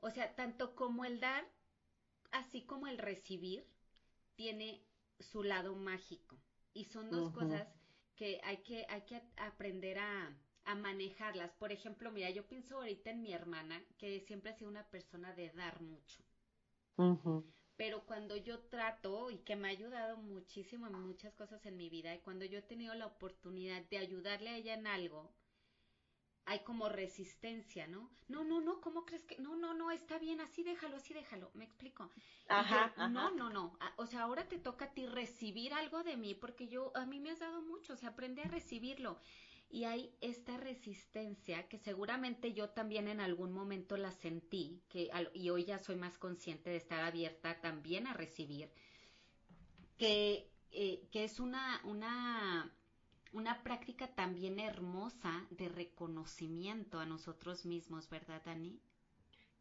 o 0.00 0.10
sea, 0.10 0.34
tanto 0.34 0.74
como 0.74 1.04
el 1.04 1.20
dar, 1.20 1.44
así 2.30 2.62
como 2.62 2.86
el 2.86 2.98
recibir, 2.98 3.66
tiene 4.34 4.84
su 5.18 5.42
lado 5.42 5.74
mágico. 5.74 6.38
Y 6.74 6.84
son 6.86 7.10
dos 7.10 7.32
cosas 7.32 7.68
que 8.16 8.40
hay 8.44 8.58
que, 8.58 8.86
hay 8.88 9.02
que 9.02 9.22
aprender 9.36 9.98
a, 9.98 10.34
a 10.64 10.74
manejarlas. 10.74 11.52
Por 11.52 11.70
ejemplo, 11.70 12.10
mira, 12.10 12.30
yo 12.30 12.46
pienso 12.48 12.76
ahorita 12.76 13.10
en 13.10 13.22
mi 13.22 13.32
hermana, 13.32 13.82
que 13.98 14.20
siempre 14.20 14.50
ha 14.50 14.54
sido 14.54 14.70
una 14.70 14.88
persona 14.88 15.32
de 15.34 15.50
dar 15.50 15.80
mucho 15.82 16.22
pero 17.76 18.00
cuando 18.00 18.36
yo 18.36 18.60
trato 18.60 19.30
y 19.30 19.38
que 19.38 19.56
me 19.56 19.68
ha 19.68 19.70
ayudado 19.70 20.16
muchísimo 20.16 20.86
en 20.86 20.94
muchas 20.94 21.34
cosas 21.34 21.64
en 21.66 21.76
mi 21.76 21.88
vida 21.88 22.14
y 22.14 22.18
cuando 22.20 22.44
yo 22.44 22.58
he 22.58 22.62
tenido 22.62 22.94
la 22.94 23.06
oportunidad 23.06 23.82
de 23.82 23.98
ayudarle 23.98 24.50
a 24.50 24.56
ella 24.56 24.74
en 24.74 24.86
algo, 24.86 25.32
hay 26.44 26.60
como 26.60 26.88
resistencia, 26.88 27.86
¿no? 27.86 28.10
No, 28.28 28.44
no, 28.44 28.60
no, 28.60 28.80
¿cómo 28.80 29.04
crees 29.04 29.24
que? 29.24 29.36
No, 29.38 29.56
no, 29.56 29.74
no, 29.74 29.90
está 29.90 30.18
bien, 30.18 30.40
así 30.40 30.62
déjalo, 30.62 30.96
así 30.96 31.14
déjalo, 31.14 31.50
me 31.54 31.64
explico. 31.64 32.10
Ajá, 32.48 32.92
ajá. 32.96 33.08
No, 33.08 33.30
no, 33.30 33.48
no, 33.50 33.78
o 33.96 34.06
sea, 34.06 34.22
ahora 34.22 34.44
te 34.48 34.58
toca 34.58 34.86
a 34.86 34.88
ti 34.94 35.06
recibir 35.06 35.72
algo 35.72 36.02
de 36.02 36.16
mí 36.16 36.34
porque 36.34 36.68
yo, 36.68 36.90
a 36.94 37.06
mí 37.06 37.20
me 37.20 37.30
has 37.30 37.38
dado 37.38 37.62
mucho, 37.62 37.92
o 37.92 37.96
sea, 37.96 38.10
aprende 38.10 38.42
a 38.42 38.48
recibirlo 38.48 39.18
y 39.72 39.84
hay 39.84 40.14
esta 40.20 40.58
resistencia 40.58 41.66
que 41.66 41.78
seguramente 41.78 42.52
yo 42.52 42.68
también 42.68 43.08
en 43.08 43.20
algún 43.20 43.52
momento 43.52 43.96
la 43.96 44.12
sentí, 44.12 44.82
que, 44.90 45.10
y 45.32 45.48
hoy 45.48 45.64
ya 45.64 45.78
soy 45.78 45.96
más 45.96 46.18
consciente 46.18 46.68
de 46.68 46.76
estar 46.76 47.00
abierta 47.00 47.58
también 47.62 48.06
a 48.06 48.12
recibir, 48.12 48.70
que, 49.96 50.46
eh, 50.72 51.08
que 51.10 51.24
es 51.24 51.40
una, 51.40 51.80
una, 51.84 52.70
una 53.32 53.62
práctica 53.62 54.08
también 54.08 54.60
hermosa 54.60 55.46
de 55.48 55.70
reconocimiento 55.70 57.00
a 57.00 57.06
nosotros 57.06 57.64
mismos, 57.64 58.10
¿verdad, 58.10 58.42
Dani? 58.44 58.78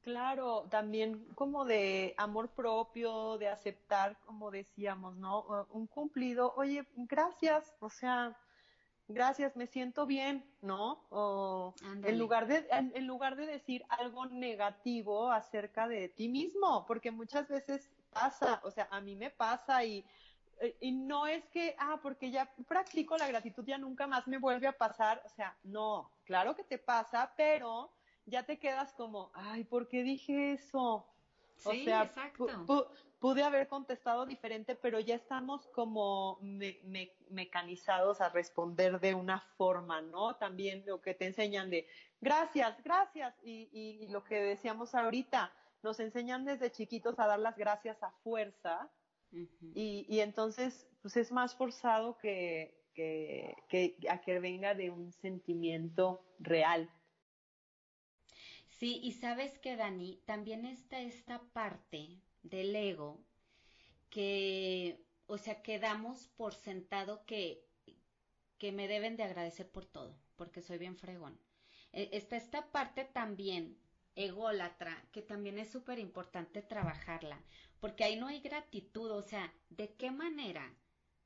Claro, 0.01 0.67
también 0.69 1.25
como 1.35 1.63
de 1.63 2.15
amor 2.17 2.49
propio, 2.49 3.37
de 3.37 3.47
aceptar, 3.47 4.19
como 4.25 4.51
decíamos, 4.51 5.15
¿no? 5.15 5.67
Un 5.69 5.87
cumplido, 5.87 6.53
oye, 6.57 6.85
gracias, 6.95 7.73
o 7.79 7.89
sea, 7.89 8.37
gracias, 9.13 9.55
me 9.55 9.67
siento 9.67 10.05
bien, 10.05 10.43
¿no? 10.61 11.03
O 11.09 11.73
en 12.03 12.17
lugar 12.17 12.47
de 12.47 12.67
en, 12.71 12.91
en, 12.95 13.07
lugar 13.07 13.35
de 13.35 13.45
decir 13.45 13.85
algo 13.89 14.25
negativo 14.25 15.31
acerca 15.31 15.87
de 15.87 16.09
ti 16.09 16.29
mismo, 16.29 16.85
porque 16.87 17.11
muchas 17.11 17.47
veces 17.47 17.89
pasa, 18.11 18.61
o 18.63 18.71
sea, 18.71 18.87
a 18.91 19.01
mí 19.01 19.15
me 19.15 19.29
pasa 19.29 19.83
y 19.85 20.05
y 20.79 20.91
no 20.91 21.27
es 21.27 21.47
que, 21.49 21.75
ah, 21.79 21.99
porque 22.01 22.31
ya 22.31 22.51
practico 22.67 23.17
la 23.17 23.27
gratitud, 23.27 23.63
ya 23.65 23.77
nunca 23.77 24.07
más 24.07 24.27
me 24.27 24.37
vuelve 24.37 24.67
a 24.67 24.77
pasar, 24.77 25.21
o 25.25 25.29
sea, 25.29 25.57
no, 25.63 26.11
claro 26.23 26.55
que 26.55 26.63
te 26.63 26.77
pasa, 26.77 27.33
pero 27.35 27.91
ya 28.25 28.43
te 28.43 28.59
quedas 28.59 28.93
como, 28.93 29.31
ay, 29.33 29.63
¿por 29.63 29.87
qué 29.87 30.03
dije 30.03 30.53
eso? 30.53 31.05
O 31.63 31.71
sí, 31.71 31.85
sea, 31.85 32.03
exacto. 32.03 32.47
pude 33.19 33.43
haber 33.43 33.67
contestado 33.67 34.25
diferente, 34.25 34.75
pero 34.75 34.99
ya 34.99 35.15
estamos 35.15 35.67
como 35.67 36.39
me, 36.41 36.79
me, 36.83 37.11
mecanizados 37.29 38.19
a 38.19 38.29
responder 38.29 38.99
de 38.99 39.13
una 39.13 39.41
forma, 39.57 40.01
¿no? 40.01 40.35
También 40.37 40.83
lo 40.85 41.01
que 41.01 41.13
te 41.13 41.25
enseñan 41.27 41.69
de 41.69 41.87
gracias, 42.19 42.81
gracias, 42.83 43.35
y, 43.43 43.69
y, 43.71 44.03
y 44.03 44.07
lo 44.07 44.23
que 44.23 44.41
decíamos 44.41 44.95
ahorita, 44.95 45.51
nos 45.83 45.99
enseñan 45.99 46.45
desde 46.45 46.71
chiquitos 46.71 47.19
a 47.19 47.27
dar 47.27 47.39
las 47.39 47.55
gracias 47.57 48.01
a 48.03 48.11
fuerza, 48.23 48.89
uh 49.31 49.35
-huh. 49.35 49.71
y, 49.75 50.05
y, 50.09 50.19
entonces, 50.19 50.87
pues 51.01 51.17
es 51.17 51.31
más 51.31 51.55
forzado 51.55 52.17
que, 52.17 52.75
que, 52.93 53.55
que 53.67 53.95
a 54.09 54.19
que 54.21 54.39
venga 54.39 54.73
de 54.75 54.89
un 54.89 55.11
sentimiento 55.11 56.23
real. 56.39 56.89
Sí, 58.81 58.99
y 59.03 59.11
sabes 59.11 59.59
que, 59.59 59.75
Dani, 59.75 60.23
también 60.25 60.65
está 60.65 61.01
esta 61.01 61.39
parte 61.53 62.19
del 62.41 62.75
ego 62.75 63.23
que, 64.09 65.05
o 65.27 65.37
sea, 65.37 65.61
que 65.61 65.77
damos 65.77 66.29
por 66.29 66.55
sentado 66.55 67.23
que, 67.27 67.63
que 68.57 68.71
me 68.71 68.87
deben 68.87 69.17
de 69.17 69.23
agradecer 69.23 69.69
por 69.69 69.85
todo, 69.85 70.17
porque 70.35 70.63
soy 70.63 70.79
bien 70.79 70.97
fregón. 70.97 71.39
Está 71.91 72.37
esta 72.37 72.71
parte 72.71 73.05
también 73.05 73.77
ególatra, 74.15 75.07
que 75.11 75.21
también 75.21 75.59
es 75.59 75.69
súper 75.69 75.99
importante 75.99 76.63
trabajarla, 76.63 77.39
porque 77.79 78.03
ahí 78.03 78.15
no 78.15 78.25
hay 78.25 78.39
gratitud, 78.39 79.11
o 79.11 79.21
sea, 79.21 79.53
¿de 79.69 79.93
qué 79.93 80.09
manera 80.09 80.75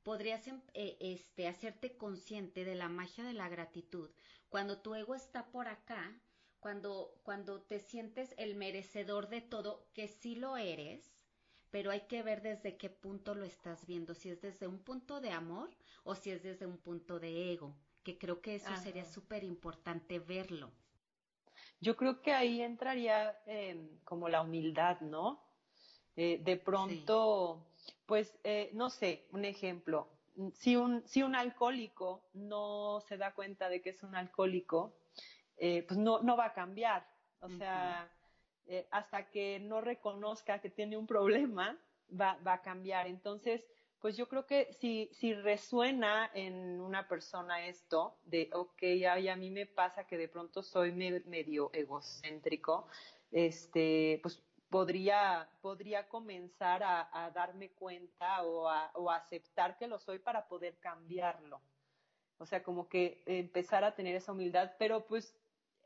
podrías 0.02 0.46
eh, 0.74 0.98
este, 1.00 1.48
hacerte 1.48 1.96
consciente 1.96 2.66
de 2.66 2.74
la 2.74 2.90
magia 2.90 3.24
de 3.24 3.32
la 3.32 3.48
gratitud 3.48 4.10
cuando 4.50 4.82
tu 4.82 4.94
ego 4.94 5.14
está 5.14 5.46
por 5.46 5.68
acá 5.68 6.20
cuando, 6.60 7.12
cuando 7.22 7.60
te 7.60 7.78
sientes 7.78 8.34
el 8.38 8.54
merecedor 8.54 9.28
de 9.28 9.40
todo, 9.40 9.86
que 9.92 10.08
sí 10.08 10.34
lo 10.34 10.56
eres, 10.56 11.02
pero 11.70 11.90
hay 11.90 12.00
que 12.02 12.22
ver 12.22 12.42
desde 12.42 12.76
qué 12.76 12.90
punto 12.90 13.34
lo 13.34 13.44
estás 13.44 13.86
viendo, 13.86 14.14
si 14.14 14.30
es 14.30 14.40
desde 14.40 14.66
un 14.66 14.78
punto 14.78 15.20
de 15.20 15.30
amor 15.30 15.70
o 16.04 16.14
si 16.14 16.30
es 16.30 16.42
desde 16.42 16.66
un 16.66 16.78
punto 16.78 17.18
de 17.18 17.52
ego, 17.52 17.74
que 18.02 18.16
creo 18.18 18.40
que 18.40 18.54
eso 18.54 18.72
Ajá. 18.72 18.82
sería 18.82 19.04
súper 19.04 19.44
importante 19.44 20.18
verlo. 20.18 20.70
Yo 21.80 21.96
creo 21.96 22.20
que 22.22 22.32
ahí 22.32 22.62
entraría 22.62 23.36
eh, 23.46 23.76
como 24.04 24.28
la 24.28 24.42
humildad, 24.42 25.00
¿no? 25.00 25.38
Eh, 26.16 26.38
de 26.42 26.56
pronto, 26.56 27.66
sí. 27.76 27.92
pues, 28.06 28.38
eh, 28.44 28.70
no 28.72 28.88
sé, 28.88 29.26
un 29.32 29.44
ejemplo, 29.44 30.08
si 30.54 30.76
un, 30.76 31.02
si 31.06 31.22
un 31.22 31.34
alcohólico 31.34 32.22
no 32.32 33.00
se 33.06 33.16
da 33.16 33.34
cuenta 33.34 33.68
de 33.68 33.80
que 33.80 33.90
es 33.90 34.02
un 34.02 34.14
alcohólico, 34.14 34.94
eh, 35.56 35.84
pues 35.86 35.98
no, 35.98 36.20
no 36.20 36.36
va 36.36 36.46
a 36.46 36.52
cambiar. 36.52 37.06
O 37.40 37.48
sea, 37.48 38.10
eh, 38.66 38.86
hasta 38.90 39.30
que 39.30 39.60
no 39.60 39.80
reconozca 39.80 40.60
que 40.60 40.70
tiene 40.70 40.96
un 40.96 41.06
problema, 41.06 41.78
va, 42.10 42.38
va 42.46 42.54
a 42.54 42.62
cambiar. 42.62 43.06
Entonces, 43.06 43.66
pues 44.00 44.16
yo 44.16 44.28
creo 44.28 44.46
que 44.46 44.72
si, 44.74 45.10
si 45.12 45.34
resuena 45.34 46.30
en 46.34 46.80
una 46.80 47.08
persona 47.08 47.66
esto, 47.66 48.18
de, 48.24 48.50
ok, 48.52 48.82
ay, 49.10 49.28
a 49.28 49.36
mí 49.36 49.50
me 49.50 49.66
pasa 49.66 50.06
que 50.06 50.18
de 50.18 50.28
pronto 50.28 50.62
soy 50.62 50.92
me, 50.92 51.20
medio 51.20 51.70
egocéntrico, 51.72 52.86
este, 53.30 54.20
pues 54.22 54.42
podría, 54.68 55.48
podría 55.60 56.08
comenzar 56.08 56.82
a, 56.82 57.30
darme 57.34 57.70
cuenta 57.70 58.42
o 58.42 58.68
a, 58.68 58.90
o 58.94 59.10
aceptar 59.10 59.76
que 59.78 59.86
lo 59.86 59.98
soy 59.98 60.18
para 60.18 60.46
poder 60.46 60.78
cambiarlo. 60.78 61.60
O 62.38 62.46
sea, 62.46 62.62
como 62.62 62.88
que 62.88 63.22
empezar 63.26 63.82
a 63.84 63.94
tener 63.94 64.14
esa 64.14 64.32
humildad, 64.32 64.72
pero 64.78 65.06
pues 65.06 65.34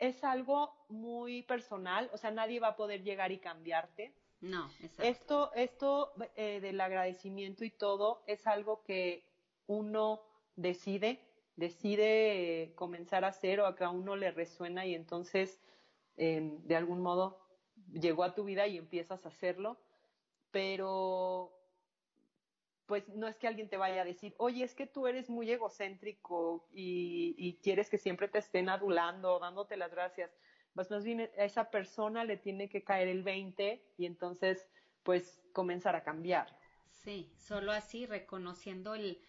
es 0.01 0.25
algo 0.25 0.73
muy 0.89 1.43
personal, 1.43 2.11
o 2.13 2.17
sea, 2.17 2.31
nadie 2.31 2.59
va 2.59 2.69
a 2.69 2.77
poder 2.77 3.05
llegar 3.05 3.31
y 3.31 3.39
cambiarte. 3.39 4.15
No, 4.41 4.71
exacto. 4.81 5.03
Esto, 5.03 5.53
esto 5.55 6.13
eh, 6.35 6.61
del 6.61 6.81
agradecimiento 6.81 7.65
y 7.65 7.71
todo 7.71 8.25
es 8.27 8.47
algo 8.47 8.83
que 8.83 9.23
uno 9.67 10.23
decide, 10.57 11.21
decide 11.57 12.73
comenzar 12.75 13.25
a 13.25 13.29
hacer 13.29 13.61
o 13.61 13.67
a 13.67 13.77
que 13.77 13.85
a 13.85 13.91
uno 13.91 14.17
le 14.17 14.31
resuena 14.31 14.87
y 14.87 14.95
entonces 14.95 15.61
em, 16.17 16.63
de 16.67 16.77
algún 16.77 17.03
modo 17.03 17.39
llegó 17.93 18.25
a 18.25 18.35
tu 18.35 18.45
vida 18.45 18.67
y 18.67 18.79
empiezas 18.79 19.27
a 19.27 19.29
hacerlo, 19.29 19.77
pero 20.51 21.60
pues 22.91 23.09
no 23.11 23.29
es 23.29 23.39
que 23.39 23.47
alguien 23.47 23.69
te 23.69 23.77
vaya 23.77 24.03
a 24.03 24.05
decir, 24.05 24.35
oye, 24.37 24.65
es 24.65 24.75
que 24.75 24.85
tú 24.85 25.07
eres 25.07 25.31
muy 25.31 25.49
egocéntrico 25.49 26.67
y, 26.73 27.57
quieres 27.63 27.89
que 27.89 27.99
siempre 27.99 28.27
te 28.27 28.41
estén 28.41 28.69
adulando, 28.69 29.39
dándote 29.39 29.77
las 29.77 29.93
gracias. 29.93 30.37
Pues 30.75 30.91
más 30.91 31.05
bien 31.05 31.21
a 31.21 31.45
esa 31.45 31.71
persona 31.71 32.25
le 32.25 32.37
tiene 32.37 32.69
que 32.69 32.83
caer 32.83 33.07
el 33.07 33.23
20 33.23 33.81
y 33.97 34.07
entonces 34.07 34.67
pues 35.05 35.41
comenzar 35.53 35.95
a 35.95 36.03
cambiar. 36.03 36.49
Sí, 36.91 37.33
solo 37.37 37.71
así 37.71 38.07
reconociendo 38.07 38.97
el 38.97 39.21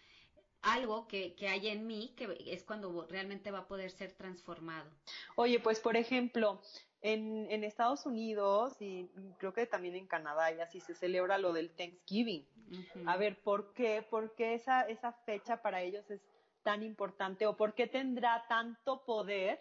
algo 0.62 1.08
que, 1.08 1.34
que 1.34 1.48
hay 1.48 1.68
en 1.68 1.86
mí 1.86 2.14
que 2.16 2.36
es 2.46 2.64
cuando 2.64 3.06
realmente 3.08 3.50
va 3.50 3.60
a 3.60 3.66
poder 3.66 3.90
ser 3.90 4.12
transformado. 4.12 4.90
Oye, 5.36 5.60
pues 5.60 5.80
por 5.80 5.96
ejemplo, 5.96 6.60
en, 7.02 7.50
en, 7.50 7.64
Estados 7.64 8.06
Unidos 8.06 8.80
y 8.80 9.10
creo 9.38 9.52
que 9.52 9.66
también 9.66 9.96
en 9.96 10.06
Canadá 10.06 10.52
y 10.52 10.60
así 10.60 10.80
se 10.80 10.94
celebra 10.94 11.36
lo 11.36 11.52
del 11.52 11.70
Thanksgiving. 11.70 12.46
A 13.06 13.16
ver, 13.16 13.42
¿por 13.42 13.72
qué? 13.74 14.02
¿Por 14.02 14.34
qué 14.34 14.54
esa, 14.54 14.82
esa 14.82 15.12
fecha 15.12 15.60
para 15.60 15.82
ellos 15.82 16.08
es 16.10 16.22
tan 16.62 16.82
importante 16.82 17.46
o 17.46 17.56
por 17.56 17.74
qué 17.74 17.88
tendrá 17.88 18.46
tanto 18.48 19.04
poder 19.04 19.60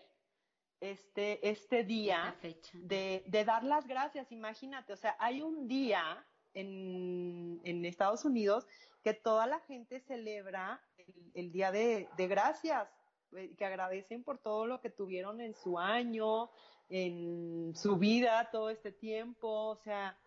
este, 0.79 1.47
este 1.49 1.83
día 1.83 2.37
de, 2.73 3.23
de, 3.25 3.43
dar 3.43 3.63
las 3.63 3.87
gracias? 3.87 4.31
Imagínate, 4.31 4.93
o 4.93 4.97
sea, 4.97 5.15
hay 5.19 5.41
un 5.41 5.67
día 5.67 6.23
en, 6.53 7.59
en 7.63 7.85
Estados 7.85 8.23
Unidos 8.23 8.67
que 9.03 9.13
toda 9.15 9.47
la 9.47 9.59
gente 9.61 9.99
celebra 10.01 10.79
el, 11.15 11.31
el 11.45 11.51
Día 11.51 11.71
de, 11.71 12.09
de 12.17 12.27
Gracias, 12.27 12.87
eh, 13.33 13.55
que 13.57 13.65
agradecen 13.65 14.23
por 14.23 14.39
todo 14.39 14.65
lo 14.65 14.81
que 14.81 14.89
tuvieron 14.89 15.39
en 15.39 15.55
su 15.55 15.79
año, 15.79 16.49
en 16.89 17.73
su 17.75 17.95
vida 17.95 18.49
todo 18.51 18.69
este 18.69 18.91
tiempo, 18.91 19.47
o 19.47 19.75
sea, 19.77 20.17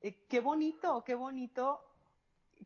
eh, 0.00 0.26
qué 0.28 0.40
bonito, 0.40 1.04
qué 1.04 1.14
bonito 1.14 1.80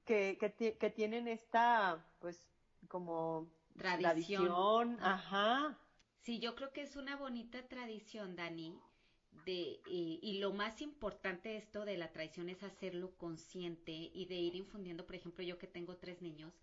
que, 0.07 0.39
que, 0.39 0.91
tienen 0.91 1.29
esta, 1.29 2.03
pues, 2.19 2.49
como 2.89 3.51
tradición. 3.77 4.99
ajá. 5.03 5.79
Sí, 6.21 6.41
yo 6.41 6.55
creo 6.55 6.73
que 6.73 6.83
es 6.83 6.97
una 6.97 7.17
bonita 7.17 7.69
tradición, 7.69 8.37
Dani, 8.37 8.79
de, 9.45 9.81
y 9.87 10.39
lo 10.41 10.53
más 10.53 10.81
importante 10.81 11.51
de 11.51 11.59
esto 11.59 11.85
de 11.85 11.97
la 11.97 12.11
tradición 12.11 12.49
es 12.49 12.63
hacerlo 12.63 13.15
consciente 13.19 13.93
y 13.93 14.27
de 14.27 14.35
ir 14.35 14.57
infundiendo, 14.57 15.07
por 15.07 15.15
ejemplo, 15.15 15.45
yo 15.45 15.59
que 15.59 15.67
tengo 15.67 15.97
tres 15.97 16.23
niños, 16.23 16.55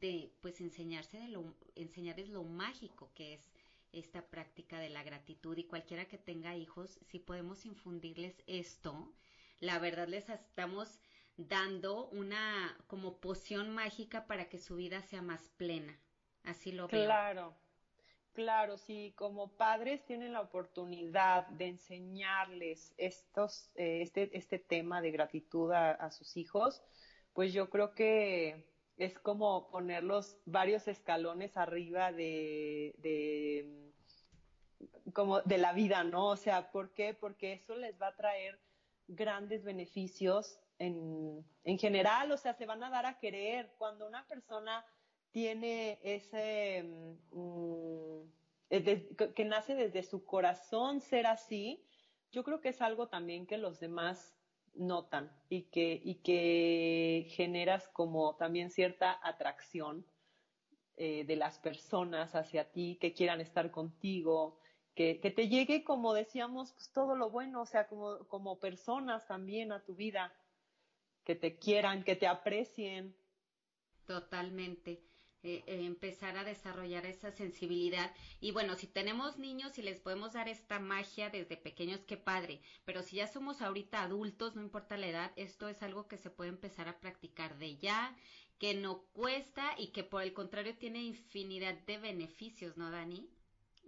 de 0.00 0.32
pues 0.40 0.60
enseñarse 0.60 1.18
de 1.18 1.28
lo, 1.28 1.54
enseñarles 1.74 2.28
lo 2.28 2.42
mágico 2.44 3.10
que 3.14 3.34
es 3.34 3.52
esta 3.92 4.26
práctica 4.26 4.78
de 4.78 4.90
la 4.90 5.02
gratitud 5.02 5.56
y 5.56 5.64
cualquiera 5.64 6.06
que 6.06 6.18
tenga 6.18 6.56
hijos, 6.56 6.98
si 7.06 7.18
podemos 7.18 7.64
infundirles 7.64 8.42
esto, 8.46 9.12
la 9.60 9.78
verdad 9.78 10.08
les 10.08 10.28
estamos 10.28 11.00
dando 11.36 12.08
una 12.08 12.76
como 12.86 13.18
poción 13.20 13.74
mágica 13.74 14.26
para 14.26 14.48
que 14.48 14.58
su 14.58 14.76
vida 14.76 15.02
sea 15.02 15.22
más 15.22 15.48
plena. 15.56 15.98
Así 16.44 16.72
lo 16.72 16.88
veo. 16.88 17.04
Claro. 17.04 17.56
Claro, 18.36 18.76
si 18.76 19.14
como 19.16 19.56
padres 19.56 20.04
tienen 20.04 20.34
la 20.34 20.42
oportunidad 20.42 21.46
de 21.46 21.68
enseñarles 21.68 22.92
estos, 22.98 23.70
eh, 23.76 24.02
este, 24.02 24.36
este 24.36 24.58
tema 24.58 25.00
de 25.00 25.10
gratitud 25.10 25.72
a, 25.72 26.10
sus 26.10 26.36
hijos, 26.36 26.82
pues 27.32 27.54
yo 27.54 27.70
creo 27.70 27.94
que 27.94 28.62
es 28.96 29.18
como 29.18 29.70
ponerlos 29.70 30.38
varios 30.46 30.88
escalones 30.88 31.56
arriba 31.56 32.12
de, 32.12 32.94
como 35.12 35.40
de 35.42 35.58
la 35.58 35.72
vida, 35.72 36.04
¿no? 36.04 36.28
O 36.28 36.36
sea, 36.36 36.70
¿por 36.70 36.92
qué? 36.94 37.14
Porque 37.14 37.52
eso 37.52 37.76
les 37.76 38.00
va 38.00 38.08
a 38.08 38.16
traer 38.16 38.58
grandes 39.08 39.64
beneficios 39.64 40.58
en, 40.78 41.44
en 41.64 41.78
general, 41.78 42.32
o 42.32 42.36
sea, 42.36 42.54
se 42.54 42.66
van 42.66 42.82
a 42.82 42.90
dar 42.90 43.06
a 43.06 43.18
querer. 43.18 43.74
Cuando 43.78 44.06
una 44.06 44.26
persona 44.26 44.84
tiene 45.30 45.98
ese, 46.02 46.82
mm, 47.30 48.20
que 49.34 49.44
nace 49.44 49.74
desde 49.74 50.02
su 50.02 50.24
corazón 50.24 51.00
ser 51.00 51.26
así, 51.26 51.84
yo 52.32 52.42
creo 52.44 52.60
que 52.60 52.70
es 52.70 52.80
algo 52.80 53.08
también 53.08 53.46
que 53.46 53.58
los 53.58 53.78
demás 53.78 54.36
notan 54.78 55.30
y 55.48 55.62
que, 55.64 56.00
y 56.02 56.16
que 56.16 57.26
generas 57.30 57.88
como 57.88 58.36
también 58.36 58.70
cierta 58.70 59.18
atracción 59.22 60.06
eh, 60.96 61.24
de 61.24 61.36
las 61.36 61.58
personas 61.58 62.34
hacia 62.34 62.70
ti, 62.72 62.96
que 63.00 63.12
quieran 63.12 63.40
estar 63.40 63.70
contigo, 63.70 64.58
que, 64.94 65.20
que, 65.20 65.30
te 65.30 65.48
llegue, 65.48 65.84
como 65.84 66.14
decíamos, 66.14 66.72
pues 66.72 66.90
todo 66.90 67.16
lo 67.16 67.30
bueno, 67.30 67.62
o 67.62 67.66
sea, 67.66 67.86
como, 67.86 68.26
como 68.28 68.58
personas 68.58 69.26
también 69.26 69.72
a 69.72 69.84
tu 69.84 69.94
vida, 69.94 70.32
que 71.24 71.34
te 71.34 71.58
quieran, 71.58 72.02
que 72.02 72.16
te 72.16 72.26
aprecien. 72.26 73.14
Totalmente. 74.06 75.02
Eh, 75.42 75.62
eh, 75.66 75.84
empezar 75.84 76.36
a 76.36 76.44
desarrollar 76.44 77.06
esa 77.06 77.30
sensibilidad. 77.30 78.12
Y 78.40 78.50
bueno, 78.50 78.74
si 78.74 78.88
tenemos 78.88 79.38
niños 79.38 79.78
y 79.78 79.82
les 79.82 80.00
podemos 80.00 80.32
dar 80.32 80.48
esta 80.48 80.80
magia 80.80 81.30
desde 81.30 81.56
pequeños, 81.56 82.00
qué 82.04 82.16
padre. 82.16 82.60
Pero 82.84 83.02
si 83.02 83.16
ya 83.16 83.28
somos 83.28 83.62
ahorita 83.62 84.02
adultos, 84.02 84.56
no 84.56 84.62
importa 84.62 84.96
la 84.96 85.06
edad, 85.06 85.32
esto 85.36 85.68
es 85.68 85.82
algo 85.82 86.08
que 86.08 86.18
se 86.18 86.30
puede 86.30 86.50
empezar 86.50 86.88
a 86.88 86.98
practicar 86.98 87.58
de 87.58 87.76
ya, 87.76 88.16
que 88.58 88.74
no 88.74 89.02
cuesta 89.12 89.74
y 89.78 89.88
que 89.88 90.02
por 90.04 90.22
el 90.22 90.32
contrario 90.32 90.76
tiene 90.76 91.02
infinidad 91.04 91.74
de 91.86 91.98
beneficios, 91.98 92.76
¿no, 92.76 92.90
Dani? 92.90 93.30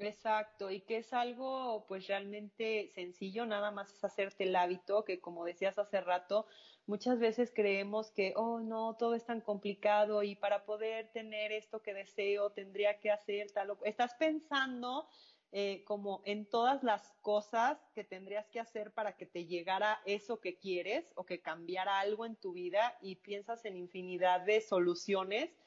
Exacto, 0.00 0.70
y 0.70 0.82
que 0.82 0.98
es 0.98 1.12
algo 1.12 1.84
pues 1.88 2.06
realmente 2.06 2.88
sencillo, 2.94 3.46
nada 3.46 3.72
más 3.72 3.92
es 3.92 4.04
hacerte 4.04 4.44
el 4.44 4.54
hábito, 4.54 5.04
que 5.04 5.20
como 5.20 5.44
decías 5.44 5.76
hace 5.76 6.00
rato, 6.00 6.46
muchas 6.86 7.18
veces 7.18 7.50
creemos 7.52 8.12
que, 8.12 8.32
oh 8.36 8.60
no, 8.60 8.96
todo 8.96 9.14
es 9.16 9.24
tan 9.26 9.40
complicado 9.40 10.22
y 10.22 10.36
para 10.36 10.64
poder 10.64 11.10
tener 11.10 11.50
esto 11.50 11.82
que 11.82 11.94
deseo 11.94 12.50
tendría 12.52 13.00
que 13.00 13.10
hacer 13.10 13.50
tal 13.50 13.70
o 13.72 13.78
estás 13.84 14.14
pensando 14.14 15.08
eh, 15.50 15.82
como 15.84 16.22
en 16.24 16.48
todas 16.48 16.84
las 16.84 17.14
cosas 17.22 17.90
que 17.92 18.04
tendrías 18.04 18.48
que 18.50 18.60
hacer 18.60 18.92
para 18.92 19.16
que 19.16 19.26
te 19.26 19.46
llegara 19.46 19.98
eso 20.04 20.40
que 20.40 20.58
quieres 20.58 21.12
o 21.16 21.26
que 21.26 21.42
cambiara 21.42 21.98
algo 21.98 22.24
en 22.24 22.36
tu 22.36 22.52
vida 22.52 22.98
y 23.00 23.16
piensas 23.16 23.64
en 23.64 23.76
infinidad 23.76 24.42
de 24.42 24.60
soluciones 24.60 25.58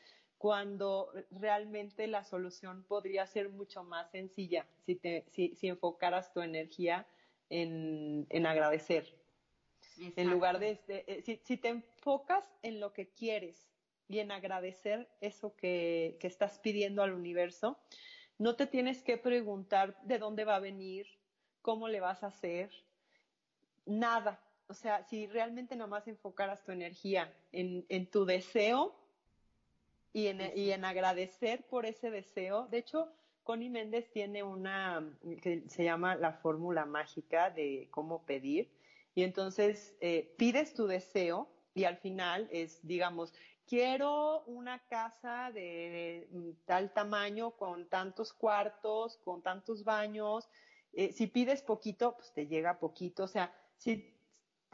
cuando 0.41 1.13
realmente 1.29 2.07
la 2.07 2.23
solución 2.23 2.83
podría 2.87 3.27
ser 3.27 3.49
mucho 3.49 3.83
más 3.83 4.09
sencilla 4.09 4.65
si, 4.87 4.95
te, 4.95 5.23
si, 5.29 5.53
si 5.53 5.67
enfocaras 5.67 6.33
tu 6.33 6.41
energía 6.41 7.05
en, 7.51 8.25
en 8.27 8.47
agradecer. 8.47 9.15
En 10.15 10.31
lugar 10.31 10.57
de, 10.57 10.71
este, 10.71 11.03
eh, 11.05 11.21
si, 11.21 11.39
si, 11.43 11.57
te 11.57 11.67
enfocas 11.67 12.43
en 12.63 12.79
lo 12.79 12.91
que 12.91 13.09
quieres 13.09 13.69
y 14.09 14.17
en 14.17 14.31
agradecer 14.31 15.07
eso 15.21 15.55
que, 15.55 16.17
que 16.19 16.25
estás 16.25 16.57
pidiendo 16.57 17.03
al 17.03 17.13
universo, 17.13 17.77
no 18.39 18.55
te 18.55 18.65
tienes 18.65 19.03
que 19.03 19.19
preguntar 19.19 19.95
de 20.01 20.17
dónde 20.17 20.43
va 20.43 20.55
a 20.55 20.59
venir, 20.59 21.05
cómo 21.61 21.87
le 21.87 21.99
vas 21.99 22.23
a 22.23 22.27
hacer, 22.27 22.71
nada. 23.85 24.41
O 24.65 24.73
sea, 24.73 25.03
si 25.03 25.27
realmente 25.27 25.75
nomás 25.75 26.07
enfocaras 26.07 26.63
tu 26.63 26.71
energía 26.71 27.31
en, 27.51 27.85
en 27.89 28.09
tu 28.09 28.25
deseo, 28.25 28.95
y 30.13 30.27
en, 30.27 30.57
y 30.57 30.71
en 30.71 30.85
agradecer 30.85 31.65
por 31.67 31.85
ese 31.85 32.11
deseo. 32.11 32.67
De 32.67 32.79
hecho, 32.79 33.11
Connie 33.43 33.69
Méndez 33.69 34.09
tiene 34.11 34.43
una 34.43 35.03
que 35.41 35.63
se 35.67 35.83
llama 35.83 36.15
la 36.15 36.33
fórmula 36.33 36.85
mágica 36.85 37.49
de 37.49 37.87
cómo 37.91 38.23
pedir. 38.25 38.69
Y 39.15 39.23
entonces 39.23 39.95
eh, 39.99 40.33
pides 40.37 40.73
tu 40.73 40.87
deseo 40.87 41.49
y 41.73 41.85
al 41.85 41.97
final 41.97 42.47
es, 42.51 42.85
digamos, 42.85 43.33
quiero 43.65 44.43
una 44.43 44.79
casa 44.87 45.51
de, 45.51 46.27
tal 46.65 46.93
tamaño, 46.93 47.51
con 47.51 47.87
tantos 47.87 48.33
cuartos, 48.33 49.17
con 49.17 49.41
tantos 49.41 49.83
baños. 49.83 50.49
Eh, 50.93 51.11
si 51.11 51.27
pides 51.27 51.61
poquito, 51.61 52.15
pues 52.15 52.33
te 52.33 52.47
llega 52.47 52.79
poquito. 52.79 53.23
O 53.23 53.27
sea, 53.27 53.53
si 53.77 54.13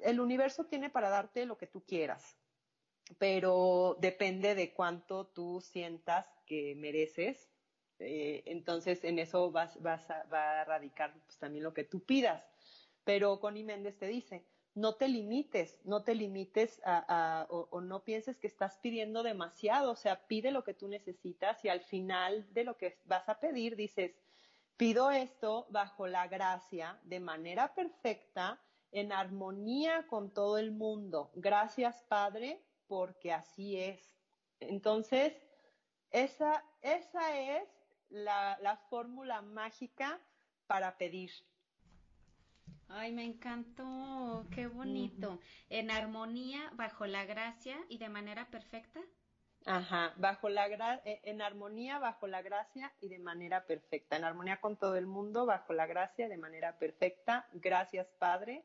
el 0.02 0.20
universo 0.20 0.66
tiene 0.66 0.90
para 0.90 1.10
darte 1.10 1.46
lo 1.46 1.58
que 1.58 1.68
tú 1.68 1.82
quieras 1.82 2.36
pero 3.18 3.98
depende 4.00 4.56
de 4.56 4.74
cuánto 4.74 5.28
tú 5.28 5.62
sientas 5.62 6.28
que 6.46 6.76
mereces. 6.76 7.50
Eh, 8.00 8.44
entonces, 8.46 9.04
en 9.04 9.20
eso 9.20 9.52
vas, 9.52 9.78
a, 9.78 10.24
va 10.32 10.62
a 10.62 10.66
radicar 10.66 11.14
pues, 11.26 11.38
también 11.38 11.64
lo 11.64 11.74
que 11.74 11.84
tú 11.84 12.02
pidas. 12.02 12.44
Pero 13.04 13.40
Connie 13.40 13.64
Méndez 13.64 13.98
te 13.98 14.08
dice, 14.08 14.46
no 14.78 14.94
te 14.94 15.08
limites, 15.08 15.80
no 15.86 16.04
te 16.04 16.14
limites 16.14 16.80
a, 16.86 17.48
o, 17.50 17.82
no 17.82 18.04
pienses 18.04 18.38
que 18.38 18.46
estás 18.46 18.78
pidiendo 18.78 19.24
demasiado, 19.24 19.92
o 19.92 19.96
sea, 19.96 20.28
pide 20.28 20.52
lo 20.52 20.64
que 20.64 20.76
tú 20.76 20.88
necesitas 20.88 21.66
y 21.66 21.70
al 21.70 21.82
final 21.82 22.46
de 22.54 22.64
lo 22.64 22.78
que 22.78 23.00
vas 23.06 23.28
a 23.28 23.40
pedir 23.40 23.76
dices, 23.76 24.12
pido 24.78 25.10
esto 25.10 25.66
bajo 25.72 26.06
la 26.06 26.28
gracia, 26.28 27.00
de 27.06 27.20
manera 27.20 27.74
perfecta, 27.74 28.62
en 28.92 29.12
armonía 29.12 30.06
con 30.08 30.32
todo 30.32 30.60
el 30.60 30.72
mundo. 30.72 31.32
Gracias, 31.34 32.04
Padre, 32.08 32.62
porque 32.88 33.34
así 33.34 33.80
es. 33.80 34.14
Entonces, 34.60 35.34
esa, 36.12 36.64
esa 36.82 37.40
es 37.40 37.68
la, 38.10 38.58
la 38.62 38.78
fórmula 38.90 39.42
mágica 39.42 40.20
para 40.68 40.98
pedir. 40.98 41.32
Ay, 42.90 43.12
me 43.12 43.26
encantó, 43.26 44.46
qué 44.52 44.68
bonito. 44.68 45.40
En 45.70 45.92
armonía, 45.92 46.72
bajo 46.74 47.06
la 47.06 47.26
gracia 47.26 47.78
y 47.90 47.98
de 47.98 48.10
manera 48.10 48.50
perfecta. 48.50 49.02
Ajá, 49.66 50.14
bajo 50.16 50.48
la 50.48 50.70
gra 50.70 51.02
e, 51.04 51.20
en 51.24 51.42
armonía, 51.42 52.00
bajo 52.00 52.28
la 52.28 52.42
gracia 52.42 52.94
y 53.02 53.10
de 53.10 53.20
manera 53.20 53.66
perfecta. 53.66 54.16
En 54.16 54.24
armonía 54.24 54.62
con 54.62 54.78
todo 54.78 54.96
el 54.96 55.08
mundo, 55.08 55.46
bajo 55.46 55.74
la 55.74 55.86
gracia, 55.86 56.30
de 56.30 56.38
manera 56.38 56.80
perfecta. 56.80 57.50
Gracias, 57.52 58.08
Padre, 58.18 58.64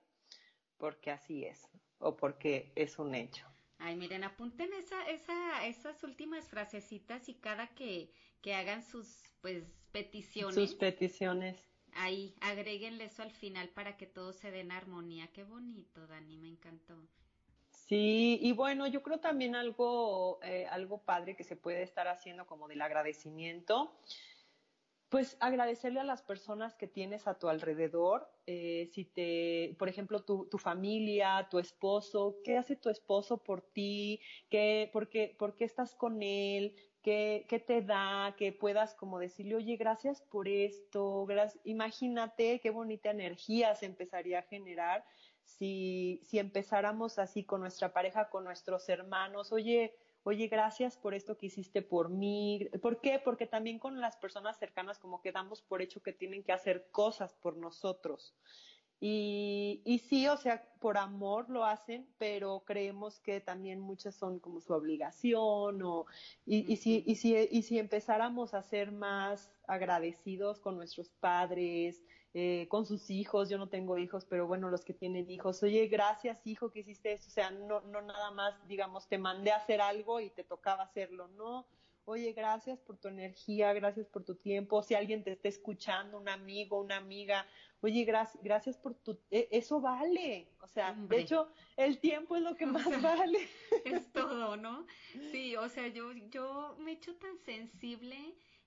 porque 0.79 1.11
así 1.11 1.45
es, 1.45 1.69
o 1.99 2.17
porque 2.17 2.73
es 2.77 3.01
un 3.01 3.17
hecho. 3.17 3.52
Ay, 3.85 3.97
miren, 3.97 4.25
apunten 4.25 4.73
esa, 4.75 5.03
esa, 5.11 5.67
esas 5.67 6.03
últimas 6.05 6.47
frasecitas 6.47 7.29
y 7.29 7.35
cada 7.35 7.69
que, 7.75 8.13
que 8.41 8.55
hagan 8.55 8.83
sus, 8.83 9.09
pues, 9.41 9.65
peticiones. 9.93 10.55
Sus 10.55 10.75
peticiones 10.75 11.57
ahí, 11.95 12.35
agréguenle 12.41 13.05
eso 13.05 13.23
al 13.23 13.31
final 13.31 13.69
para 13.69 13.97
que 13.97 14.07
todo 14.07 14.33
se 14.33 14.51
dé 14.51 14.61
en 14.61 14.73
armonía. 14.73 15.29
Qué 15.29 15.45
bonito, 15.45 16.07
Dani, 16.07 16.37
me 16.39 16.49
encantó. 16.49 16.97
Sí, 17.71 18.39
y 18.41 18.53
bueno, 18.53 18.87
yo 18.87 19.03
creo 19.03 19.19
también 19.19 19.55
algo, 19.55 20.39
eh, 20.43 20.67
algo 20.71 20.99
padre 20.99 21.37
que 21.37 21.45
se 21.45 21.57
puede 21.57 21.83
estar 21.83 22.09
haciendo 22.09 22.47
como 22.47 22.69
del 22.69 22.81
agradecimiento, 22.81 23.95
pues 25.13 25.37
agradecerle 25.41 26.01
a 26.01 26.05
las 26.05 26.23
personas 26.23 26.75
que 26.75 26.87
tienes 26.87 27.27
a 27.29 27.39
tu 27.39 27.51
alrededor, 27.51 28.27
eh, 28.47 28.89
si 28.95 29.05
te, 29.05 29.77
por 29.79 29.91
ejemplo, 29.91 30.25
tu, 30.25 30.47
tu, 30.47 30.57
familia, 30.57 31.49
tu 31.51 31.59
esposo, 31.59 32.39
¿qué 32.43 32.57
hace 32.57 32.77
tu 32.77 32.89
esposo 32.89 33.37
por 33.37 33.61
ti? 33.61 34.23
¿Qué, 34.49 34.89
por, 34.91 35.11
qué, 35.11 35.37
¿Por 35.39 35.55
qué 35.55 35.67
estás 35.67 35.95
con 35.95 36.23
él? 36.23 36.75
¿Qué, 37.03 37.45
te 37.67 37.83
da? 37.83 38.35
Que 38.39 38.53
puedas 38.53 38.95
como 38.95 39.19
decirle, 39.19 39.57
oye, 39.57 39.77
gracias 39.77 40.23
por 40.23 40.49
esto, 40.49 41.27
imagínate 41.65 42.59
qué 42.61 42.71
bonita 42.71 43.11
energía 43.11 43.75
se 43.75 43.85
empezaría 43.85 44.39
a 44.39 44.45
generar 44.45 45.05
si, 45.45 46.23
si 46.23 46.39
empezáramos 46.39 47.19
así 47.19 47.45
con 47.45 47.61
nuestra 47.61 47.93
pareja, 47.93 48.31
con 48.31 48.45
nuestros 48.45 48.89
hermanos, 48.89 49.53
oye, 49.53 49.95
oye, 50.25 50.49
gracias 50.49 50.97
por 50.97 51.15
esto 51.15 51.37
que 51.37 51.47
hiciste 51.47 51.83
por 51.83 52.09
mí. 52.09 52.69
¿Por 52.81 53.01
qué? 53.01 53.19
Porque 53.19 53.47
también 53.47 53.79
con 53.79 54.01
las 54.01 54.17
personas 54.17 54.59
cercanas 54.59 54.99
como 54.99 55.21
que 55.21 55.33
damos 55.33 55.63
por 55.63 55.83
hecho 55.83 56.03
que 56.03 56.13
tienen 56.13 56.43
que 56.43 56.53
hacer 56.53 56.89
cosas 56.91 57.35
por 57.35 57.57
nosotros. 57.57 58.35
Y, 59.05 59.83
y 59.85 59.99
sí, 59.99 60.29
o 60.29 60.37
sea, 60.37 60.63
por 60.79 60.97
amor 60.97 61.51
lo 61.51 61.65
hacen, 61.65 62.07
pero 62.19 62.63
creemos 62.65 63.19
que 63.19 63.41
también 63.41 63.81
muchas 63.81 64.15
son 64.15 64.39
como 64.39 64.61
su 64.61 64.73
obligación 64.75 65.83
o, 65.83 66.07
y, 66.47 66.73
y, 66.73 66.77
si, 66.77 67.03
y, 67.05 67.17
si, 67.17 67.37
y 67.51 67.63
si 67.63 67.81
empezáramos 67.81 68.55
a 68.55 68.63
ser 68.63 68.93
más 68.93 69.51
agradecidos 69.67 70.61
con 70.61 70.77
nuestros 70.77 71.11
padres, 71.11 72.05
eh, 72.35 72.67
con 72.71 72.87
sus 72.87 73.11
hijos, 73.11 73.51
yo 73.51 73.59
no 73.59 73.69
tengo 73.69 73.99
hijos, 73.99 74.25
pero 74.25 74.47
bueno, 74.47 74.71
los 74.71 74.85
que 74.85 74.95
tienen 74.95 75.31
hijos, 75.31 75.63
oye, 75.63 75.87
gracias 75.87 76.47
hijo 76.47 76.71
que 76.71 76.81
hiciste 76.81 77.13
eso, 77.13 77.29
o 77.29 77.31
sea, 77.31 77.51
no, 77.51 77.83
no 77.83 78.01
nada 78.01 78.31
más, 78.31 78.55
digamos, 78.67 79.07
te 79.07 79.19
mandé 79.19 79.53
a 79.53 79.57
hacer 79.57 79.83
algo 79.83 80.19
y 80.19 80.31
te 80.31 80.43
tocaba 80.43 80.85
hacerlo, 80.85 81.29
no, 81.29 81.67
oye, 82.07 82.33
gracias 82.33 82.81
por 82.81 82.97
tu 82.97 83.09
energía, 83.09 83.75
gracias 83.75 84.07
por 84.07 84.25
tu 84.25 84.35
tiempo, 84.35 84.83
si 84.83 84.95
alguien 84.95 85.23
te 85.23 85.33
está 85.33 85.49
escuchando, 85.49 86.19
un 86.19 86.29
amigo, 86.29 86.81
una 86.81 86.97
amiga, 86.97 87.47
oye, 87.83 88.05
gracias, 88.05 88.43
gracias 88.43 88.79
por 88.79 88.95
tu, 88.95 89.19
e, 89.31 89.49
eso 89.51 89.83
vale, 89.83 90.49
o 90.63 90.67
sea, 90.67 90.95
de 90.95 91.21
hecho, 91.21 91.49
el 91.77 91.99
tiempo 91.99 92.37
es 92.37 92.43
lo 92.43 92.57
que 92.57 92.65
más 92.67 93.03
vale. 93.03 93.47
Es 93.85 94.11
todo, 94.13 94.57
¿no? 94.57 94.87
Sí, 95.31 95.55
o 95.57 95.69
sea, 95.69 95.89
yo, 95.89 96.13
yo 96.31 96.77
me 96.79 96.93
he 96.93 96.95
hecho 96.95 97.15
tan 97.17 97.39
sensible 97.41 98.17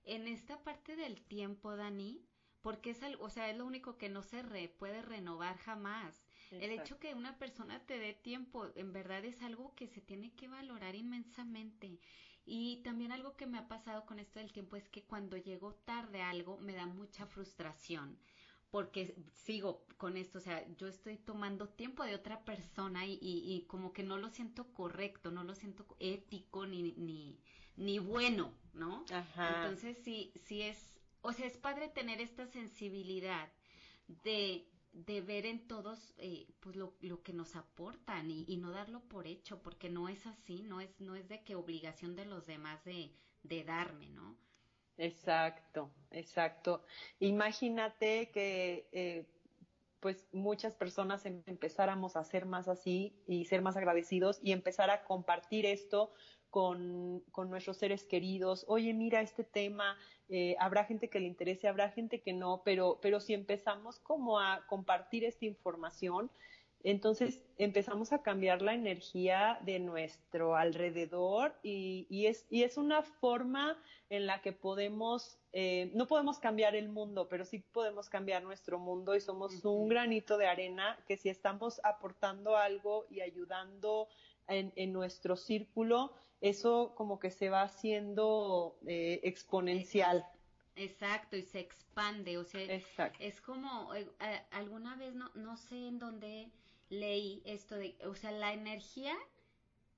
en 0.04 0.28
esta 0.28 0.62
parte 0.62 0.94
del 0.94 1.20
tiempo, 1.22 1.74
Dani, 1.74 2.22
porque 2.66 2.90
es 2.90 3.00
algo, 3.04 3.24
o 3.24 3.30
sea, 3.30 3.48
es 3.48 3.56
lo 3.56 3.64
único 3.64 3.96
que 3.96 4.08
no 4.08 4.24
se 4.24 4.42
re, 4.42 4.68
puede 4.68 5.00
renovar 5.00 5.56
jamás. 5.56 6.20
El 6.50 6.72
hecho 6.72 6.98
que 6.98 7.14
una 7.14 7.38
persona 7.38 7.78
te 7.86 7.96
dé 7.96 8.12
tiempo, 8.12 8.66
en 8.74 8.92
verdad 8.92 9.24
es 9.24 9.40
algo 9.40 9.72
que 9.76 9.86
se 9.86 10.00
tiene 10.00 10.32
que 10.34 10.48
valorar 10.48 10.96
inmensamente. 10.96 12.00
Y 12.44 12.82
también 12.82 13.12
algo 13.12 13.36
que 13.36 13.46
me 13.46 13.58
ha 13.58 13.68
pasado 13.68 14.04
con 14.04 14.18
esto 14.18 14.40
del 14.40 14.50
tiempo 14.50 14.74
es 14.74 14.88
que 14.88 15.04
cuando 15.04 15.36
llego 15.36 15.76
tarde 15.84 16.22
a 16.22 16.30
algo 16.30 16.58
me 16.58 16.72
da 16.74 16.86
mucha 16.86 17.24
frustración 17.26 18.18
porque 18.72 19.14
sigo 19.32 19.86
con 19.96 20.16
esto, 20.16 20.38
o 20.38 20.40
sea, 20.40 20.66
yo 20.74 20.88
estoy 20.88 21.18
tomando 21.18 21.68
tiempo 21.68 22.02
de 22.02 22.16
otra 22.16 22.44
persona 22.44 23.06
y, 23.06 23.16
y, 23.22 23.64
como 23.68 23.92
que 23.92 24.02
no 24.02 24.18
lo 24.18 24.28
siento 24.28 24.74
correcto, 24.74 25.30
no 25.30 25.44
lo 25.44 25.54
siento 25.54 25.86
ético 26.00 26.66
ni, 26.66 26.94
ni, 26.94 27.38
ni 27.76 28.00
bueno, 28.00 28.52
¿no? 28.74 29.04
Ajá. 29.12 29.62
Entonces 29.62 29.98
sí, 30.02 30.32
sí 30.44 30.62
es, 30.62 30.95
o 31.26 31.32
sea, 31.32 31.46
es 31.46 31.56
padre 31.56 31.88
tener 31.88 32.20
esta 32.20 32.46
sensibilidad 32.46 33.48
de 34.24 34.68
de 34.92 35.20
ver 35.20 35.44
en 35.44 35.68
todos 35.68 36.14
eh, 36.16 36.46
pues 36.60 36.74
lo, 36.74 36.94
lo, 37.00 37.22
que 37.22 37.34
nos 37.34 37.54
aportan 37.54 38.30
y, 38.30 38.56
no 38.56 38.70
darlo 38.70 39.00
por 39.00 39.26
hecho 39.26 39.62
porque 39.62 39.90
no 39.90 40.08
es 40.08 40.26
así 40.26 40.62
no 40.62 40.80
es 40.80 40.98
no 41.00 41.16
es 41.16 41.28
de 41.28 41.42
que 41.42 41.54
obligación 41.54 42.16
de 42.16 42.24
los 42.24 42.46
demás 42.46 42.82
de, 42.84 43.12
de 43.42 43.64
darme 43.64 44.08
no 44.08 44.38
exacto 44.96 45.90
exacto. 46.10 46.82
Imagínate 47.20 48.30
que 48.30 48.88
eh, 48.92 49.26
pues 50.00 50.26
muchas 50.32 50.72
personas 50.72 51.26
em, 51.26 51.42
empezáramos 51.46 52.16
a 52.16 52.24
ser 52.24 52.46
más 52.46 52.66
así 52.68 53.22
y 53.26 53.44
ser 53.44 53.60
más 53.60 53.76
agradecidos 53.76 54.40
y 54.42 54.52
empezar 54.52 54.88
a 54.88 55.04
compartir 55.04 55.66
esto 55.66 56.12
con, 56.48 57.20
con 57.32 57.50
nuestros 57.50 57.76
seres 57.76 58.04
queridos, 58.04 58.64
oye, 58.68 58.94
mira 58.94 59.20
este 59.20 59.44
tema, 59.44 59.98
eh, 60.28 60.56
habrá 60.58 60.84
gente 60.84 61.08
que 61.08 61.20
le 61.20 61.26
interese, 61.26 61.68
habrá 61.68 61.90
gente 61.90 62.20
que 62.20 62.32
no, 62.32 62.62
pero, 62.64 62.98
pero 63.00 63.20
si 63.20 63.34
empezamos 63.34 63.98
como 64.00 64.38
a 64.40 64.66
compartir 64.66 65.24
esta 65.24 65.44
información, 65.44 66.30
entonces 66.82 67.42
empezamos 67.58 68.12
a 68.12 68.22
cambiar 68.22 68.62
la 68.62 68.74
energía 68.74 69.58
de 69.62 69.80
nuestro 69.80 70.56
alrededor 70.56 71.54
y, 71.62 72.06
y, 72.08 72.26
es, 72.26 72.46
y 72.48 72.62
es 72.62 72.76
una 72.76 73.02
forma 73.02 73.76
en 74.08 74.26
la 74.26 74.40
que 74.40 74.52
podemos, 74.52 75.38
eh, 75.52 75.90
no 75.94 76.06
podemos 76.06 76.38
cambiar 76.38 76.76
el 76.76 76.88
mundo, 76.88 77.28
pero 77.28 77.44
sí 77.44 77.58
podemos 77.58 78.08
cambiar 78.08 78.44
nuestro 78.44 78.78
mundo 78.78 79.16
y 79.16 79.20
somos 79.20 79.64
un 79.64 79.88
granito 79.88 80.38
de 80.38 80.46
arena 80.46 80.96
que 81.08 81.16
si 81.16 81.28
estamos 81.28 81.80
aportando 81.82 82.56
algo 82.56 83.06
y 83.10 83.20
ayudando 83.20 84.08
en, 84.48 84.72
en 84.76 84.92
nuestro 84.92 85.36
círculo, 85.36 86.12
eso 86.40 86.94
como 86.96 87.18
que 87.18 87.30
se 87.30 87.48
va 87.48 87.62
haciendo 87.62 88.78
eh, 88.86 89.20
exponencial. 89.22 90.24
Exacto, 90.76 91.36
y 91.36 91.42
se 91.42 91.60
expande, 91.60 92.36
o 92.36 92.44
sea, 92.44 92.60
es 93.18 93.40
como, 93.40 93.94
eh, 93.94 94.06
alguna 94.50 94.94
vez 94.96 95.14
no, 95.14 95.30
no 95.34 95.56
sé 95.56 95.88
en 95.88 95.98
dónde 95.98 96.50
leí 96.90 97.42
esto 97.46 97.76
de, 97.76 97.96
o 98.04 98.14
sea, 98.14 98.30
la 98.30 98.52
energía, 98.52 99.14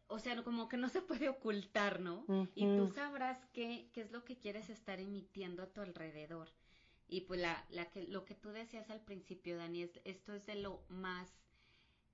o 0.06 0.20
sea, 0.20 0.40
como 0.44 0.68
que 0.68 0.76
no 0.76 0.88
se 0.88 1.02
puede 1.02 1.28
ocultar, 1.28 2.00
¿no? 2.00 2.24
Y 2.54 2.64
tú 2.76 2.88
sabrás 2.88 3.44
qué, 3.52 3.90
qué 3.92 4.02
es 4.02 4.12
lo 4.12 4.24
que 4.24 4.38
quieres 4.38 4.70
estar 4.70 5.00
emitiendo 5.00 5.64
a 5.64 5.66
tu 5.66 5.80
alrededor. 5.80 6.48
Y 7.08 7.22
pues 7.22 7.40
la, 7.40 7.66
la 7.70 7.86
que, 7.90 8.06
lo 8.06 8.24
que 8.24 8.34
tú 8.34 8.50
decías 8.50 8.88
al 8.90 9.00
principio, 9.00 9.56
Dani, 9.56 9.82
es, 9.82 10.00
esto 10.04 10.32
es 10.32 10.46
de 10.46 10.56
lo 10.56 10.84
más 10.88 11.34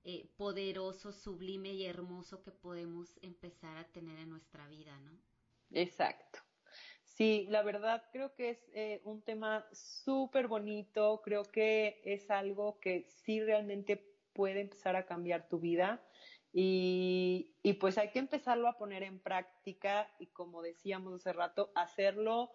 eh, 0.07 0.29
poderoso, 0.37 1.13
sublime 1.13 1.71
y 1.71 1.87
hermoso 1.87 2.43
que 2.43 2.51
podemos 2.51 3.19
empezar 3.23 3.79
a 3.79 3.91
tener 3.91 4.19
en 4.19 4.29
nuestra 4.29 4.69
vida, 4.69 4.99
¿no? 5.01 5.19
Exacto. 5.71 6.41
Sí, 7.05 7.47
la 7.49 7.63
verdad 7.63 8.03
creo 8.13 8.35
que 8.35 8.51
es 8.51 8.69
eh, 8.75 9.01
un 9.05 9.23
tema 9.23 9.67
súper 9.73 10.47
bonito, 10.47 11.23
creo 11.25 11.45
que 11.45 12.03
es 12.05 12.31
algo 12.31 12.81
que 12.81 13.07
sí 13.09 13.41
realmente 13.41 13.97
puede 14.35 14.61
empezar 14.61 14.95
a 14.95 15.07
cambiar 15.07 15.49
tu 15.49 15.59
vida 15.59 16.07
y, 16.53 17.55
pues 17.81 17.97
hay 17.97 18.11
que 18.11 18.19
empezarlo 18.19 18.69
a 18.69 18.77
poner 18.77 19.05
en 19.05 19.21
práctica 19.21 20.13
y 20.19 20.27
como 20.27 20.61
decíamos 20.61 21.15
hace 21.15 21.33
rato, 21.33 21.73
hacerlo 21.75 22.53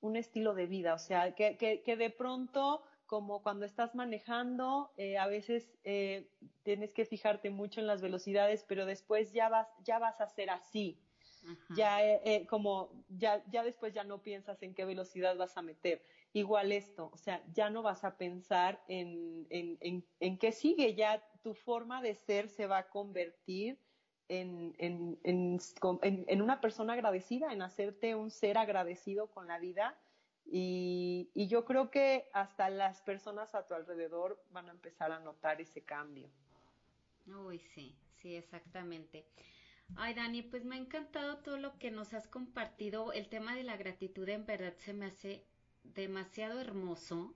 un 0.00 0.16
estilo 0.16 0.54
de 0.54 0.66
vida, 0.66 0.94
o 0.94 0.98
sea, 0.98 1.34
que 1.34 1.96
de 1.96 2.10
pronto 2.10 2.82
como 3.10 3.42
cuando 3.42 3.66
estás 3.66 3.96
manejando, 3.96 4.92
eh, 4.96 5.18
a 5.18 5.26
veces 5.26 5.68
eh, 5.82 6.30
tienes 6.62 6.94
que 6.94 7.04
fijarte 7.04 7.50
mucho 7.50 7.80
en 7.80 7.88
las 7.88 8.02
velocidades, 8.02 8.64
pero 8.68 8.86
después 8.86 9.32
ya 9.32 9.48
vas, 9.48 9.66
ya 9.82 9.98
vas 9.98 10.20
a 10.20 10.28
ser 10.28 10.48
así. 10.48 10.96
Ya 11.74 12.04
eh, 12.04 12.20
eh, 12.24 12.46
como 12.46 13.04
ya, 13.08 13.42
ya 13.50 13.64
después 13.64 13.94
ya 13.94 14.04
no 14.04 14.22
piensas 14.22 14.62
en 14.62 14.74
qué 14.74 14.84
velocidad 14.84 15.36
vas 15.36 15.56
a 15.56 15.62
meter. 15.62 16.04
Igual 16.34 16.70
esto, 16.70 17.10
o 17.12 17.16
sea, 17.16 17.42
ya 17.52 17.68
no 17.68 17.82
vas 17.82 18.04
a 18.04 18.16
pensar 18.16 18.80
en, 18.86 19.44
en, 19.50 19.76
en, 19.80 20.04
en 20.20 20.38
qué 20.38 20.52
sigue, 20.52 20.94
ya 20.94 21.20
tu 21.42 21.54
forma 21.54 22.02
de 22.02 22.14
ser 22.14 22.48
se 22.48 22.68
va 22.68 22.78
a 22.78 22.88
convertir 22.90 23.76
en, 24.28 24.76
en, 24.78 25.18
en, 25.24 26.42
una 26.42 26.60
persona 26.60 26.92
agradecida, 26.92 27.52
en 27.52 27.62
hacerte 27.62 28.14
un 28.14 28.30
ser 28.30 28.56
agradecido 28.56 29.26
con 29.32 29.48
la 29.48 29.58
vida. 29.58 29.98
Y, 30.52 31.30
y, 31.32 31.46
yo 31.46 31.64
creo 31.64 31.92
que 31.92 32.28
hasta 32.32 32.68
las 32.70 33.02
personas 33.02 33.54
a 33.54 33.68
tu 33.68 33.74
alrededor 33.74 34.42
van 34.50 34.68
a 34.68 34.72
empezar 34.72 35.12
a 35.12 35.20
notar 35.20 35.60
ese 35.60 35.84
cambio. 35.84 36.28
Uy, 37.26 37.60
sí, 37.60 37.96
sí, 38.16 38.34
exactamente. 38.34 39.24
Ay, 39.96 40.14
Dani, 40.14 40.42
pues 40.42 40.64
me 40.64 40.74
ha 40.74 40.78
encantado 40.78 41.38
todo 41.38 41.56
lo 41.56 41.78
que 41.78 41.90
nos 41.90 42.14
has 42.14 42.26
compartido. 42.26 43.12
El 43.12 43.28
tema 43.28 43.54
de 43.54 43.62
la 43.62 43.76
gratitud 43.76 44.28
en 44.28 44.44
verdad 44.44 44.74
se 44.78 44.92
me 44.92 45.06
hace 45.06 45.46
demasiado 45.84 46.60
hermoso 46.60 47.34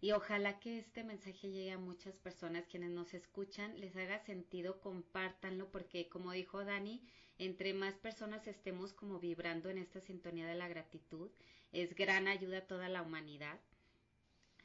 y 0.00 0.12
ojalá 0.12 0.60
que 0.60 0.78
este 0.78 1.02
mensaje 1.02 1.50
llegue 1.50 1.72
a 1.72 1.78
muchas 1.78 2.18
personas 2.18 2.66
quienes 2.66 2.90
nos 2.90 3.14
escuchan, 3.14 3.78
les 3.80 3.96
haga 3.96 4.18
sentido, 4.20 4.80
compártanlo, 4.80 5.70
porque 5.70 6.08
como 6.08 6.32
dijo 6.32 6.64
Dani, 6.64 7.04
entre 7.38 7.72
más 7.72 7.94
personas 7.94 8.46
estemos 8.46 8.92
como 8.92 9.18
vibrando 9.18 9.70
en 9.70 9.78
esta 9.78 10.00
sintonía 10.00 10.46
de 10.46 10.54
la 10.54 10.68
gratitud, 10.68 11.30
es 11.72 11.94
gran 11.94 12.28
ayuda 12.28 12.58
a 12.58 12.66
toda 12.66 12.88
la 12.88 13.02
humanidad. 13.02 13.58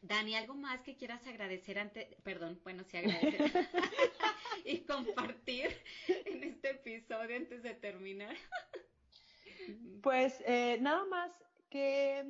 Dani, 0.02 0.36
¿algo 0.36 0.56
más 0.56 0.82
que 0.82 0.98
quieras 0.98 1.26
agradecer 1.28 1.80
antes, 1.80 2.08
perdón, 2.24 2.60
bueno, 2.64 2.84
sí 2.84 2.98
agradecer 2.98 3.52
y 4.66 4.80
compartir 4.80 5.78
en 6.08 6.44
este 6.44 6.72
episodio 6.72 7.38
antes 7.38 7.64
de 7.64 7.74
terminar? 7.76 8.36
pues 10.02 10.44
eh, 10.46 10.78
nada 10.82 11.06
más 11.06 11.32
que 11.70 12.26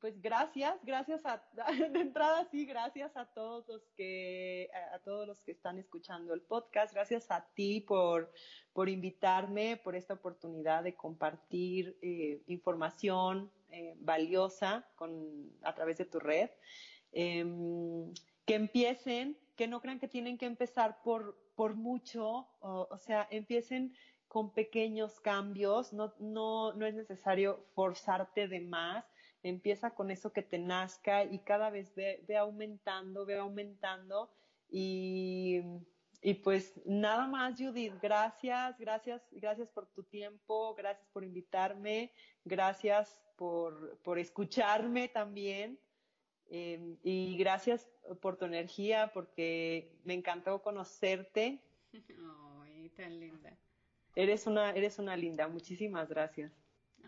pues 0.00 0.20
gracias, 0.20 0.74
gracias 0.84 1.24
a, 1.24 1.42
de 1.92 2.00
entrada 2.00 2.46
sí, 2.50 2.66
gracias 2.66 3.16
a 3.16 3.26
todos 3.26 3.66
los 3.68 3.82
que, 3.96 4.70
a, 4.92 4.98
todos 5.00 5.26
los 5.26 5.42
que 5.44 5.52
están 5.52 5.78
escuchando 5.78 6.34
el 6.34 6.40
podcast, 6.40 6.92
gracias 6.92 7.30
a 7.30 7.46
ti 7.54 7.80
por, 7.80 8.32
por 8.72 8.88
invitarme, 8.88 9.76
por 9.76 9.94
esta 9.94 10.14
oportunidad 10.14 10.82
de 10.82 10.94
compartir 10.94 11.98
eh, 12.02 12.42
información 12.46 13.50
eh, 13.70 13.94
valiosa 13.98 14.86
a 15.62 15.74
través 15.74 15.98
de 15.98 16.04
tu 16.04 16.18
red. 16.18 16.50
Em, 17.12 18.12
que 18.44 18.54
empiecen, 18.54 19.38
que 19.56 19.68
no 19.68 19.80
crean 19.80 19.98
que 19.98 20.08
tienen 20.08 20.38
que 20.38 20.46
empezar 20.46 21.02
por, 21.02 21.36
por 21.54 21.74
mucho, 21.74 22.48
o, 22.60 22.88
o 22.90 22.98
sea, 22.98 23.26
empiecen 23.30 23.94
con 24.28 24.52
pequeños 24.52 25.20
cambios, 25.20 25.92
no, 25.92 26.14
no, 26.18 26.72
no 26.74 26.86
es 26.86 26.94
necesario 26.94 27.64
forzarte 27.74 28.46
de 28.46 28.60
más, 28.60 29.04
empieza 29.42 29.94
con 29.94 30.10
eso 30.10 30.32
que 30.32 30.42
te 30.42 30.58
nazca 30.58 31.24
y 31.24 31.40
cada 31.40 31.70
vez 31.70 31.94
ve, 31.94 32.24
aumentando, 32.36 33.24
ve 33.24 33.36
aumentando 33.36 34.30
y, 34.68 35.60
y, 36.20 36.34
pues 36.34 36.80
nada 36.84 37.26
más 37.26 37.58
Judith, 37.58 37.94
gracias, 38.02 38.78
gracias, 38.78 39.22
gracias 39.30 39.68
por 39.70 39.86
tu 39.86 40.02
tiempo, 40.04 40.74
gracias 40.74 41.08
por 41.12 41.24
invitarme, 41.24 42.12
gracias 42.44 43.18
por, 43.36 43.98
por 44.02 44.18
escucharme 44.18 45.08
también. 45.08 45.78
Em, 46.50 46.96
y 47.02 47.36
gracias 47.36 47.90
por 48.22 48.38
tu 48.38 48.46
energía, 48.46 49.10
porque 49.12 49.92
me 50.04 50.14
encantó 50.14 50.62
conocerte. 50.62 51.62
Ay, 52.62 52.88
tan 52.90 53.20
linda. 53.20 53.56
Eres 54.14 54.46
una, 54.46 54.70
eres 54.70 54.98
una 54.98 55.16
linda, 55.16 55.46
muchísimas 55.46 56.08
gracias. 56.08 56.52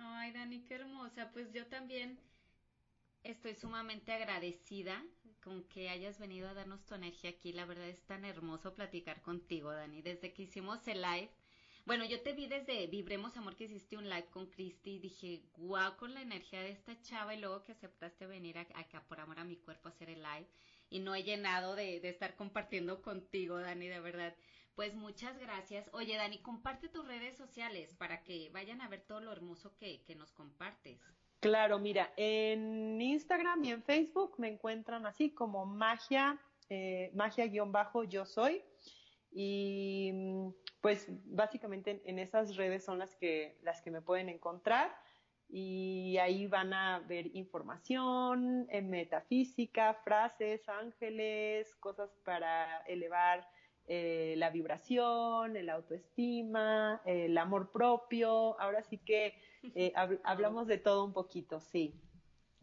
Ay, 0.01 0.33
Dani, 0.33 0.65
qué 0.65 0.75
hermosa. 0.75 1.31
Pues 1.33 1.53
yo 1.53 1.67
también 1.69 2.19
estoy 3.23 3.55
sumamente 3.55 4.13
agradecida 4.13 5.03
con 5.43 5.65
que 5.65 5.89
hayas 5.89 6.19
venido 6.19 6.49
a 6.49 6.55
darnos 6.55 6.85
tu 6.85 6.95
energía 6.95 7.31
aquí. 7.31 7.53
La 7.53 7.65
verdad 7.65 7.89
es 7.89 8.03
tan 8.07 8.25
hermoso 8.25 8.75
platicar 8.75 9.23
contigo, 9.23 9.73
Dani. 9.73 10.03
Desde 10.03 10.33
que 10.33 10.43
hicimos 10.43 10.87
el 10.89 11.01
live, 11.03 11.31
bueno, 11.87 12.05
yo 12.05 12.21
te 12.23 12.33
vi 12.35 12.47
desde 12.47 12.87
Vibremos 12.89 13.37
Amor 13.37 13.57
que 13.57 13.65
hiciste 13.65 13.97
un 13.97 14.09
live 14.09 14.27
con 14.31 14.47
Cristi 14.47 14.93
y 14.97 14.99
dije, 14.99 15.43
guau, 15.57 15.97
con 15.97 16.15
la 16.15 16.23
energía 16.23 16.61
de 16.63 16.71
esta 16.71 17.01
chava 17.03 17.35
y 17.35 17.41
luego 17.41 17.65
que 17.65 17.73
aceptaste 17.73 18.27
venir 18.27 18.59
acá 18.59 19.03
por 19.09 19.21
amor 19.21 19.39
a 19.39 19.45
mi 19.45 19.57
cuerpo 19.57 19.89
a 19.89 19.93
hacer 19.93 20.11
el 20.11 20.23
live 20.23 20.47
y 20.91 20.99
no 21.01 21.15
he 21.15 21.23
llenado 21.23 21.75
de, 21.75 22.01
de 22.01 22.11
estar 22.11 22.37
compartiendo 22.37 23.01
contigo, 23.03 23.59
Dani, 23.59 23.89
de 23.89 24.01
verdad. 24.01 24.35
Pues 24.75 24.95
muchas 24.95 25.39
gracias. 25.39 25.91
Oye, 25.93 26.17
Dani, 26.17 26.39
comparte 26.39 26.89
tus 26.89 27.07
redes 27.07 27.37
sociales 27.37 27.95
para 27.95 28.23
que 28.23 28.51
vayan 28.51 28.81
a 28.81 28.89
ver 28.89 29.03
todo 29.03 29.21
lo 29.21 29.33
hermoso 29.33 29.77
que, 29.77 30.03
que 30.05 30.15
nos 30.15 30.33
compartes. 30.33 31.01
Claro, 31.41 31.79
mira, 31.79 32.13
en 32.17 33.01
Instagram 33.01 33.65
y 33.65 33.71
en 33.73 33.83
Facebook 33.83 34.35
me 34.39 34.49
encuentran 34.49 35.07
así 35.07 35.31
como 35.31 35.65
magia, 35.65 36.39
eh, 36.69 37.11
magia-yo 37.15 38.27
soy. 38.27 38.63
Y 39.33 40.13
pues 40.81 41.07
básicamente 41.27 42.03
en, 42.05 42.19
esas 42.19 42.57
redes 42.57 42.85
son 42.85 42.99
las 42.99 43.15
que, 43.17 43.59
las 43.63 43.81
que 43.81 43.91
me 43.91 44.03
pueden 44.03 44.29
encontrar 44.29 44.95
y 45.49 46.17
ahí 46.19 46.47
van 46.47 46.73
a 46.73 47.01
ver 47.01 47.35
información 47.35 48.67
en 48.71 48.91
metafísica, 48.91 49.95
frases, 49.95 50.69
ángeles, 50.69 51.75
cosas 51.77 52.11
para 52.25 52.79
elevar 52.83 53.49
eh, 53.93 54.35
la 54.37 54.51
vibración, 54.51 55.57
el 55.57 55.69
autoestima, 55.69 57.03
el 57.05 57.37
amor 57.37 57.73
propio. 57.73 58.59
Ahora 58.61 58.85
sí 58.85 58.99
que 58.99 59.35
eh, 59.75 59.93
hablamos 60.23 60.69
de 60.69 60.79
todo 60.79 61.05
un 61.05 61.13
poquito, 61.13 61.59
sí. 61.59 61.93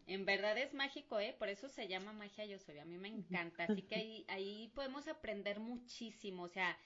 En 0.06 0.24
verdad 0.24 0.56
es 0.56 0.72
mágico, 0.72 1.20
¿eh? 1.20 1.36
Por 1.38 1.50
eso 1.50 1.68
se 1.68 1.86
llama 1.86 2.14
magia 2.14 2.46
yo 2.46 2.58
soy. 2.58 2.78
A 2.78 2.86
mí 2.86 2.96
me 2.96 3.08
encanta. 3.08 3.64
Así 3.64 3.82
que 3.82 3.96
ahí, 3.96 4.24
ahí 4.28 4.72
podemos 4.74 5.06
aprender 5.06 5.60
muchísimo. 5.60 6.44
O 6.44 6.48
sea, 6.48 6.78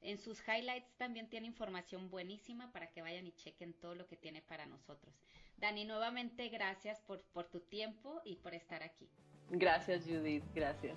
en 0.00 0.16
sus 0.16 0.40
highlights 0.48 0.96
también 0.96 1.28
tiene 1.28 1.46
información 1.46 2.08
buenísima 2.08 2.72
para 2.72 2.90
que 2.90 3.02
vayan 3.02 3.26
y 3.26 3.32
chequen 3.32 3.74
todo 3.74 3.94
lo 3.94 4.06
que 4.06 4.16
tiene 4.16 4.40
para 4.40 4.64
nosotros. 4.64 5.14
Dani, 5.58 5.84
nuevamente 5.84 6.48
gracias 6.48 7.02
por, 7.02 7.22
por 7.34 7.50
tu 7.50 7.60
tiempo 7.60 8.22
y 8.24 8.36
por 8.36 8.54
estar 8.54 8.82
aquí. 8.82 9.10
Gracias, 9.50 10.06
Judith. 10.06 10.44
Gracias. 10.54 10.96